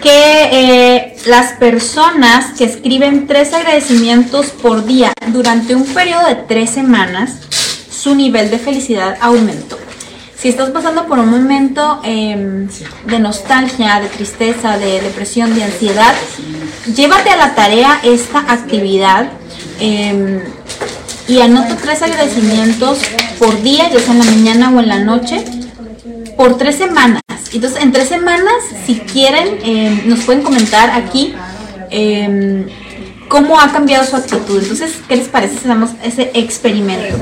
que 0.02 0.48
eh, 0.52 1.16
las 1.26 1.52
personas 1.54 2.56
que 2.56 2.64
escriben 2.64 3.26
tres 3.26 3.52
agradecimientos 3.52 4.46
por 4.46 4.84
día 4.84 5.12
durante 5.28 5.74
un 5.74 5.84
periodo 5.86 6.26
de 6.28 6.36
tres 6.36 6.70
semanas, 6.70 7.38
su 7.90 8.14
nivel 8.14 8.50
de 8.50 8.58
felicidad 8.58 9.16
aumentó. 9.20 9.78
Si 10.38 10.50
estás 10.50 10.70
pasando 10.70 11.06
por 11.06 11.18
un 11.18 11.30
momento 11.30 12.00
em, 12.04 12.68
de 13.06 13.18
nostalgia, 13.18 14.00
de 14.00 14.08
tristeza, 14.08 14.78
de 14.78 15.00
depresión, 15.00 15.54
de 15.54 15.64
ansiedad, 15.64 16.14
llévate 16.94 17.30
a 17.30 17.36
la 17.36 17.54
tarea 17.54 18.00
esta 18.04 18.40
actividad 18.40 19.28
em, 19.80 20.40
y 21.26 21.40
anota 21.40 21.76
tres 21.76 22.02
agradecimientos 22.02 22.98
por 23.38 23.60
día, 23.62 23.90
ya 23.90 23.98
sea 23.98 24.12
en 24.12 24.18
la 24.18 24.24
mañana 24.24 24.70
o 24.70 24.80
en 24.80 24.88
la 24.88 24.98
noche, 24.98 25.44
por 26.36 26.58
tres 26.58 26.76
semanas. 26.76 27.22
Entonces, 27.52 27.82
en 27.82 27.92
tres 27.92 28.08
semanas, 28.08 28.54
si 28.84 29.00
quieren, 29.00 29.58
em, 29.62 30.08
nos 30.08 30.20
pueden 30.24 30.42
comentar 30.42 30.90
aquí 30.90 31.34
cómo 33.28 33.58
ha 33.58 33.72
cambiado 33.72 34.04
su 34.04 34.16
actitud. 34.16 34.62
Entonces, 34.62 34.98
¿qué 35.08 35.16
les 35.16 35.28
parece 35.28 35.54
si 35.54 35.68
hacemos 35.68 35.90
ese 36.02 36.30
experimento? 36.34 37.16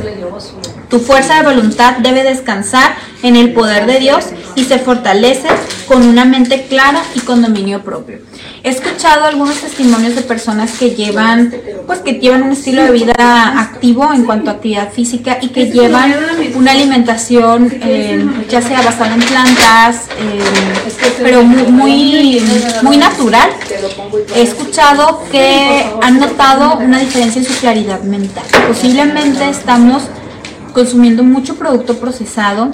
Tu 0.88 1.00
fuerza 1.00 1.36
de 1.36 1.42
voluntad 1.42 1.96
debe 1.98 2.22
descansar 2.22 2.94
en 3.22 3.36
el 3.36 3.52
poder 3.52 3.86
de 3.86 3.98
Dios 3.98 4.26
y 4.56 4.64
se 4.64 4.78
fortalece 4.78 5.48
con 5.86 6.06
una 6.06 6.24
mente 6.24 6.66
clara 6.68 7.02
y 7.14 7.20
con 7.20 7.42
dominio 7.42 7.82
propio. 7.82 8.18
He 8.62 8.70
escuchado 8.70 9.26
algunos 9.26 9.56
testimonios 9.56 10.14
de 10.14 10.22
personas 10.22 10.78
que 10.78 10.90
llevan, 10.90 11.52
pues 11.86 11.98
que 12.00 12.14
llevan 12.14 12.44
un 12.44 12.52
estilo 12.52 12.82
de 12.82 12.92
vida 12.92 13.12
activo 13.60 14.10
en 14.12 14.24
cuanto 14.24 14.50
a 14.50 14.54
actividad 14.54 14.90
física 14.90 15.38
y 15.42 15.48
que 15.48 15.66
llevan 15.66 16.14
una 16.54 16.72
alimentación, 16.72 17.70
eh, 17.82 18.24
ya 18.48 18.62
sea 18.62 18.80
basada 18.80 19.14
en 19.14 19.20
plantas, 19.20 20.06
eh, 20.18 20.92
pero 21.22 21.42
muy, 21.42 22.40
muy, 22.82 22.96
natural. 22.96 23.50
He 24.34 24.42
escuchado 24.42 25.22
que 25.30 25.84
han 26.00 26.18
notado 26.18 26.78
una 26.78 26.98
diferencia 27.00 27.40
en 27.40 27.46
su 27.46 27.54
claridad 27.60 28.00
mental. 28.02 28.44
Posiblemente 28.66 29.48
estamos 29.48 30.04
consumiendo 30.72 31.22
mucho 31.22 31.56
producto 31.56 31.98
procesado 31.98 32.72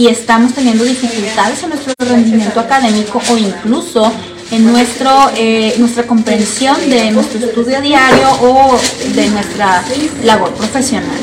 y 0.00 0.08
estamos 0.08 0.54
teniendo 0.54 0.82
dificultades 0.82 1.62
en 1.62 1.68
nuestro 1.68 1.92
rendimiento 1.98 2.58
académico 2.58 3.20
o 3.30 3.36
incluso 3.36 4.10
en 4.50 4.72
nuestro, 4.72 5.30
eh, 5.36 5.74
nuestra 5.76 6.04
comprensión 6.04 6.74
de 6.88 7.10
nuestro 7.10 7.38
estudio 7.38 7.82
diario 7.82 8.30
o 8.40 8.80
de 9.14 9.28
nuestra 9.28 9.84
labor 10.24 10.54
profesional. 10.54 11.18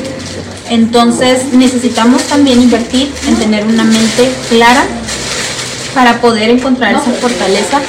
Entonces 0.70 1.52
necesitamos 1.52 2.22
también 2.22 2.62
invertir 2.62 3.12
en 3.26 3.34
tener 3.34 3.66
una 3.66 3.82
mente 3.82 4.30
clara 4.48 4.84
para 5.92 6.20
poder 6.20 6.48
encontrar 6.48 6.92
esa 6.92 7.10
fortaleza 7.20 7.80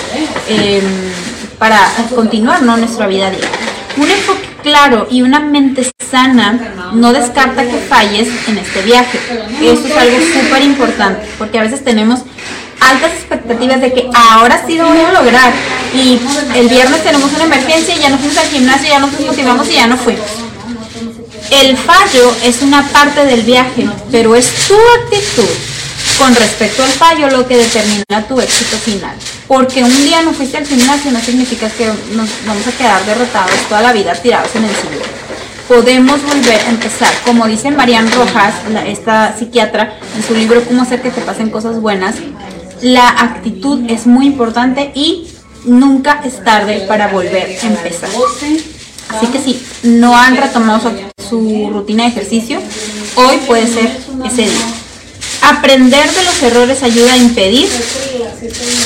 em, 0.47 0.81
para 1.59 1.77
continuar 2.15 2.63
nuestra 2.63 3.05
vida 3.05 3.29
diaria. 3.29 3.47
Un 3.95 4.09
enfoque 4.09 4.48
claro 4.61 5.07
y 5.09 5.21
una 5.21 5.39
mente 5.39 5.89
sana 6.09 6.91
no 6.93 7.13
descarta 7.13 7.63
que 7.63 7.77
falles 7.77 8.27
en 8.47 8.57
este 8.57 8.81
viaje. 8.81 9.19
Esto 9.61 9.87
es 9.87 9.97
algo 9.97 10.17
súper 10.19 10.63
importante 10.63 11.27
porque 11.37 11.59
a 11.59 11.63
veces 11.63 11.83
tenemos 11.83 12.21
altas 12.79 13.11
expectativas 13.13 13.81
de 13.81 13.93
que 13.93 14.09
ahora 14.13 14.63
sí 14.65 14.77
lo 14.77 14.87
voy 14.87 14.99
a 14.99 15.11
lograr. 15.11 15.53
Y 15.93 16.19
el 16.55 16.67
viernes 16.67 17.03
tenemos 17.03 17.31
una 17.33 17.43
emergencia 17.43 17.95
y 17.95 17.99
ya 17.99 18.09
no 18.09 18.17
fuimos 18.17 18.37
al 18.37 18.47
gimnasio, 18.47 18.89
ya 18.89 18.99
nos 18.99 19.19
motivamos 19.19 19.69
y 19.69 19.73
ya 19.73 19.87
no 19.87 19.97
fuimos. 19.97 20.25
El 21.51 21.75
fallo 21.77 22.31
es 22.43 22.61
una 22.61 22.87
parte 22.89 23.25
del 23.25 23.41
viaje, 23.41 23.87
pero 24.11 24.35
es 24.35 24.53
tu 24.67 24.75
actitud 25.03 25.49
con 26.19 26.35
respecto 26.35 26.83
al 26.83 26.89
fallo 26.89 27.29
lo 27.29 27.47
que 27.47 27.57
determina 27.57 28.27
tu 28.27 28.39
éxito 28.39 28.77
final. 28.77 29.15
Porque 29.47 29.83
un 29.83 30.03
día 30.03 30.21
no 30.21 30.33
fuiste 30.33 30.57
al 30.57 30.67
gimnasio 30.67 31.11
no 31.11 31.19
significa 31.21 31.69
que 31.69 31.87
nos 31.87 32.29
vamos 32.45 32.67
a 32.67 32.71
quedar 32.71 33.03
derrotados 33.05 33.55
toda 33.69 33.81
la 33.81 33.93
vida 33.93 34.13
tirados 34.13 34.53
en 34.55 34.65
el 34.65 34.75
suelo. 34.75 35.05
Podemos 35.67 36.21
volver 36.21 36.59
a 36.59 36.69
empezar. 36.69 37.11
Como 37.25 37.47
dice 37.47 37.71
Marian 37.71 38.11
Rojas, 38.11 38.53
esta 38.85 39.35
psiquiatra, 39.37 39.97
en 40.15 40.23
su 40.23 40.33
libro 40.35 40.63
Cómo 40.65 40.81
hacer 40.81 41.01
que 41.01 41.09
te 41.09 41.21
pasen 41.21 41.49
cosas 41.49 41.79
buenas, 41.79 42.15
la 42.81 43.07
actitud 43.07 43.89
es 43.89 44.05
muy 44.05 44.25
importante 44.27 44.91
y 44.93 45.27
nunca 45.65 46.21
es 46.25 46.43
tarde 46.43 46.85
para 46.87 47.07
volver 47.07 47.57
a 47.61 47.65
empezar. 47.65 48.09
Así 49.09 49.25
que 49.27 49.39
si 49.39 49.65
no 49.83 50.15
han 50.15 50.37
retomado 50.37 50.91
su, 51.29 51.69
rutina 51.71 52.03
de 52.03 52.09
ejercicio, 52.09 52.59
hoy 53.15 53.37
puede 53.47 53.67
ser 53.67 53.89
ese 54.25 54.43
día. 54.43 54.78
Aprender 55.41 56.11
de 56.11 56.23
los 56.23 56.43
errores 56.43 56.83
ayuda 56.83 57.13
a 57.13 57.17
impedir 57.17 57.67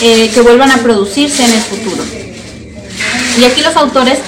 eh, 0.02 0.32
que 0.34 0.42
vuelvan 0.42 0.72
a 0.72 0.78
producirse 0.78 1.44
en 1.44 1.54
el 1.54 1.62
futuro. 1.62 2.04
Y 3.40 3.44
aquí 3.46 3.62
los 3.62 3.76
autores 3.76 4.20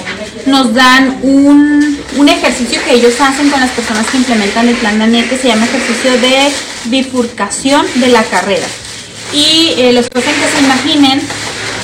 nos 0.46 0.74
dan 0.74 1.18
un, 1.22 1.98
un, 2.16 2.28
ejercicio 2.28 2.80
que 2.84 2.94
ellos 2.94 3.14
hacen 3.20 3.50
con 3.50 3.60
las 3.60 3.70
personas 3.70 4.06
que 4.06 4.18
implementan 4.18 4.68
el 4.68 4.76
plan 4.76 4.98
Daniel 4.98 5.28
que 5.28 5.36
se 5.36 5.48
llama 5.48 5.66
ejercicio 5.66 6.12
de 6.12 6.52
bifurcación 6.84 7.84
de 7.96 8.08
la 8.08 8.22
carrera 8.22 8.66
y 9.32 9.74
eh, 9.78 9.92
los 9.92 10.08
que 10.08 10.20
se 10.20 10.64
imaginen 10.64 11.20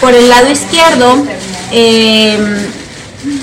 por 0.01 0.14
el 0.14 0.28
lado 0.28 0.51
izquierdo, 0.51 1.26
em, 1.70 2.66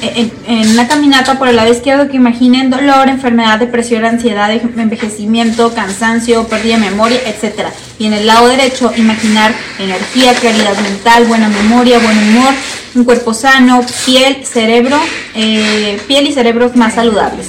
en, 0.02 0.70
una 0.70 0.88
caminata 0.88 1.38
por 1.38 1.48
el 1.48 1.56
lado 1.56 1.72
izquierdo 1.72 2.10
que 2.10 2.18
imaginen 2.18 2.70
dolor, 2.70 3.10
enfermedad, 3.10 3.60
depresión, 3.60 4.06
ansiedad, 4.06 4.52
envejecimiento, 4.52 5.74
cansancio, 5.74 6.48
pérdida 6.48 6.76
de 6.76 6.90
memoria, 6.90 7.20
etc. 7.26 7.68
Y 7.98 8.06
en 8.06 8.14
el 8.14 8.28
lado 8.28 8.48
derecho 8.48 8.92
imaginar 8.98 9.54
energía, 9.80 10.34
claridad 10.34 10.78
mental, 10.80 11.26
buena 11.26 11.48
memoria, 11.50 12.00
buen 12.00 12.18
humor, 12.18 12.54
un 12.96 13.04
cuerpo 13.04 13.34
sano, 13.34 13.82
piel, 14.06 14.46
cerebro, 14.46 15.00
eh, 15.36 16.00
piel 16.08 16.28
y 16.28 16.34
cerebros 16.34 16.76
más 16.76 16.96
saludables 16.96 17.48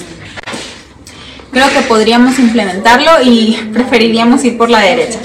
creo 1.52 1.68
que 1.72 1.80
podríamos 1.82 2.38
implementarlo 2.38 3.22
y 3.24 3.58
preferiríamos 3.72 4.44
ir 4.44 4.56
por 4.56 4.70
la 4.70 4.80
derecha. 4.80 5.18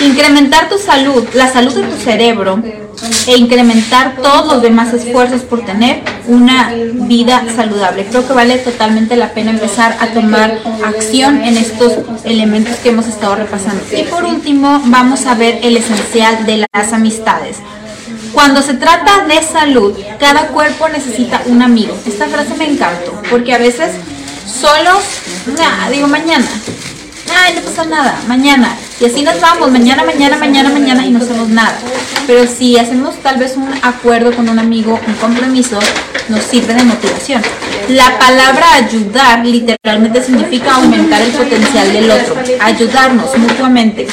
Incrementar 0.00 0.68
tu 0.68 0.78
salud, 0.78 1.24
la 1.34 1.48
salud 1.48 1.72
de 1.72 1.82
tu 1.82 1.96
cerebro 1.96 2.60
e 3.26 3.36
incrementar 3.36 4.16
todos 4.16 4.52
los 4.52 4.62
demás 4.62 4.92
esfuerzos 4.92 5.42
por 5.42 5.64
tener 5.64 6.02
una 6.26 6.72
vida 6.74 7.44
saludable. 7.54 8.06
Creo 8.06 8.26
que 8.26 8.32
vale 8.32 8.58
totalmente 8.58 9.16
la 9.16 9.32
pena 9.32 9.50
empezar 9.50 9.96
a 10.00 10.08
tomar 10.08 10.58
acción 10.84 11.42
en 11.42 11.56
estos 11.56 11.98
elementos 12.24 12.76
que 12.76 12.90
hemos 12.90 13.06
estado 13.06 13.36
repasando. 13.36 13.82
Y 13.96 14.02
por 14.04 14.24
último, 14.24 14.82
vamos 14.86 15.26
a 15.26 15.34
ver 15.34 15.60
el 15.62 15.76
esencial 15.76 16.46
de 16.46 16.66
las 16.72 16.92
amistades. 16.92 17.56
Cuando 18.32 18.62
se 18.62 18.74
trata 18.74 19.24
de 19.26 19.42
salud, 19.42 19.94
cada 20.18 20.48
cuerpo 20.48 20.88
necesita 20.88 21.42
un 21.46 21.62
amigo. 21.62 21.96
Esta 22.06 22.26
frase 22.26 22.54
me 22.54 22.70
encantó, 22.70 23.20
porque 23.28 23.54
a 23.54 23.58
veces 23.58 23.92
solos, 24.46 25.02
nada, 25.46 25.90
digo 25.90 26.06
mañana. 26.06 26.46
Ay, 27.36 27.54
no 27.54 27.60
pasa 27.62 27.84
nada, 27.84 28.18
mañana. 28.26 28.76
Y 29.00 29.06
así 29.06 29.22
nos 29.22 29.40
vamos, 29.40 29.70
mañana, 29.70 30.04
mañana, 30.04 30.36
mañana, 30.36 30.68
mañana 30.68 31.06
y 31.06 31.10
no 31.10 31.18
hacemos 31.18 31.48
nada. 31.48 31.78
Pero 32.26 32.46
si 32.46 32.78
hacemos 32.78 33.16
tal 33.22 33.38
vez 33.38 33.56
un 33.56 33.72
acuerdo 33.82 34.32
con 34.34 34.48
un 34.48 34.58
amigo, 34.58 34.98
un 35.06 35.14
compromiso, 35.14 35.78
nos 36.28 36.42
sirve 36.44 36.74
de 36.74 36.84
motivación. 36.84 37.42
La 37.88 38.18
palabra 38.18 38.74
ayudar 38.74 39.44
literalmente 39.44 40.22
significa 40.22 40.74
aumentar 40.74 41.20
el 41.22 41.30
potencial 41.30 41.92
del 41.92 42.10
otro, 42.10 42.36
ayudarnos 42.60 43.36
mutuamente, 43.38 44.06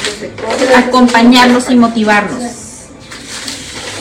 acompañarnos 0.76 1.70
y 1.70 1.76
motivarnos. 1.76 2.42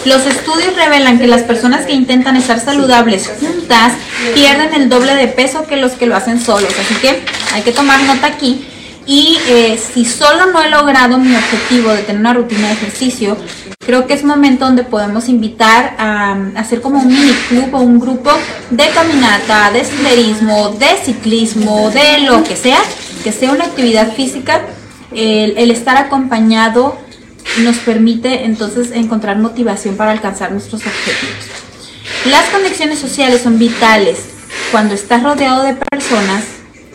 Los 0.04 0.24
estudios 0.24 0.76
revelan 0.76 1.18
que 1.18 1.26
las 1.26 1.42
personas 1.42 1.84
que 1.84 1.92
intentan 1.92 2.36
estar 2.36 2.60
saludables 2.60 3.28
juntas 3.40 3.92
pierden 4.34 4.72
el 4.74 4.88
doble 4.88 5.16
de 5.16 5.26
peso 5.26 5.66
que 5.66 5.76
los 5.76 5.92
que 5.92 6.06
lo 6.06 6.14
hacen 6.14 6.40
solos. 6.40 6.72
Así 6.78 6.94
que 6.94 7.24
hay 7.52 7.62
que 7.62 7.72
tomar 7.72 8.00
nota 8.04 8.28
aquí. 8.28 8.64
Y 9.06 9.38
eh, 9.48 9.78
si 9.78 10.04
solo 10.04 10.46
no 10.46 10.62
he 10.62 10.68
logrado 10.68 11.16
mi 11.18 11.34
objetivo 11.34 11.90
de 11.90 12.02
tener 12.02 12.20
una 12.20 12.34
rutina 12.34 12.68
de 12.68 12.74
ejercicio, 12.74 13.36
creo 13.78 14.06
que 14.06 14.14
es 14.14 14.24
momento 14.24 14.64
donde 14.64 14.82
podemos 14.82 15.28
invitar 15.28 15.94
a, 15.98 16.36
hacer 16.56 16.80
como 16.80 16.98
un 16.98 17.08
mini 17.08 17.32
club 17.48 17.72
o 17.72 17.80
un 17.80 18.00
grupo 18.00 18.30
de 18.70 18.88
caminata, 18.88 19.70
de 19.70 19.84
senderismo, 19.84 20.70
de 20.70 20.88
ciclismo, 21.04 21.90
de 21.90 22.18
lo 22.26 22.42
que 22.42 22.56
sea, 22.56 22.80
que 23.22 23.30
sea 23.30 23.52
una 23.52 23.64
actividad 23.64 24.12
física, 24.12 24.62
el 25.12 25.70
estar 25.70 25.96
acompañado 25.96 26.98
nos 27.62 27.76
permite 27.78 28.44
entonces 28.44 28.90
encontrar 28.92 29.38
motivación 29.38 29.96
para 29.96 30.12
alcanzar 30.12 30.52
nuestros 30.52 30.82
objetivos. 30.82 31.46
Las 32.26 32.48
conexiones 32.50 32.98
sociales 32.98 33.42
son 33.42 33.58
vitales 33.58 34.18
cuando 34.70 34.94
estás 34.94 35.22
rodeado 35.22 35.62
de 35.62 35.74
personas 35.74 36.44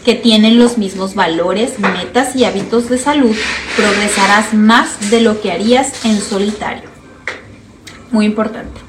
que 0.03 0.15
tienen 0.15 0.57
los 0.59 0.77
mismos 0.77 1.15
valores, 1.15 1.79
metas 1.79 2.35
y 2.35 2.45
hábitos 2.45 2.89
de 2.89 2.97
salud, 2.97 3.35
progresarás 3.75 4.53
más 4.53 5.09
de 5.09 5.21
lo 5.21 5.41
que 5.41 5.51
harías 5.51 6.05
en 6.05 6.19
solitario. 6.19 6.89
Muy 8.11 8.25
importante. 8.25 8.81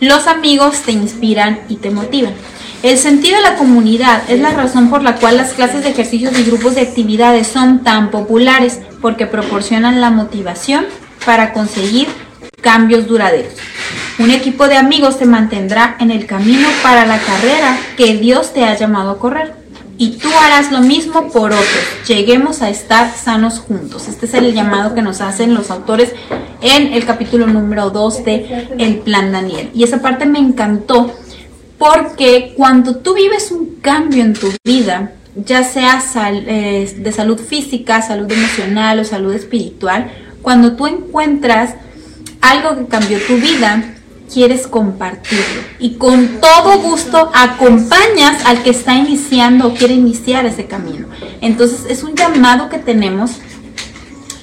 Los 0.00 0.26
amigos 0.26 0.82
te 0.82 0.92
inspiran 0.92 1.60
y 1.68 1.76
te 1.76 1.90
motivan. 1.90 2.34
El 2.82 2.98
sentido 2.98 3.36
de 3.36 3.42
la 3.42 3.56
comunidad 3.56 4.22
es 4.28 4.40
la 4.40 4.50
razón 4.50 4.90
por 4.90 5.02
la 5.02 5.16
cual 5.16 5.38
las 5.38 5.54
clases 5.54 5.82
de 5.82 5.90
ejercicios 5.90 6.38
y 6.38 6.44
grupos 6.44 6.74
de 6.74 6.82
actividades 6.82 7.46
son 7.46 7.82
tan 7.82 8.10
populares, 8.10 8.80
porque 9.00 9.26
proporcionan 9.26 10.02
la 10.02 10.10
motivación 10.10 10.84
para 11.24 11.54
conseguir 11.54 12.08
cambios 12.60 13.06
duraderos. 13.06 13.54
Un 14.18 14.30
equipo 14.30 14.68
de 14.68 14.76
amigos 14.76 15.18
te 15.18 15.24
mantendrá 15.24 15.96
en 15.98 16.10
el 16.10 16.26
camino 16.26 16.68
para 16.82 17.06
la 17.06 17.18
carrera 17.18 17.78
que 17.96 18.16
Dios 18.16 18.52
te 18.52 18.64
ha 18.64 18.76
llamado 18.76 19.12
a 19.12 19.18
correr. 19.18 19.63
Y 19.96 20.18
tú 20.18 20.28
harás 20.42 20.72
lo 20.72 20.80
mismo 20.80 21.28
por 21.30 21.52
otros. 21.52 21.84
Lleguemos 22.08 22.62
a 22.62 22.70
estar 22.70 23.14
sanos 23.14 23.60
juntos. 23.60 24.08
Este 24.08 24.26
es 24.26 24.34
el 24.34 24.52
llamado 24.52 24.94
que 24.94 25.02
nos 25.02 25.20
hacen 25.20 25.54
los 25.54 25.70
autores 25.70 26.12
en 26.60 26.92
el 26.92 27.04
capítulo 27.04 27.46
número 27.46 27.90
2 27.90 28.24
de 28.24 28.68
El 28.78 28.98
Plan 28.98 29.30
Daniel. 29.30 29.70
Y 29.74 29.84
esa 29.84 30.00
parte 30.00 30.26
me 30.26 30.38
encantó 30.38 31.14
porque 31.78 32.54
cuando 32.56 32.96
tú 32.96 33.14
vives 33.14 33.52
un 33.52 33.76
cambio 33.80 34.24
en 34.24 34.34
tu 34.34 34.50
vida, 34.64 35.12
ya 35.36 35.62
sea 35.64 36.02
eh, 36.32 36.94
de 36.96 37.12
salud 37.12 37.38
física, 37.38 38.02
salud 38.02 38.30
emocional 38.30 39.00
o 39.00 39.04
salud 39.04 39.32
espiritual, 39.32 40.10
cuando 40.42 40.76
tú 40.76 40.86
encuentras 40.86 41.74
algo 42.40 42.76
que 42.76 42.86
cambió 42.86 43.18
tu 43.26 43.36
vida, 43.36 43.94
quieres 44.32 44.66
compartirlo 44.66 45.62
y 45.78 45.94
con 45.94 46.40
todo 46.40 46.78
gusto 46.80 47.30
acompañas 47.34 48.44
al 48.46 48.62
que 48.62 48.70
está 48.70 48.94
iniciando 48.94 49.68
o 49.68 49.74
quiere 49.74 49.94
iniciar 49.94 50.46
ese 50.46 50.66
camino. 50.66 51.06
Entonces 51.40 51.84
es 51.88 52.02
un 52.02 52.14
llamado 52.14 52.68
que 52.68 52.78
tenemos 52.78 53.32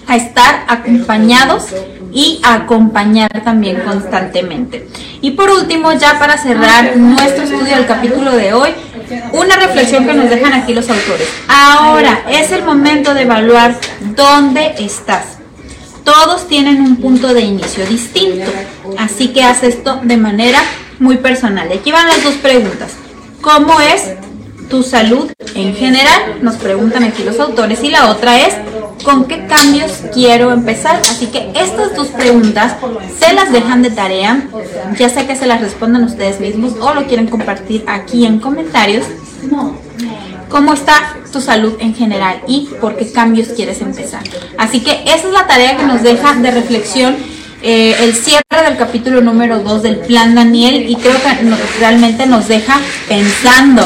a 0.07 0.15
estar 0.15 0.65
acompañados 0.67 1.67
y 2.11 2.41
a 2.43 2.55
acompañar 2.55 3.43
también 3.43 3.81
constantemente. 3.81 4.87
Y 5.21 5.31
por 5.31 5.49
último, 5.49 5.93
ya 5.93 6.19
para 6.19 6.37
cerrar 6.37 6.97
nuestro 6.97 7.43
estudio 7.43 7.75
del 7.75 7.85
capítulo 7.85 8.31
de 8.31 8.53
hoy, 8.53 8.71
una 9.31 9.55
reflexión 9.55 10.05
que 10.05 10.13
nos 10.13 10.29
dejan 10.29 10.53
aquí 10.53 10.73
los 10.73 10.89
autores. 10.89 11.29
Ahora 11.47 12.23
es 12.29 12.51
el 12.51 12.63
momento 12.63 13.13
de 13.13 13.21
evaluar 13.21 13.77
dónde 14.15 14.75
estás. 14.79 15.40
Todos 16.11 16.45
tienen 16.49 16.81
un 16.81 16.97
punto 16.97 17.33
de 17.33 17.39
inicio 17.39 17.85
distinto, 17.85 18.51
así 18.97 19.29
que 19.29 19.43
haz 19.43 19.63
esto 19.63 20.01
de 20.03 20.17
manera 20.17 20.59
muy 20.99 21.15
personal. 21.15 21.69
Y 21.71 21.77
aquí 21.77 21.93
van 21.93 22.05
las 22.05 22.21
dos 22.21 22.33
preguntas. 22.35 22.91
¿Cómo 23.39 23.79
es 23.79 24.15
tu 24.69 24.83
salud 24.83 25.31
en 25.55 25.73
general? 25.73 26.39
Nos 26.41 26.55
preguntan 26.55 27.05
aquí 27.05 27.23
los 27.23 27.39
autores. 27.39 27.81
Y 27.81 27.91
la 27.91 28.09
otra 28.09 28.41
es, 28.41 28.55
¿con 29.05 29.23
qué 29.23 29.45
cambios 29.47 30.01
quiero 30.13 30.51
empezar? 30.51 31.01
Así 31.09 31.27
que 31.27 31.49
estas 31.55 31.95
dos 31.95 32.07
preguntas 32.09 32.75
se 33.17 33.33
las 33.33 33.53
dejan 33.53 33.81
de 33.81 33.91
tarea, 33.91 34.49
ya 34.99 35.07
sea 35.07 35.25
que 35.25 35.37
se 35.37 35.47
las 35.47 35.61
respondan 35.61 36.03
ustedes 36.03 36.41
mismos 36.41 36.73
o 36.81 36.93
lo 36.93 37.05
quieren 37.05 37.27
compartir 37.27 37.85
aquí 37.87 38.25
en 38.25 38.39
comentarios. 38.39 39.05
¿Cómo 40.51 40.73
está 40.73 41.15
tu 41.31 41.39
salud 41.39 41.75
en 41.79 41.95
general 41.95 42.41
y 42.45 42.67
por 42.81 42.97
qué 42.97 43.09
cambios 43.09 43.49
quieres 43.49 43.79
empezar? 43.81 44.21
Así 44.57 44.81
que 44.81 45.01
esa 45.05 45.27
es 45.27 45.33
la 45.33 45.47
tarea 45.47 45.77
que 45.77 45.85
nos 45.85 46.03
deja 46.03 46.33
de 46.33 46.51
reflexión 46.51 47.15
eh, 47.63 47.95
el 48.01 48.13
cierre 48.13 48.43
del 48.65 48.75
capítulo 48.77 49.21
número 49.21 49.59
2 49.59 49.81
del 49.81 49.99
plan 49.99 50.35
Daniel 50.35 50.89
y 50.89 50.95
creo 50.95 51.15
que 51.15 51.79
realmente 51.79 52.25
nos 52.25 52.49
deja 52.49 52.81
pensando 53.07 53.83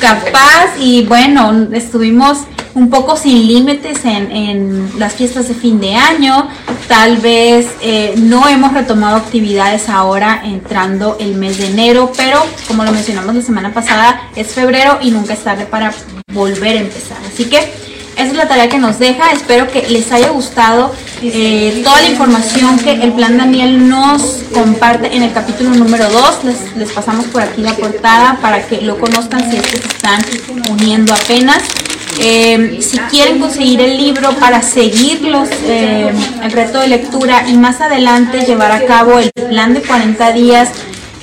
capaz 0.00 0.76
y 0.80 1.04
bueno, 1.04 1.68
estuvimos 1.72 2.38
un 2.74 2.90
poco 2.90 3.16
sin 3.16 3.46
límites 3.46 4.04
en, 4.04 4.98
las 4.98 5.14
fiestas 5.14 5.48
de 5.48 5.54
fin 5.54 5.80
de 5.80 5.94
año. 5.94 6.48
Tal 6.86 7.18
vez 7.18 7.66
eh, 7.82 8.14
no 8.16 8.48
hemos 8.48 8.72
retomado 8.72 9.16
actividades 9.16 9.88
ahora 9.88 10.42
entrando 10.44 11.16
el 11.20 11.34
mes 11.34 11.58
de 11.58 11.68
enero, 11.68 12.12
pero 12.16 12.44
como 12.66 12.84
lo 12.84 12.92
mencionamos 12.92 13.34
la 13.34 13.42
semana 13.42 13.72
pasada, 13.72 14.22
es 14.36 14.48
febrero 14.48 14.98
y 15.00 15.10
nunca 15.10 15.34
es 15.34 15.40
tarde 15.44 15.66
para 15.66 15.92
volver 16.32 16.76
a 16.76 16.80
empezar. 16.80 17.18
Así 17.26 17.46
que 17.46 17.87
esa 18.18 18.32
es 18.32 18.36
la 18.36 18.48
tarea 18.48 18.68
que 18.68 18.78
nos 18.78 18.98
deja. 18.98 19.30
Espero 19.32 19.68
que 19.70 19.82
les 19.88 20.10
haya 20.10 20.30
gustado 20.30 20.92
eh, 21.22 21.80
toda 21.84 22.00
la 22.00 22.08
información 22.08 22.78
que 22.80 22.92
el 22.92 23.12
plan 23.12 23.38
Daniel 23.38 23.88
nos 23.88 24.42
comparte 24.52 25.14
en 25.16 25.22
el 25.22 25.32
capítulo 25.32 25.70
número 25.70 26.10
2. 26.10 26.44
Les, 26.76 26.92
pasamos 26.92 27.26
por 27.26 27.42
aquí 27.42 27.62
la 27.62 27.74
portada 27.74 28.38
para 28.42 28.66
que 28.66 28.80
lo 28.82 28.98
conozcan 28.98 29.48
si 29.48 29.56
es 29.56 29.62
que 29.62 29.78
se 29.78 29.88
están 29.88 30.20
uniendo 30.68 31.14
apenas. 31.14 31.62
Eh, 32.20 32.78
si 32.80 32.98
quieren 32.98 33.38
conseguir 33.38 33.80
el 33.80 33.96
libro 33.96 34.32
para 34.40 34.62
seguir 34.62 35.20
eh, 35.62 36.12
el 36.42 36.50
reto 36.50 36.80
de 36.80 36.88
lectura 36.88 37.44
y 37.46 37.54
más 37.54 37.80
adelante 37.80 38.40
llevar 38.40 38.72
a 38.72 38.84
cabo 38.84 39.20
el 39.20 39.30
plan 39.30 39.74
de 39.74 39.82
40 39.82 40.32
días 40.32 40.70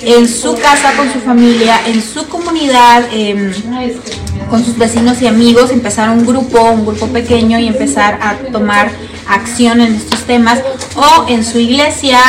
en 0.00 0.28
su 0.28 0.54
casa, 0.54 0.94
con 0.96 1.12
su 1.12 1.20
familia, 1.20 1.80
en 1.86 2.02
su 2.02 2.26
comunidad, 2.28 3.04
em, 3.12 3.52
con 4.50 4.64
sus 4.64 4.78
vecinos 4.78 5.20
y 5.22 5.26
amigos, 5.26 5.70
empezar 5.70 6.10
un 6.10 6.26
grupo, 6.26 6.62
un 6.62 6.86
grupo 6.86 7.06
pequeño 7.08 7.58
y 7.58 7.66
empezar 7.66 8.18
a 8.22 8.34
tomar 8.52 8.90
acción 9.28 9.80
en 9.80 9.94
estos 9.94 10.20
temas 10.20 10.60
o 10.94 11.26
en 11.28 11.44
su 11.44 11.58
iglesia, 11.58 12.20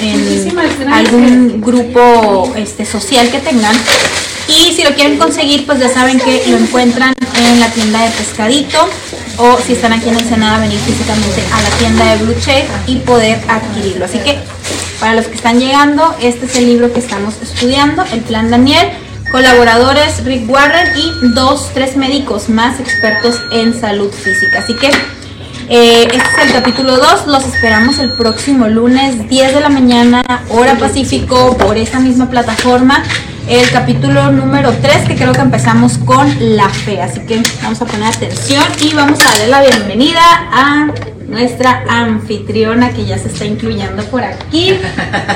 en, 0.00 0.92
algún 0.92 1.60
grupo 1.60 2.52
este, 2.56 2.84
social 2.84 3.28
que 3.30 3.38
tengan. 3.38 3.74
Y 4.48 4.72
si 4.72 4.82
lo 4.82 4.94
quieren 4.94 5.18
conseguir, 5.18 5.66
pues 5.66 5.78
ya 5.78 5.88
saben 5.88 6.18
que 6.18 6.42
lo 6.48 6.58
encuentran 6.58 7.14
en 7.36 7.60
la 7.60 7.68
tienda 7.68 8.02
de 8.02 8.10
pescadito 8.10 8.78
o 9.38 9.58
si 9.58 9.72
están 9.72 9.92
aquí 9.92 10.08
en 10.08 10.18
Ensenada, 10.18 10.60
venir 10.60 10.78
físicamente 10.80 11.42
a 11.52 11.62
la 11.62 11.70
tienda 11.78 12.12
de 12.12 12.24
Blue 12.24 12.34
y 12.86 12.96
poder 12.96 13.40
adquirirlo. 13.48 14.04
Así 14.04 14.18
que 14.18 14.38
para 15.00 15.14
los 15.14 15.26
que 15.26 15.34
están 15.34 15.58
llegando, 15.58 16.14
este 16.20 16.46
es 16.46 16.56
el 16.56 16.66
libro 16.66 16.92
que 16.92 17.00
estamos 17.00 17.34
estudiando, 17.42 18.04
el 18.12 18.20
Plan 18.20 18.50
Daniel. 18.50 18.88
Colaboradores 19.32 20.22
Rick 20.24 20.48
Warren 20.48 20.92
y 20.94 21.34
dos, 21.34 21.70
tres 21.72 21.96
médicos 21.96 22.50
más 22.50 22.78
expertos 22.78 23.40
en 23.50 23.78
salud 23.80 24.12
física. 24.12 24.58
Así 24.58 24.76
que 24.76 24.88
eh, 25.70 26.02
este 26.02 26.16
es 26.16 26.46
el 26.48 26.52
capítulo 26.52 26.98
2. 26.98 27.26
Los 27.28 27.46
esperamos 27.46 27.98
el 27.98 28.12
próximo 28.12 28.68
lunes, 28.68 29.26
10 29.30 29.54
de 29.54 29.60
la 29.60 29.70
mañana, 29.70 30.22
hora 30.50 30.74
Pacífico, 30.74 31.56
por 31.56 31.78
esta 31.78 31.98
misma 31.98 32.28
plataforma 32.28 33.02
el 33.48 33.70
capítulo 33.70 34.30
número 34.30 34.72
3, 34.82 35.08
que 35.08 35.16
creo 35.16 35.32
que 35.32 35.40
empezamos 35.40 35.98
con 35.98 36.28
la 36.56 36.68
fe. 36.68 37.00
Así 37.00 37.20
que 37.20 37.42
vamos 37.62 37.80
a 37.80 37.86
poner 37.86 38.08
atención 38.14 38.62
y 38.80 38.94
vamos 38.94 39.18
a 39.20 39.24
darle 39.24 39.48
la 39.48 39.62
bienvenida 39.62 40.22
a 40.52 40.90
nuestra 41.26 41.84
anfitriona 41.88 42.90
que 42.90 43.06
ya 43.06 43.18
se 43.18 43.28
está 43.28 43.46
incluyendo 43.46 44.04
por 44.04 44.22
aquí. 44.22 44.78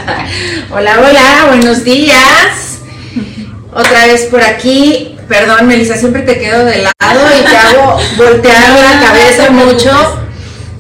hola, 0.70 1.01
hola, 1.01 1.47
buenos 1.49 1.82
días. 1.82 2.76
Otra 3.72 4.06
vez 4.06 4.24
por 4.26 4.42
aquí. 4.42 5.16
Perdón, 5.28 5.66
Melissa, 5.66 5.96
siempre 5.96 6.22
te 6.22 6.38
quedo 6.38 6.64
de 6.64 6.78
lado 6.78 7.20
y 7.38 7.44
te 7.44 7.56
hago 7.56 7.98
voltear 8.16 8.70
la 8.70 9.00
cabeza 9.00 9.50
mucho. 9.50 9.90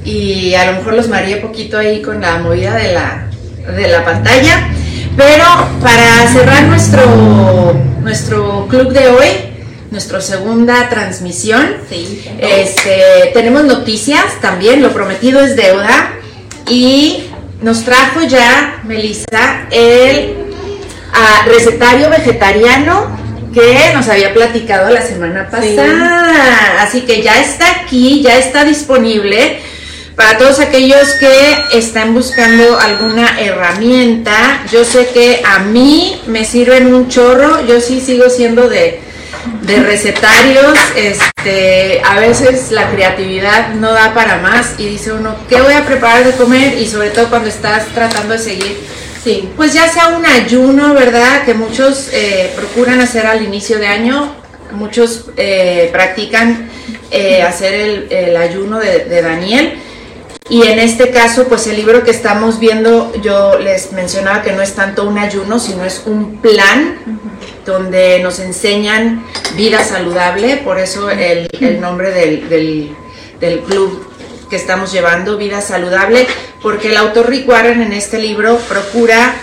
Y 0.04 0.54
a 0.54 0.70
lo 0.70 0.78
mejor 0.78 0.94
los 0.94 1.08
mareé 1.08 1.36
poquito 1.38 1.78
ahí 1.78 2.00
con 2.00 2.20
la 2.20 2.38
movida 2.38 2.74
de 2.74 2.92
la, 2.92 3.28
de 3.74 3.88
la 3.88 4.04
pantalla. 4.04 4.68
Pero 5.16 5.44
para 5.82 6.28
cerrar 6.32 6.64
nuestro, 6.64 7.74
nuestro 8.02 8.68
club 8.68 8.92
de 8.92 9.08
hoy, 9.08 9.28
nuestra 9.90 10.20
segunda 10.20 10.88
transmisión, 10.88 11.76
este, 12.38 13.30
tenemos 13.32 13.64
noticias 13.64 14.40
también, 14.40 14.82
lo 14.82 14.92
prometido 14.92 15.40
es 15.40 15.56
deuda. 15.56 16.12
Y 16.68 17.24
nos 17.62 17.84
trajo 17.84 18.22
ya, 18.22 18.82
Melissa, 18.84 19.66
el 19.70 20.45
ah, 21.12 21.46
recetario 21.46 22.10
vegetariano 22.10 23.16
que 23.52 23.92
nos 23.94 24.08
había 24.08 24.34
platicado 24.34 24.90
la 24.90 25.00
semana 25.00 25.48
pasada. 25.48 26.82
Así 26.82 27.02
que 27.02 27.22
ya 27.22 27.40
está 27.40 27.82
aquí, 27.82 28.22
ya 28.22 28.36
está 28.38 28.64
disponible 28.64 29.60
para 30.16 30.38
todos 30.38 30.60
aquellos 30.60 31.12
que 31.20 31.58
están 31.74 32.14
buscando 32.14 32.80
alguna 32.80 33.38
herramienta, 33.38 34.64
yo 34.72 34.82
sé 34.82 35.08
que 35.08 35.42
a 35.44 35.58
mí 35.58 36.22
me 36.26 36.46
sirven 36.46 36.92
un 36.92 37.08
chorro, 37.08 37.66
yo 37.66 37.82
sí 37.82 38.00
sigo 38.00 38.30
siendo 38.30 38.66
de, 38.70 39.02
recetarios, 39.62 40.78
este, 40.96 42.00
a 42.02 42.18
veces 42.18 42.72
la 42.72 42.90
creatividad 42.90 43.74
no 43.74 43.92
da 43.92 44.14
para 44.14 44.38
más 44.38 44.74
y 44.78 44.88
dice 44.88 45.12
uno, 45.12 45.36
¿qué 45.50 45.60
voy 45.60 45.74
a 45.74 45.84
preparar 45.84 46.24
de 46.24 46.32
comer? 46.32 46.78
Y 46.78 46.86
sobre 46.86 47.10
todo 47.10 47.28
cuando 47.28 47.48
estás 47.48 47.84
tratando 47.94 48.32
de 48.32 48.38
seguir, 48.38 48.78
sí, 49.26 49.48
pues 49.56 49.74
ya 49.74 49.88
sea 49.88 50.08
un 50.08 50.24
ayuno, 50.24 50.94
¿verdad? 50.94 51.44
Que 51.44 51.52
muchos 51.52 52.10
eh, 52.12 52.52
procuran 52.54 53.00
hacer 53.00 53.26
al 53.26 53.42
inicio 53.42 53.80
de 53.80 53.88
año, 53.88 54.32
muchos 54.70 55.30
eh, 55.36 55.88
practican 55.90 56.70
eh, 57.10 57.42
hacer 57.42 58.06
el, 58.08 58.36
ayuno 58.36 58.78
de 58.78 59.22
Daniel. 59.22 59.80
Y 60.48 60.62
en 60.62 60.78
este 60.78 61.10
caso, 61.10 61.48
pues 61.48 61.66
el 61.66 61.74
libro 61.74 62.04
que 62.04 62.12
estamos 62.12 62.60
viendo, 62.60 63.12
yo 63.20 63.58
les 63.58 63.90
mencionaba 63.90 64.42
que 64.42 64.52
no 64.52 64.62
es 64.62 64.74
tanto 64.74 65.04
un 65.04 65.18
ayuno, 65.18 65.58
sino 65.58 65.84
es 65.84 66.02
un 66.06 66.36
plan 66.36 66.98
donde 67.64 68.20
nos 68.20 68.38
enseñan 68.38 69.24
vida 69.56 69.82
saludable, 69.82 70.58
por 70.58 70.78
eso 70.78 71.10
el, 71.10 71.48
nombre 71.80 72.12
del, 72.12 72.94
del, 73.40 73.60
club 73.62 74.05
que 74.48 74.56
estamos 74.56 74.92
llevando, 74.92 75.36
Vida 75.36 75.60
Saludable, 75.60 76.26
porque 76.62 76.88
el 76.88 76.96
autor 76.96 77.28
Rick 77.28 77.48
Warren 77.48 77.82
en 77.82 77.92
este 77.92 78.18
libro 78.18 78.58
procura 78.68 79.34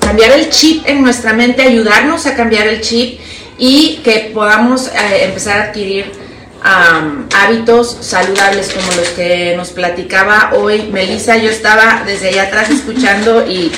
cambiar 0.00 0.32
el 0.32 0.50
chip 0.50 0.86
en 0.86 1.02
nuestra 1.02 1.32
mente, 1.32 1.62
ayudarnos 1.62 2.26
a 2.26 2.34
cambiar 2.34 2.66
el 2.68 2.80
chip 2.80 3.20
y 3.58 4.00
que 4.04 4.30
podamos 4.32 4.88
eh, 4.88 5.24
empezar 5.24 5.58
a 5.58 5.64
adquirir 5.64 6.26
hábitos 6.62 7.98
saludables 8.00 8.72
como 8.72 8.92
los 8.96 9.08
que 9.10 9.54
nos 9.56 9.70
platicaba 9.70 10.52
hoy 10.54 10.88
Melissa. 10.92 11.36
Yo 11.36 11.50
estaba 11.50 12.02
desde 12.04 12.30
allá 12.30 12.44
atrás 12.44 12.70
escuchando 12.70 13.46
y, 13.46 13.70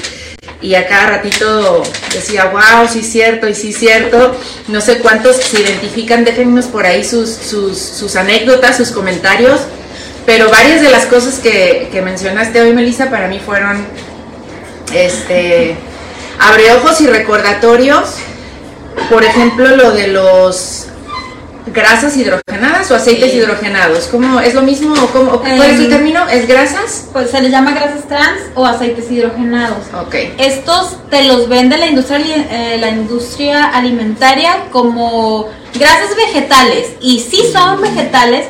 y 0.63 0.75
a 0.75 0.87
cada 0.87 1.07
ratito 1.07 1.83
decía, 2.13 2.47
wow, 2.47 2.89
sí 2.91 3.03
cierto, 3.03 3.49
y 3.49 3.55
sí 3.55 3.73
cierto. 3.73 4.35
No 4.69 4.81
sé 4.81 4.99
cuántos 4.99 5.37
se 5.37 5.61
identifican, 5.61 6.25
déjennos 6.25 6.67
por 6.67 6.87
ahí 6.87 7.05
sus, 7.05 7.29
sus, 7.31 8.17
anécdotas, 8.17 8.77
sus 8.77 8.91
comentarios. 8.91 9.61
Pero 10.29 10.51
varias 10.51 10.83
de 10.83 10.91
las 10.91 11.07
cosas 11.07 11.39
que, 11.39 11.89
que 11.91 12.03
mencionaste 12.03 12.61
hoy, 12.61 12.75
Melissa, 12.75 13.09
para 13.09 13.29
mí 13.29 13.39
fueron 13.39 13.83
este 14.95 15.75
abre 16.39 16.71
ojos 16.73 17.01
y 17.01 17.07
recordatorios. 17.07 18.17
Por 19.09 19.25
ejemplo, 19.25 19.75
lo 19.75 19.93
de 19.93 20.09
los 20.09 20.89
grasas 21.73 22.15
hidrogenadas 22.19 22.91
o 22.91 22.95
aceites 22.95 23.33
hidrogenados? 23.33 24.09
¿Cómo, 24.09 24.39
¿Es 24.39 24.53
lo 24.53 24.61
mismo? 24.61 24.95
¿Cómo, 25.15 25.41
¿Cuál 25.41 25.63
es 25.63 25.79
el 25.79 25.85
Em, 25.87 25.91
término? 25.93 26.29
¿Es 26.29 26.47
grasas? 26.47 27.07
Pues 27.11 27.31
se 27.31 27.41
les 27.41 27.51
llama 27.51 27.73
grasas 27.73 28.07
trans 28.07 28.41
o 28.55 28.67
aceites 28.67 29.11
hidrogenados. 29.11 29.79
Ok. 29.99 30.15
Estos 30.39 30.97
te 31.09 31.25
los 31.25 31.49
vende 31.49 31.79
la 31.79 31.87
industria, 31.87 32.37
eh, 32.51 32.77
la 32.79 32.91
industria 32.91 33.65
alimentaria 33.65 34.67
como 34.71 35.49
grasas 35.75 36.15
vegetales. 36.15 36.91
Y 37.01 37.21
sí 37.21 37.51
son 37.51 37.81
vegetales, 37.81 38.45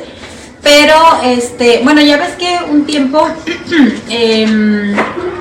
pero 0.68 1.22
este, 1.24 1.80
bueno, 1.82 2.02
ya 2.02 2.18
ves 2.18 2.34
que 2.38 2.58
un 2.70 2.84
tiempo 2.84 3.26
em, 4.10 4.94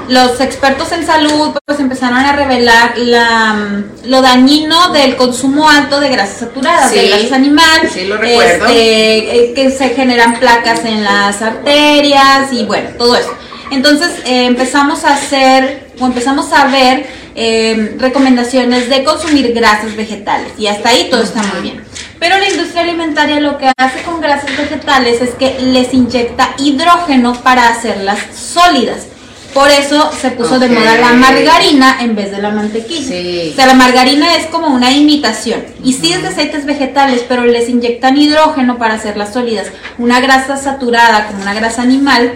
los 0.08 0.40
expertos 0.40 0.90
en 0.94 1.06
salud 1.06 1.52
pues 1.66 1.82
empezaron 1.82 2.18
a 2.20 2.32
revelar 2.32 2.98
la, 2.98 3.54
mm, 3.54 4.08
lo 4.10 4.22
dañino 4.22 4.94
del 4.94 5.18
consumo 5.18 5.70
alto 5.70 6.00
de 6.00 6.10
grasas 6.10 6.38
saturadas, 6.40 6.92
de 6.92 7.02
Sí, 7.02 7.08
grasas 7.10 7.32
animales, 7.34 7.92
sí, 7.94 8.06
lo 8.06 8.16
recuerdo. 8.16 8.68
este, 8.68 9.50
eh, 9.50 9.54
que 9.54 9.70
se 9.70 9.90
generan 9.90 10.40
placas 10.40 10.86
en 10.86 11.04
las 11.04 11.42
arterias 11.42 12.54
y 12.54 12.64
bueno, 12.64 12.92
todo 12.98 13.18
eso. 13.18 13.34
Entonces 13.70 14.10
eh, 14.26 14.46
empezamos 14.46 15.04
a 15.04 15.16
hacer 15.16 15.90
o 16.00 16.06
empezamos 16.06 16.54
a 16.54 16.68
ver 16.68 17.06
eh, 17.40 17.96
recomendaciones 18.00 18.90
de 18.90 19.04
consumir 19.04 19.54
grasas 19.54 19.96
vegetales 19.96 20.54
y 20.58 20.66
hasta 20.66 20.90
ahí 20.90 21.08
todo 21.12 21.22
está 21.22 21.44
muy 21.44 21.62
bien. 21.62 21.84
Pero 22.20 22.36
la 22.40 22.50
industria 22.50 22.82
alimentaria 22.82 23.40
lo 23.40 23.60
que 23.60 23.72
hace 23.78 24.02
con 24.02 24.20
grasas 24.20 24.58
vegetales 24.58 25.22
es 25.22 25.36
que 25.36 25.60
les 25.60 25.94
inyecta 25.94 26.56
hidrógeno 26.58 27.34
para 27.44 27.70
hacerlas 27.70 28.18
sólidas. 28.36 29.06
Por 29.54 29.70
eso 29.70 30.12
se 30.20 30.32
puso 30.32 30.58
de 30.58 30.68
moda 30.68 30.98
la 30.98 31.14
margarina 31.14 31.98
en 32.02 32.16
vez 32.16 32.32
de 32.32 32.42
la 32.42 32.50
mantequilla. 32.50 33.08
Sí. 33.08 33.50
O 33.54 33.56
sea, 33.56 33.68
la 33.68 33.76
margarina 33.76 34.36
es 34.36 34.48
como 34.48 34.68
una 34.68 34.92
imitación. 34.92 35.64
Y 35.84 35.94
sí 35.94 36.14
es 36.14 36.24
de 36.24 36.30
aceites 36.30 36.66
vegetales, 36.66 37.24
pero 37.28 37.46
les 37.46 37.70
inyectan 37.70 38.18
hidrógeno 38.18 38.80
para 38.80 38.96
hacerlas 38.96 39.34
sólidas. 39.34 39.68
Una 40.00 40.20
grasa 40.22 40.58
saturada, 40.58 41.28
como 41.28 41.44
una 41.44 41.54
grasa 41.54 41.84
animal, 41.84 42.34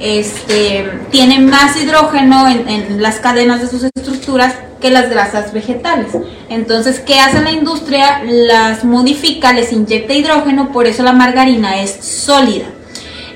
este, 0.00 0.90
tiene 1.10 1.40
más 1.40 1.76
hidrógeno 1.76 2.48
en, 2.48 3.02
las 3.02 3.16
cadenas 3.16 3.60
de 3.60 3.68
sus 3.68 3.84
estructuras 3.84 4.54
que 4.80 4.90
las 4.90 5.08
grasas 5.08 5.52
vegetales. 5.52 6.08
Entonces, 6.48 7.00
¿qué 7.00 7.18
hace 7.18 7.40
la 7.40 7.50
industria? 7.50 8.22
Las 8.24 8.84
modifica, 8.84 9.52
les 9.52 9.72
inyecta 9.72 10.12
hidrógeno, 10.12 10.72
por 10.72 10.86
eso 10.86 11.02
la 11.02 11.12
margarina 11.12 11.80
es 11.80 11.90
sólida. 12.04 12.66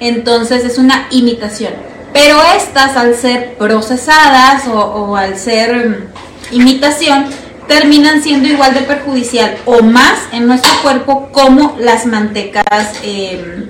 Entonces 0.01 0.65
es 0.65 0.79
una 0.79 1.07
imitación. 1.11 1.73
Pero 2.13 2.39
estas, 2.57 2.97
al 2.97 3.15
ser 3.15 3.55
procesadas 3.57 4.67
o, 4.69 5.17
al 5.17 5.39
ser 5.39 5.89
mm, 5.89 6.55
imitación, 6.55 7.27
terminan 7.69 8.23
siendo 8.23 8.49
igual 8.49 8.75
de 8.75 8.81
perjudicial 8.81 9.57
o 9.65 9.83
más 9.83 10.19
en 10.33 10.47
nuestro 10.47 10.73
cuerpo 10.83 11.29
como 11.31 11.77
las 11.79 12.05
mantecas 12.05 12.95
eh, 13.05 13.69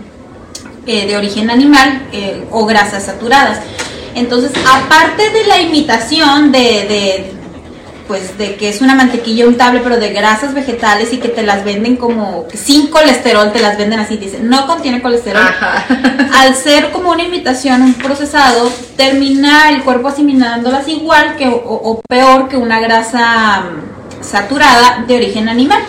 eh, 0.87 1.07
de 1.07 1.17
origen 1.17 1.51
animal 1.51 2.09
eh, 2.13 2.45
o 2.51 2.67
grasas 2.67 3.05
saturadas. 3.05 3.61
Entonces, 4.15 4.53
aparte 4.67 5.31
de 5.31 5.47
la 5.47 5.61
imitación 5.61 6.51
de, 6.51 6.59
de, 6.59 7.33
pues 8.09 8.37
de 8.39 8.57
que 8.57 8.69
es 8.69 8.81
una 8.81 8.97
mantequilla 8.97 9.47
untable, 9.47 9.81
pero 9.85 9.99
de 9.99 10.09
grasas 10.11 10.53
vegetales 10.53 11.13
y 11.13 11.19
que 11.19 11.29
te 11.29 11.45
las 11.45 11.65
venden 11.65 11.97
como 11.97 12.47
sin 12.53 12.89
colesterol, 12.89 13.53
te 13.53 13.61
las 13.61 13.79
venden 13.79 14.01
así, 14.01 14.17
dicen, 14.17 14.49
no 14.49 14.67
contiene 14.67 15.01
colesterol. 15.01 15.43
Ajá. 15.43 15.85
Al 16.41 16.57
ser 16.57 16.91
como 16.91 17.13
una 17.13 17.23
imitación, 17.23 17.83
un 17.83 17.95
procesado, 17.95 18.73
termina 18.97 19.71
el 19.71 19.85
cuerpo 19.85 20.09
asimilándolas 20.09 20.89
igual 20.89 21.37
que, 21.37 21.47
o, 21.47 21.55
o 21.55 22.01
peor 22.09 22.49
que 22.49 22.57
una 22.57 22.81
grasa 22.81 23.61
mm, 23.61 24.25
saturada 24.25 25.05
de 25.07 25.15
origen 25.15 25.49
animal. 25.49 25.81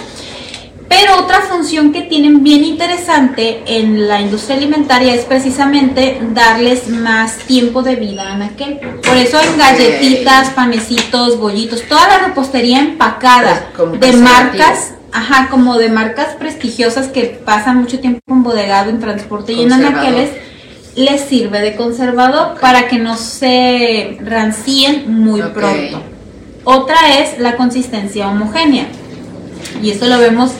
Pero 0.91 1.21
otra 1.21 1.39
función 1.39 1.93
que 1.93 2.01
tienen 2.01 2.43
bien 2.43 2.65
interesante 2.65 3.63
en 3.65 4.09
la 4.09 4.19
industria 4.19 4.57
alimentaria 4.57 5.15
es 5.15 5.23
precisamente 5.23 6.19
darles 6.33 6.89
más 6.89 7.37
tiempo 7.37 7.81
de 7.81 7.95
vida 7.95 8.33
a 8.33 8.43
aquel. 8.43 8.77
Por 9.01 9.15
eso 9.15 9.39
en 9.39 9.57
galletitas, 9.57 10.49
panecitos, 10.49 11.39
bollitos, 11.39 11.83
toda 11.83 12.09
la 12.09 12.27
repostería 12.27 12.79
empacada 12.79 13.69
Pues, 13.73 14.01
de 14.01 14.17
marcas, 14.17 14.95
ajá, 15.13 15.47
como 15.49 15.77
de 15.77 15.87
marcas 15.87 16.35
prestigiosas 16.35 17.07
que 17.07 17.39
pasan 17.45 17.77
mucho 17.77 18.01
tiempo 18.01 18.19
embodegado 18.27 18.89
en 18.89 18.99
transporte 18.99 19.53
y 19.53 19.63
en 19.63 19.71
anaqueles, 19.71 20.31
les 20.97 21.21
sirve 21.21 21.61
de 21.61 21.77
conservador 21.77 22.59
para 22.59 22.89
que 22.89 22.99
no 22.99 23.15
se 23.15 24.17
rancíen 24.21 25.05
muy 25.07 25.41
pronto. 25.41 26.03
Otra 26.65 27.17
es 27.19 27.39
la 27.39 27.55
consistencia 27.55 28.27
homogénea. 28.27 28.87
Y 29.81 29.91
esto 29.91 30.07
lo 30.07 30.19
vemos 30.19 30.51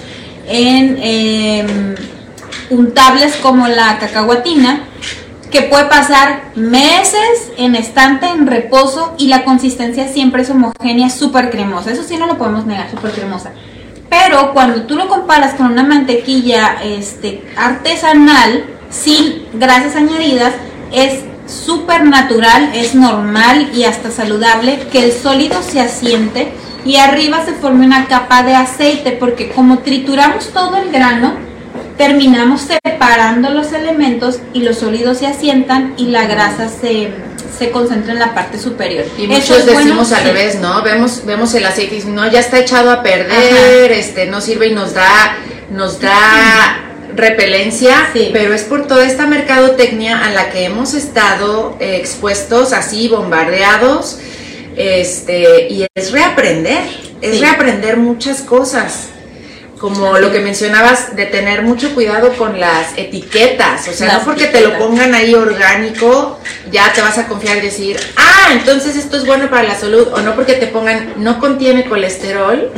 en 0.47 0.97
em, 1.01 1.95
untables 2.69 3.35
como 3.37 3.67
la 3.67 3.97
cacahuatina, 3.99 4.83
que 5.51 5.63
puede 5.63 5.85
pasar 5.85 6.51
meses 6.55 7.51
en 7.57 7.75
estante, 7.75 8.27
en 8.27 8.47
reposo, 8.47 9.13
y 9.17 9.27
la 9.27 9.43
consistencia 9.43 10.07
siempre 10.07 10.43
es 10.43 10.49
homogénea, 10.49 11.09
súper 11.09 11.49
cremosa. 11.51 11.91
Eso 11.91 12.03
sí 12.03 12.17
no 12.17 12.25
lo 12.25 12.37
podemos 12.37 12.65
negar, 12.65 12.89
súper 12.89 13.11
cremosa. 13.11 13.51
Pero 14.09 14.53
cuando 14.53 14.83
tú 14.83 14.95
lo 14.95 15.07
comparas 15.07 15.55
con 15.55 15.67
una 15.67 15.83
mantequilla 15.83 16.81
este, 16.83 17.43
artesanal, 17.57 18.65
sin 18.89 19.45
grasas 19.53 19.95
añadidas, 19.95 20.53
es 20.91 21.23
súper 21.47 22.05
natural, 22.05 22.71
es 22.73 22.95
normal 22.95 23.71
y 23.73 23.83
hasta 23.83 24.11
saludable 24.11 24.79
que 24.91 25.05
el 25.05 25.11
sólido 25.11 25.61
se 25.61 25.81
asiente 25.81 26.53
y 26.85 26.95
arriba 26.97 27.45
se 27.45 27.53
forme 27.53 27.85
una 27.85 28.07
capa 28.07 28.43
de 28.43 28.55
aceite, 28.55 29.11
porque 29.13 29.49
como 29.49 29.79
trituramos 29.79 30.49
todo 30.49 30.77
el 30.77 30.91
grano, 30.91 31.35
terminamos 31.97 32.61
separando 32.83 33.49
los 33.49 33.71
elementos 33.73 34.39
y 34.53 34.61
los 34.63 34.77
sólidos 34.79 35.19
se 35.19 35.27
asientan 35.27 35.93
y 35.97 36.07
la 36.07 36.25
grasa 36.25 36.67
se, 36.69 37.11
se 37.57 37.69
concentra 37.69 38.13
en 38.13 38.19
la 38.19 38.33
parte 38.33 38.57
superior. 38.57 39.05
Y 39.17 39.27
muchos 39.27 39.51
es 39.59 39.65
bueno, 39.65 39.79
decimos 39.81 40.11
al 40.11 40.21
sí. 40.23 40.27
revés, 40.27 40.59
¿no? 40.59 40.81
Vemos, 40.81 41.23
vemos 41.25 41.53
el 41.53 41.65
aceite 41.65 41.93
y 41.93 41.97
dicen, 41.97 42.15
no, 42.15 42.29
ya 42.31 42.39
está 42.39 42.57
echado 42.57 42.89
a 42.91 43.03
perder, 43.03 43.91
este, 43.91 44.25
no 44.25 44.41
sirve 44.41 44.67
y 44.67 44.73
nos 44.73 44.93
da, 44.95 45.37
nos 45.69 45.99
da 45.99 46.87
repelencia, 47.15 48.09
Sí. 48.13 48.29
pero 48.33 48.53
es 48.53 48.63
por 48.63 48.87
toda 48.87 49.05
esta 49.05 49.27
mercadotecnia 49.27 50.25
a 50.25 50.31
la 50.31 50.49
que 50.49 50.65
hemos 50.65 50.93
estado 50.93 51.75
eh, 51.79 51.97
expuestos, 51.97 52.73
así 52.73 53.09
bombardeados, 53.09 54.17
este, 54.81 55.67
y 55.69 55.85
es 55.93 56.11
reaprender, 56.11 56.81
es 57.21 57.35
Sí. 57.35 57.41
reaprender 57.41 57.97
muchas 57.97 58.41
cosas. 58.41 59.07
Como 59.79 60.19
lo 60.19 60.31
que 60.31 60.41
mencionabas 60.41 61.15
de 61.15 61.25
tener 61.25 61.63
mucho 61.63 61.95
cuidado 61.95 62.37
con 62.37 62.59
las 62.59 62.95
etiquetas, 62.97 63.87
o 63.87 63.93
sea, 63.93 64.07
Las 64.09 64.17
no 64.19 64.25
porque 64.25 64.45
te 64.45 64.61
lo 64.61 64.77
pongan 64.77 65.15
ahí 65.15 65.33
orgánico, 65.33 66.37
ya 66.71 66.93
te 66.93 67.01
vas 67.01 67.17
a 67.17 67.27
confiar 67.27 67.57
y 67.57 67.61
decir, 67.61 67.99
ah, 68.15 68.49
entonces 68.51 68.95
esto 68.95 69.17
es 69.17 69.25
bueno 69.25 69.49
para 69.49 69.63
la 69.63 69.75
salud, 69.75 70.07
o 70.13 70.21
no 70.21 70.35
porque 70.35 70.53
te 70.53 70.67
pongan 70.67 71.13
no 71.17 71.39
contiene 71.39 71.85
colesterol, 71.85 72.71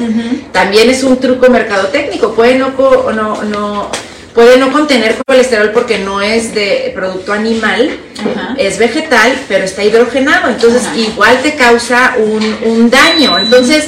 también 0.54 0.90
es 0.90 1.04
un 1.04 1.20
truco 1.20 1.50
mercadotécnico, 1.50 2.34
puede 2.36 2.58
no, 2.58 2.72
no, 3.12 3.44
no, 3.44 3.92
puede 4.34 4.58
no 4.58 4.72
contener 4.72 5.16
colesterol 5.26 5.72
porque 5.72 6.00
no 6.00 6.22
es 6.22 6.54
de 6.54 6.92
producto 6.96 7.34
animal, 7.34 7.98
Ajá. 8.20 8.56
es 8.58 8.78
vegetal, 8.78 9.36
pero 9.48 9.64
está 9.64 9.84
hidrogenado, 9.84 10.50
entonces 10.50 10.86
Ajá. 10.86 10.98
igual 10.98 11.42
te 11.42 11.56
causa 11.56 12.16
un, 12.18 12.58
un 12.66 12.90
daño, 12.90 13.38
entonces 13.40 13.86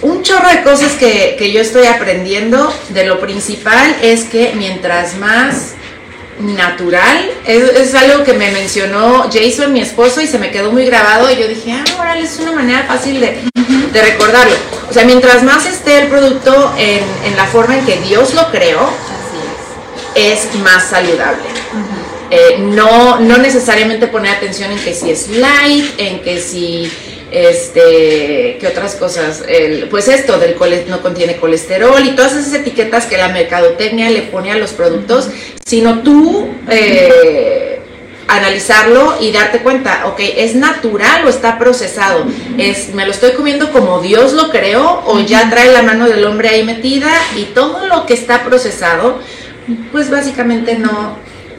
un 0.00 0.22
chorro 0.22 0.48
de 0.48 0.62
cosas 0.62 0.92
que, 0.92 1.36
que 1.38 1.52
yo 1.52 1.60
estoy 1.60 1.86
aprendiendo, 1.86 2.72
de 2.90 3.04
lo 3.04 3.20
principal 3.20 3.94
es 4.02 4.24
que 4.24 4.52
mientras 4.56 5.16
más 5.16 5.74
natural, 6.40 7.30
es, 7.46 7.62
es 7.62 7.94
algo 7.94 8.24
que 8.24 8.32
me 8.32 8.50
mencionó 8.50 9.30
Jason, 9.32 9.72
mi 9.72 9.80
esposo, 9.80 10.20
y 10.20 10.26
se 10.26 10.38
me 10.38 10.50
quedó 10.50 10.72
muy 10.72 10.86
grabado 10.86 11.30
y 11.30 11.36
yo 11.36 11.46
dije, 11.46 11.72
ah, 11.72 11.84
órale, 12.00 12.22
es 12.22 12.38
una 12.40 12.52
manera 12.52 12.84
fácil 12.88 13.20
de, 13.20 13.38
de 13.92 14.02
recordarlo. 14.02 14.56
O 14.90 14.92
sea, 14.92 15.04
mientras 15.04 15.42
más 15.42 15.66
esté 15.66 16.02
el 16.02 16.08
producto 16.08 16.74
en, 16.78 17.04
en 17.24 17.36
la 17.36 17.44
forma 17.46 17.78
en 17.78 17.84
que 17.86 18.00
Dios 18.00 18.34
lo 18.34 18.50
creó, 18.50 18.90
es. 20.14 20.54
más 20.62 20.88
saludable. 20.88 21.44
Eh, 22.30 22.56
no, 22.60 23.20
no 23.20 23.36
necesariamente 23.38 24.06
poner 24.06 24.34
atención 24.36 24.72
en 24.72 24.78
que 24.78 24.94
si 24.94 25.10
es 25.10 25.28
light, 25.28 25.84
en 25.98 26.20
que 26.22 26.40
si 26.40 26.90
este, 27.30 28.56
¿qué 28.60 28.66
otras 28.70 28.94
cosas? 28.94 29.42
El- 29.48 29.88
pues 29.88 30.08
esto 30.08 30.38
del 30.38 30.54
cole- 30.54 30.84
no 30.88 31.00
contiene 31.02 31.36
colesterol 31.36 32.02
y 32.04 32.10
todas 32.10 32.32
esas 32.34 32.52
etiquetas 32.54 33.06
que 33.06 33.16
la 33.18 33.28
mercadotecnia 33.28 34.10
le 34.10 34.22
pone 34.22 34.50
a 34.52 34.56
los 34.56 34.70
productos, 34.70 35.28
sino 35.64 36.00
tú 36.00 36.48
eh, 36.70 37.80
analizarlo 38.28 39.16
y 39.20 39.30
darte 39.32 39.58
cuenta, 39.58 40.04
ok, 40.06 40.20
¿es 40.36 40.54
natural 40.54 41.26
o 41.26 41.28
está 41.28 41.58
procesado? 41.58 42.24
¿Es, 42.56 42.94
¿Me 42.94 43.04
lo 43.04 43.10
estoy 43.12 43.32
comiendo 43.32 43.70
como 43.72 44.00
Dios 44.00 44.32
lo 44.32 44.50
creó 44.50 45.02
o 45.06 45.20
ya 45.20 45.50
trae 45.50 45.70
la 45.72 45.82
mano 45.82 46.08
del 46.08 46.24
hombre 46.24 46.48
ahí 46.48 46.64
metida? 46.64 47.10
Y 47.36 47.44
todo 47.46 47.86
lo 47.86 48.06
que 48.06 48.14
está 48.14 48.42
procesado, 48.44 49.18
pues 49.90 50.10
básicamente 50.10 50.78
no, 50.78 51.16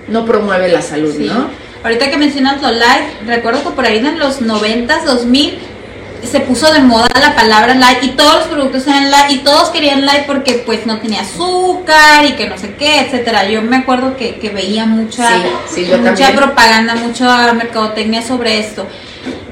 no 0.08 0.26
promueve 0.26 0.70
la 0.70 0.82
salud, 0.82 1.14
Sí. 1.16 1.26
¿no? 1.26 1.48
Ahorita 1.84 2.10
que 2.10 2.18
mencionas 2.18 2.62
lo 2.62 2.72
light, 2.72 3.04
recuerdo 3.26 3.64
que 3.64 3.70
por 3.72 3.86
ahí 3.86 3.98
en 3.98 4.18
los 4.18 4.42
90s, 4.42 5.04
2000, 5.04 5.60
se 6.24 6.40
puso 6.40 6.72
de 6.72 6.80
moda 6.80 7.10
la 7.20 7.36
palabra 7.36 7.76
light 7.76 8.04
y 8.04 8.10
todos 8.12 8.36
los 8.36 8.48
productos 8.48 8.88
eran 8.88 9.12
light 9.12 9.32
y 9.32 9.38
todos 9.40 9.70
querían 9.70 10.06
light 10.06 10.26
porque 10.26 10.64
pues 10.66 10.86
no 10.86 11.00
tenía 11.00 11.22
azúcar 11.22 12.26
y 12.26 12.34
que 12.34 12.48
no 12.48 12.58
sé 12.58 12.76
qué, 12.76 13.02
etcétera. 13.02 13.50
Yo 13.50 13.62
me 13.62 13.78
acuerdo 13.78 14.16
que, 14.16 14.52
veía 14.54 14.86
mucha, 14.86 15.30
mucha 16.02 16.32
propaganda, 16.34 16.96
mucha 16.96 17.54
mercadotecnia 17.54 18.22
sobre 18.22 18.60
esto. 18.60 18.88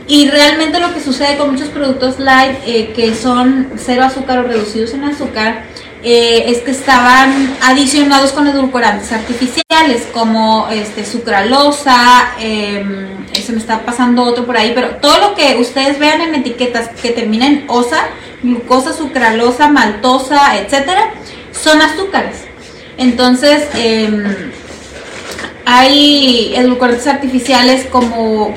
Y 0.07 0.29
realmente 0.29 0.79
lo 0.79 0.93
que 0.93 1.01
sucede 1.01 1.37
con 1.37 1.51
muchos 1.51 1.69
productos 1.69 2.19
light 2.19 2.57
eh, 2.65 2.91
que 2.95 3.15
son 3.15 3.69
cero 3.77 4.03
azúcar 4.03 4.39
o 4.39 4.43
reducidos 4.43 4.93
en 4.93 5.03
azúcar 5.03 5.63
eh, 6.03 6.45
es 6.47 6.59
que 6.59 6.71
estaban 6.71 7.55
adicionados 7.61 8.31
con 8.31 8.47
edulcorantes 8.47 9.11
artificiales 9.11 10.07
como 10.11 10.67
este 10.69 11.05
sucralosa, 11.05 12.33
em, 12.39 13.27
se 13.33 13.51
me 13.51 13.59
está 13.59 13.85
pasando 13.85 14.23
otro 14.23 14.45
por 14.45 14.57
ahí, 14.57 14.71
pero 14.73 14.95
todo 14.95 15.19
lo 15.19 15.35
que 15.35 15.57
ustedes 15.57 15.99
vean 15.99 16.21
en 16.21 16.35
etiquetas 16.35 16.89
que 17.01 17.11
terminen 17.11 17.53
en 17.53 17.65
osa, 17.67 18.07
glucosa, 18.41 18.93
sucralosa, 18.93 19.67
maltosa, 19.67 20.57
etcétera, 20.57 21.11
son 21.51 21.81
azúcares. 21.81 22.45
Entonces, 22.97 23.67
em, 23.75 24.51
hay 25.65 26.53
edulcorantes 26.55 27.07
artificiales 27.07 27.85
como 27.91 28.53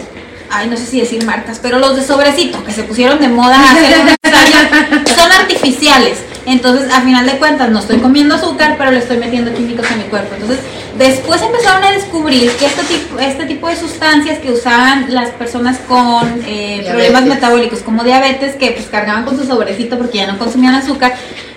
ay, 0.54 0.68
no 0.68 0.76
sé 0.76 0.86
si 0.86 1.00
decir 1.00 1.24
marcas, 1.24 1.58
pero 1.60 1.78
los 1.78 1.96
de 1.96 2.04
sobrecito 2.04 2.62
que 2.64 2.72
se 2.72 2.84
pusieron 2.84 3.18
de 3.20 3.28
moda 3.28 3.56
hace 3.72 3.92
unos 4.00 4.40
años 4.40 5.10
son 5.16 5.32
artificiales. 5.32 6.18
Entonces, 6.46 6.92
a 6.92 7.00
final 7.00 7.26
de 7.26 7.38
cuentas, 7.38 7.70
no 7.70 7.80
estoy 7.80 7.98
comiendo 7.98 8.34
azúcar, 8.34 8.76
pero 8.76 8.90
le 8.90 8.98
estoy 8.98 9.16
metiendo 9.16 9.52
químicos 9.54 9.90
a 9.90 9.96
mi 9.96 10.04
cuerpo. 10.04 10.34
Entonces, 10.34 10.60
después 10.98 11.40
empezaron 11.40 11.82
a 11.82 11.90
descubrir 11.90 12.50
que 12.52 12.66
este 12.66 12.84
tipo, 12.84 13.18
este 13.18 13.46
tipo 13.46 13.68
de 13.68 13.76
sustancias 13.76 14.38
que 14.38 14.52
usaban 14.52 15.06
las 15.12 15.30
personas 15.30 15.78
con 15.88 16.42
eh, 16.46 16.86
problemas 16.86 17.24
metabólicos, 17.24 17.80
como 17.80 18.04
diabetes, 18.04 18.56
que 18.56 18.72
pues 18.72 18.86
cargaban 18.86 19.24
con 19.24 19.38
su 19.38 19.46
sobrecito 19.46 19.96
porque 19.96 20.18
ya 20.18 20.26
no 20.30 20.38
consumían 20.38 20.74
azúcar, 20.74 21.14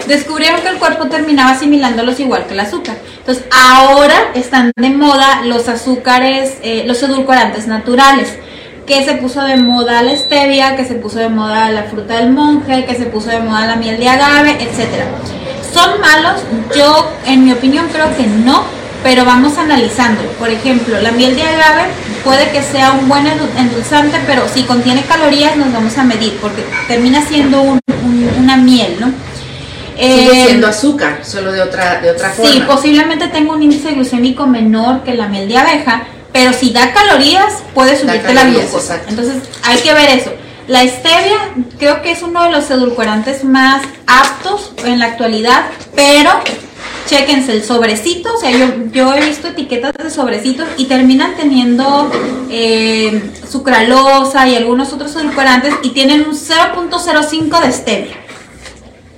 descubrieron 0.08 0.62
que 0.62 0.70
el 0.70 0.78
cuerpo 0.78 1.08
terminaba 1.08 1.52
asimilándolos 1.52 2.20
igual 2.22 2.48
que 2.48 2.54
el 2.54 2.62
azúcar. 2.62 2.98
Entonces, 3.20 3.44
ahora 3.52 4.32
están 4.36 4.72
de 4.76 4.90
moda 4.90 5.42
los 5.44 5.68
azúcares, 5.68 6.60
eh, 6.64 6.84
los 6.88 7.04
edulcorantes 7.04 7.68
naturales 7.68 8.30
que 8.88 9.04
se 9.04 9.16
puso 9.16 9.44
de 9.44 9.58
moda 9.58 10.02
la 10.02 10.16
stevia, 10.16 10.78
que 10.78 10.86
se 10.86 10.96
puso 10.96 11.20
de 11.20 11.28
moda 11.28 11.70
la 11.72 11.84
fruta 11.84 12.16
del 12.16 12.32
monje, 12.32 12.86
que 12.86 12.96
se 12.96 13.06
puso 13.06 13.30
de 13.30 13.40
moda 13.40 13.68
la 13.68 13.76
miel 13.76 14.00
de 14.00 14.08
agave, 14.08 14.58
etcétera. 14.62 15.06
¿Son 15.74 16.00
malos? 16.00 16.42
Yo, 16.76 17.12
en 17.26 17.44
mi 17.44 17.52
opinión, 17.52 17.88
creo 17.92 18.16
que 18.16 18.26
no, 18.26 18.64
pero 19.04 19.26
vamos 19.26 19.58
analizando. 19.58 20.22
Por 20.40 20.50
ejemplo, 20.50 21.00
la 21.02 21.12
miel 21.12 21.36
de 21.36 21.44
agave 21.44 21.84
puede 22.24 22.50
que 22.52 22.64
sea 22.64 22.94
un 22.94 23.10
buen 23.10 23.28
endulzante, 23.58 24.18
pero 24.26 24.48
si 24.48 24.64
contiene 24.64 25.04
calorías 25.04 25.58
nos 25.58 25.72
vamos 25.74 25.98
a 25.98 26.06
medir, 26.06 26.38
porque 26.42 26.64
termina 26.88 27.22
siendo 27.22 27.62
una 27.62 28.56
miel, 28.56 28.96
¿no? 29.02 29.12
Sigue 29.98 30.44
eh, 30.44 30.46
siendo 30.46 30.68
azúcar, 30.68 31.20
solo 31.24 31.52
de 31.52 31.62
otra, 31.62 32.00
de 32.00 32.12
otra 32.12 32.30
forma. 32.30 32.52
Sí, 32.52 32.64
posiblemente 32.66 33.28
tenga 33.28 33.52
un 33.52 33.64
índice 33.64 33.92
glucémico 33.92 34.48
menor 34.48 35.04
que 35.04 35.16
la 35.16 35.28
miel 35.28 35.50
de 35.50 35.58
abeja, 35.58 36.04
pero 36.38 36.54
si 36.54 36.70
da 36.70 36.94
calorías, 36.94 37.64
puede 37.74 38.00
subirte 38.00 38.32
la 38.32 38.44
glucosa. 38.44 39.02
Entonces, 39.08 39.38
hay 39.64 39.80
que 39.80 39.92
ver 39.92 40.20
eso. 40.20 40.32
La 40.68 40.88
stevia 40.88 41.56
creo 41.80 42.04
que 42.04 42.12
es 42.12 42.22
uno 42.22 42.44
de 42.44 42.52
los 42.52 42.70
edulcorantes 42.70 43.44
más 43.44 43.82
aptos 44.06 44.72
en 44.86 45.00
la 45.00 45.08
actualidad, 45.08 45.66
pero 45.96 46.30
chequense 47.08 47.54
el 47.54 47.64
sobrecito, 47.64 48.36
o 48.36 48.40
sea, 48.40 48.52
yo, 48.52 48.68
yo 48.92 49.16
he 49.16 49.26
visto 49.26 49.48
etiquetas 49.48 49.94
de 49.94 50.12
sobrecitos 50.12 50.68
y 50.78 50.86
terminan 50.86 51.36
teniendo 51.36 52.12
eh, 52.52 53.20
sucralosa 53.50 54.48
y 54.48 54.58
algunos 54.58 54.94
otros 54.94 55.16
edulcorantes 55.16 55.74
y 55.82 55.90
tienen 55.90 56.22
un 56.22 56.36
0.05 56.36 57.62
de 57.66 57.72
stevia. 57.72 58.27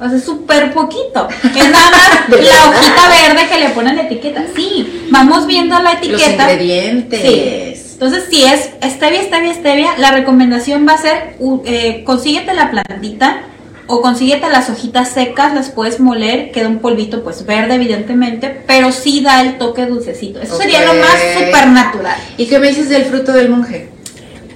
O 0.02 0.10
sea, 0.10 0.20
súper 0.20 0.74
poquito. 0.74 1.28
Es 1.44 1.70
nada 1.72 1.92
más 1.92 2.30
la 2.30 2.70
hojita 2.70 3.10
verde 3.10 3.50
que 3.50 3.60
le 3.60 3.70
ponen 3.70 3.98
la 3.98 4.04
etiqueta. 4.04 4.46
Sí, 4.56 5.08
vamos 5.10 5.46
viendo 5.46 5.78
la 5.80 5.94
etiqueta. 5.94 6.46
Los 6.46 6.54
ingredientes. 6.54 7.22
Sí. 7.22 7.94
Entonces, 7.94 8.26
si 8.30 8.46
es 8.46 8.70
stevia, 8.94 9.24
stevia, 9.24 9.54
stevia, 9.54 9.98
la 9.98 10.12
recomendación 10.12 10.88
va 10.88 10.94
a 10.94 10.98
ser, 10.98 11.36
eh, 11.66 12.04
consíguete 12.06 12.54
la 12.54 12.72
plantita 12.72 13.42
o 13.88 14.02
consíguete 14.02 14.48
las 14.50 14.70
hojitas 14.70 15.10
secas, 15.10 15.54
las 15.54 15.70
puedes 15.70 16.00
moler, 16.00 16.52
queda 16.52 16.70
un 16.70 16.80
polvito 16.80 17.24
pues 17.24 17.46
verde 17.46 17.74
evidentemente, 17.74 18.64
pero 18.68 18.94
sí 18.94 19.22
da 19.22 19.42
el 19.42 19.58
toque 19.58 19.86
dulcecito. 19.86 20.40
Eso 20.40 20.56
sería 20.56 20.86
lo 20.86 20.94
más 20.94 21.18
súper 21.38 21.68
natural. 21.68 22.16
¿Y 22.38 22.46
qué 22.46 22.60
me 22.60 22.70
dices 22.70 22.88
del 22.88 23.04
fruto 23.04 23.34
del 23.34 23.50
monje? 23.50 23.90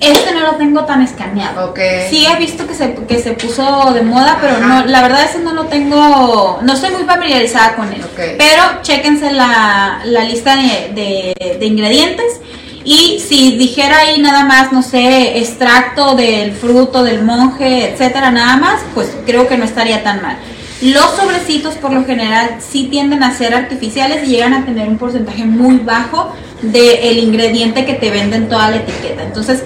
Este 0.04 0.34
no 0.34 0.42
lo 0.42 0.56
tengo 0.56 0.84
tan 0.86 1.02
escaneado. 1.02 1.70
Okay. 1.72 2.10
Sí 2.10 2.26
he 2.26 2.38
visto 2.38 2.68
que 2.68 2.74
se, 2.74 2.94
que 2.94 3.20
se 3.20 3.32
puso 3.32 3.94
de 3.94 4.02
moda, 4.02 4.38
pero 4.42 4.60
no, 4.60 4.86
la 4.86 5.02
verdad 5.02 5.24
ese 5.24 5.40
no 5.40 5.54
lo 5.54 5.66
tengo, 5.66 6.60
no 6.62 6.74
estoy 6.74 6.92
muy 6.92 7.04
familiarizada 7.04 7.76
con 7.76 7.92
él. 7.94 8.04
Pero 8.16 8.82
chéquense 8.82 9.32
la, 9.32 10.02
la 10.06 10.24
lista 10.26 10.56
de, 10.56 11.34
de, 11.60 11.66
ingredientes. 11.66 12.42
Y 12.86 13.24
si 13.26 13.56
dijera 13.58 14.00
ahí 14.00 14.20
nada 14.20 14.44
más, 14.44 14.74
no 14.74 14.84
sé, 14.84 15.38
extracto 15.38 16.16
del 16.16 16.52
fruto 16.52 17.02
del 17.04 17.24
monje, 17.24 17.92
etcétera, 17.92 18.30
nada 18.30 18.58
más, 18.58 18.82
pues 18.94 19.10
creo 19.26 19.48
que 19.48 19.58
no 19.58 19.64
estaría 19.64 20.04
tan 20.04 20.22
mal. 20.22 20.38
Los 20.82 21.12
sobrecitos 21.12 21.76
por 21.76 21.94
lo 21.94 22.04
general 22.04 22.58
sí 22.60 22.90
tienden 22.92 23.24
a 23.24 23.34
ser 23.34 23.56
artificiales 23.56 24.28
y 24.28 24.32
llegan 24.32 24.54
a 24.54 24.66
tener 24.66 24.90
un 24.90 24.98
porcentaje 24.98 25.46
muy 25.46 25.78
bajo 25.78 26.34
del 26.62 27.20
ingrediente 27.20 27.86
que 27.86 27.94
te 27.94 28.10
venden 28.10 28.50
toda 28.50 28.70
la 28.70 28.78
etiqueta. 28.78 29.24
Entonces, 29.24 29.64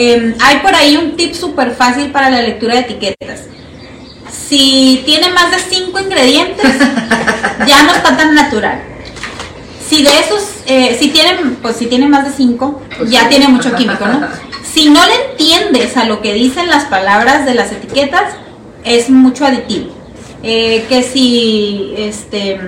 Em, 0.00 0.32
hay 0.38 0.58
por 0.58 0.72
ahí 0.76 0.96
un 0.96 1.16
tip 1.16 1.34
súper 1.34 1.74
fácil 1.74 2.12
para 2.12 2.30
la 2.30 2.40
lectura 2.40 2.74
de 2.74 2.80
etiquetas. 2.82 3.46
Si 4.30 5.02
tiene 5.04 5.28
más 5.30 5.50
de 5.50 5.58
5 5.58 5.98
ingredientes, 5.98 6.64
ya 7.66 7.82
no 7.82 7.92
está 7.92 8.16
tan 8.16 8.32
natural. 8.32 8.80
Si 9.84 10.04
de 10.04 10.10
esos, 10.20 10.50
eh, 10.66 10.96
si 11.00 11.08
tienen, 11.08 11.56
pues 11.56 11.74
si 11.74 11.86
tiene 11.86 12.06
más 12.06 12.24
de 12.24 12.30
5, 12.30 12.80
pues 12.96 13.10
ya 13.10 13.28
tiene 13.28 13.48
mucho 13.48 13.74
químico, 13.74 14.06
¿no? 14.06 14.20
Si 14.72 14.88
no 14.90 15.04
le 15.04 15.30
entiendes 15.30 15.96
a 15.96 16.04
lo 16.04 16.22
que 16.22 16.34
dicen 16.34 16.68
las 16.68 16.84
palabras 16.84 17.44
de 17.44 17.54
las 17.54 17.72
etiquetas, 17.72 18.34
es 18.84 19.10
mucho 19.10 19.44
aditivo. 19.46 19.92
Eh, 20.44 20.86
que 20.88 21.02
si, 21.02 21.94
este, 21.96 22.60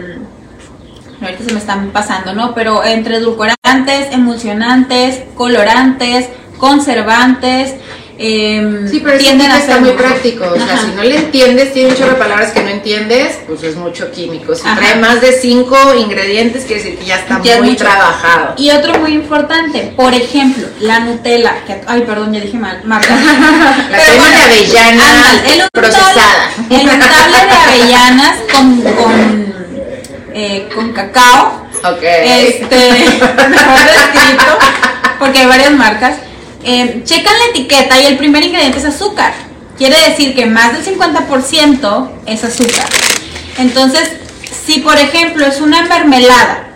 ahorita 1.20 1.44
se 1.44 1.52
me 1.52 1.60
están 1.60 1.90
pasando, 1.90 2.34
¿no? 2.34 2.54
Pero 2.54 2.82
entre 2.82 3.18
edulcorantes, 3.18 4.12
emulsionantes, 4.12 5.22
colorantes, 5.36 6.30
conservantes. 6.60 7.74
Eh, 8.22 8.86
sí, 8.90 9.00
pero 9.02 9.16
tienden 9.16 9.50
a 9.50 9.62
ser 9.62 9.80
muy 9.80 9.92
práctico. 9.92 10.44
O 10.44 10.54
sea, 10.54 10.76
si 10.76 10.88
no 10.94 11.02
le 11.02 11.16
entiendes, 11.16 11.72
tiene 11.72 11.88
un 11.88 11.96
chorro 11.96 12.10
de 12.10 12.16
palabras 12.16 12.52
que 12.52 12.62
no 12.62 12.68
entiendes, 12.68 13.38
pues 13.46 13.62
es 13.62 13.76
mucho 13.76 14.12
químico. 14.12 14.54
Si 14.54 14.62
trae 14.62 14.96
más 14.96 15.22
de 15.22 15.32
cinco 15.32 15.78
ingredientes, 15.98 16.66
quiere 16.66 16.82
decir 16.82 16.98
que 16.98 17.06
ya 17.06 17.16
está 17.16 17.38
muy 17.38 17.76
trabajado. 17.76 18.52
Y 18.58 18.70
otro 18.72 18.98
muy 18.98 19.14
importante, 19.14 19.94
por 19.96 20.12
ejemplo, 20.12 20.68
la 20.80 21.00
Nutella, 21.00 21.64
que, 21.66 21.80
ay, 21.86 22.02
perdón, 22.02 22.34
ya 22.34 22.40
dije 22.40 22.58
mal, 22.58 22.82
marca. 22.84 23.08
la 23.90 23.98
crema 23.98 24.28
de 24.28 24.36
avellana 24.36 25.04
el 25.54 25.70
procesada. 25.72 26.50
El 26.68 26.86
de 26.86 26.92
avellanas 26.92 28.36
con, 28.52 28.82
con, 28.82 29.54
eh, 30.34 30.68
con 30.74 30.92
cacao. 30.92 31.66
Ok. 31.84 32.02
Este, 32.02 32.76
mejor 33.48 33.80
descrito, 33.86 34.58
porque 35.18 35.38
hay 35.38 35.46
varias 35.46 35.72
marcas 35.72 36.16
eh, 36.64 37.02
checan 37.04 37.38
la 37.38 37.44
etiqueta 37.46 38.00
y 38.00 38.06
el 38.06 38.18
primer 38.18 38.44
ingrediente 38.44 38.78
es 38.78 38.84
azúcar. 38.84 39.32
Quiere 39.78 39.96
decir 40.08 40.34
que 40.34 40.46
más 40.46 40.72
del 40.72 40.98
50% 40.98 42.10
es 42.26 42.44
azúcar. 42.44 42.86
Entonces, 43.58 44.10
si 44.66 44.80
por 44.80 44.98
ejemplo 44.98 45.46
es 45.46 45.60
una 45.60 45.82
mermelada 45.82 46.68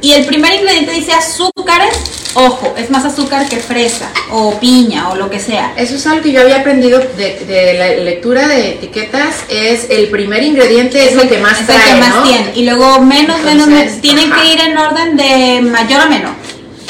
y 0.00 0.12
el 0.12 0.24
primer 0.26 0.52
ingrediente 0.54 0.92
dice 0.92 1.12
azúcares, 1.12 1.96
ojo, 2.34 2.74
es 2.76 2.90
más 2.90 3.04
azúcar 3.04 3.48
que 3.48 3.56
fresa 3.56 4.10
o 4.30 4.58
piña 4.60 5.10
o 5.10 5.16
lo 5.16 5.30
que 5.30 5.40
sea. 5.40 5.72
Eso 5.76 5.96
es 5.96 6.06
algo 6.06 6.22
que 6.22 6.32
yo 6.32 6.42
había 6.42 6.60
aprendido 6.60 7.00
de, 7.00 7.74
la 7.78 8.04
lectura 8.04 8.46
de 8.46 8.70
etiquetas, 8.70 9.44
es 9.48 9.88
el 9.90 10.08
primer 10.08 10.42
ingrediente 10.42 11.04
es, 11.06 11.16
el 11.16 11.28
que 11.28 11.38
más 11.38 11.64
trae, 11.66 11.78
el 11.78 11.94
que 11.94 12.00
más 12.00 12.24
tiene. 12.24 12.52
Y 12.54 12.64
luego 12.64 13.00
menos, 13.00 13.40
menos, 13.42 13.66
menos, 13.66 14.00
tienen 14.00 14.30
que 14.30 14.52
ir 14.52 14.60
en 14.60 14.76
orden 14.76 15.16
de 15.16 15.60
mayor 15.62 16.02
a 16.02 16.06
menor. 16.06 16.32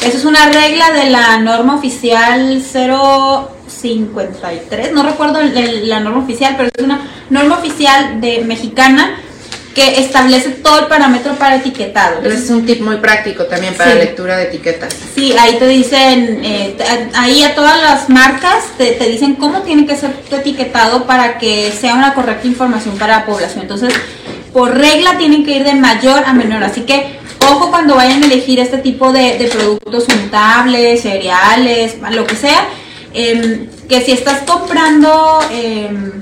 Eso 0.04 0.18
es 0.18 0.24
una 0.26 0.50
regla 0.50 0.92
de 0.92 1.08
la 1.08 1.38
norma 1.38 1.76
oficial 1.76 2.62
053, 2.62 4.92
no 4.92 5.02
recuerdo 5.02 5.40
la 5.40 6.00
norma 6.00 6.22
oficial, 6.22 6.56
pero 6.58 6.68
es 6.76 6.84
una 6.84 7.08
norma 7.30 7.56
oficial 7.56 8.20
de 8.20 8.42
mexicana 8.42 9.18
que 9.74 10.00
establece 10.00 10.50
todo 10.50 10.80
el 10.80 10.86
parámetro 10.86 11.32
para 11.36 11.56
etiquetado. 11.56 12.22
es 12.22 12.50
un 12.50 12.66
tip 12.66 12.82
muy 12.82 12.98
práctico 12.98 13.46
también 13.46 13.72
para 13.74 13.94
lectura 13.94 14.36
de 14.36 14.44
etiquetas. 14.44 14.94
Sí, 15.14 15.34
ahí 15.38 15.56
te 15.58 15.66
dicen, 15.66 16.44
eh, 16.44 16.76
ahí 17.14 17.42
a 17.42 17.54
todas 17.54 17.82
las 17.82 18.10
marcas 18.10 18.64
te, 18.76 18.90
te, 18.92 19.08
dicen 19.08 19.36
cómo 19.36 19.62
tiene 19.62 19.86
que 19.86 19.96
ser 19.96 20.12
tu 20.28 20.36
etiquetado 20.36 21.06
para 21.06 21.38
que 21.38 21.72
sea 21.72 21.94
una 21.94 22.12
correcta 22.12 22.46
información 22.46 22.98
para 22.98 23.20
la 23.20 23.26
población. 23.26 23.62
Entonces, 23.62 23.94
por 24.52 24.76
regla 24.76 25.16
tienen 25.16 25.46
que 25.46 25.56
ir 25.56 25.64
de 25.64 25.72
mayor 25.74 26.24
a 26.26 26.34
menor. 26.34 26.62
Así 26.62 26.82
que 26.82 27.23
Ojo 27.40 27.70
cuando 27.70 27.96
vayan 27.96 28.22
a 28.22 28.26
elegir 28.26 28.58
este 28.60 28.78
tipo 28.78 29.12
de, 29.12 29.50
productos 29.52 30.06
untables, 30.08 31.02
cereales, 31.02 31.96
lo 32.10 32.26
que 32.26 32.36
sea. 32.36 32.68
Em, 33.12 33.68
que 33.88 34.00
si 34.00 34.12
estás 34.12 34.42
comprando, 34.42 35.40
em, 35.50 36.12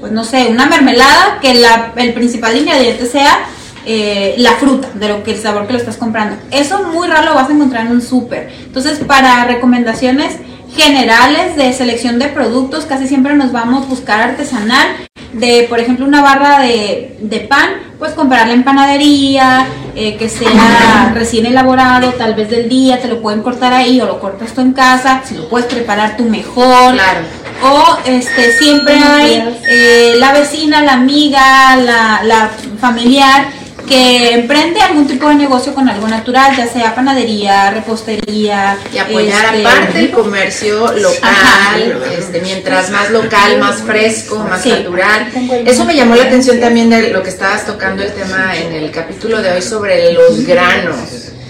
pues 0.00 0.12
no 0.12 0.24
sé, 0.24 0.48
una 0.48 0.66
mermelada, 0.66 1.38
que 1.40 1.52
el 1.96 2.12
principal 2.12 2.56
ingrediente 2.56 3.06
sea 3.06 3.46
eh, 3.88 4.34
la 4.38 4.56
fruta, 4.56 4.88
de 4.94 5.08
lo 5.08 5.22
que 5.22 5.30
el 5.30 5.38
sabor 5.38 5.68
que 5.68 5.72
lo 5.72 5.78
estás 5.78 5.96
comprando. 5.96 6.36
Eso 6.50 6.82
muy 6.92 7.06
raro 7.06 7.26
lo 7.26 7.34
vas 7.36 7.48
a 7.48 7.52
encontrar 7.52 7.86
en 7.86 7.92
un 7.92 8.02
súper. 8.02 8.50
Entonces, 8.64 8.98
para 9.06 9.44
recomendaciones 9.44 10.38
generales 10.74 11.54
de 11.54 11.72
selección 11.72 12.18
de 12.18 12.26
productos, 12.26 12.84
casi 12.84 13.06
siempre 13.06 13.36
nos 13.36 13.52
vamos 13.52 13.86
a 13.86 13.88
buscar 13.88 14.20
artesanal. 14.20 14.88
De, 15.32 15.66
por 15.68 15.78
ejemplo, 15.78 16.04
una 16.04 16.20
barra 16.20 16.60
de, 16.62 17.16
de 17.20 17.40
pan, 17.40 17.74
pues 17.98 18.12
comprarla 18.12 18.54
en 18.54 18.64
panadería, 18.64 19.66
eh, 19.96 20.16
que 20.16 20.28
sea 20.28 21.10
recién 21.14 21.46
elaborado, 21.46 22.12
tal 22.12 22.34
vez 22.34 22.50
del 22.50 22.68
día, 22.68 23.00
te 23.00 23.08
lo 23.08 23.20
pueden 23.22 23.42
cortar 23.42 23.72
ahí 23.72 24.00
o 24.00 24.06
lo 24.06 24.20
cortas 24.20 24.52
tú 24.52 24.60
en 24.60 24.72
casa, 24.72 25.22
si 25.24 25.34
lo 25.34 25.48
puedes 25.48 25.66
preparar 25.72 26.16
tú 26.16 26.24
mejor. 26.24 26.92
Claro. 26.92 27.20
O 27.62 27.98
este, 28.04 28.52
siempre 28.52 28.94
hay 28.94 29.58
eh, 29.68 30.14
la 30.18 30.32
vecina, 30.32 30.82
la 30.82 30.92
amiga, 30.92 31.76
la, 31.76 32.20
la 32.22 32.50
familiar 32.78 33.46
que 33.86 34.34
emprende 34.34 34.80
algún 34.80 35.06
tipo 35.06 35.28
de 35.28 35.34
negocio 35.36 35.74
con 35.74 35.88
algo 35.88 36.08
natural, 36.08 36.56
ya 36.56 36.66
sea 36.66 36.94
panadería, 36.94 37.70
repostería. 37.70 38.76
Y 38.92 38.98
apoyar 38.98 39.54
este, 39.54 39.66
aparte 39.66 39.98
el 40.00 40.10
comercio 40.10 40.92
local, 40.92 42.02
este, 42.18 42.40
mientras 42.40 42.90
más 42.90 43.10
local, 43.10 43.58
más 43.58 43.82
fresco, 43.82 44.38
más 44.38 44.62
Sí. 44.62 44.70
natural. 44.70 45.28
Eso 45.64 45.84
me 45.84 45.94
llamó 45.94 46.14
la 46.16 46.24
atención 46.24 46.58
también 46.60 46.90
de 46.90 47.10
lo 47.10 47.22
que 47.22 47.30
estabas 47.30 47.64
tocando 47.66 48.02
el 48.02 48.12
tema 48.12 48.54
en 48.56 48.72
el 48.72 48.90
capítulo 48.90 49.40
de 49.42 49.52
hoy 49.52 49.62
sobre 49.62 50.12
los 50.12 50.44
granos. 50.46 50.96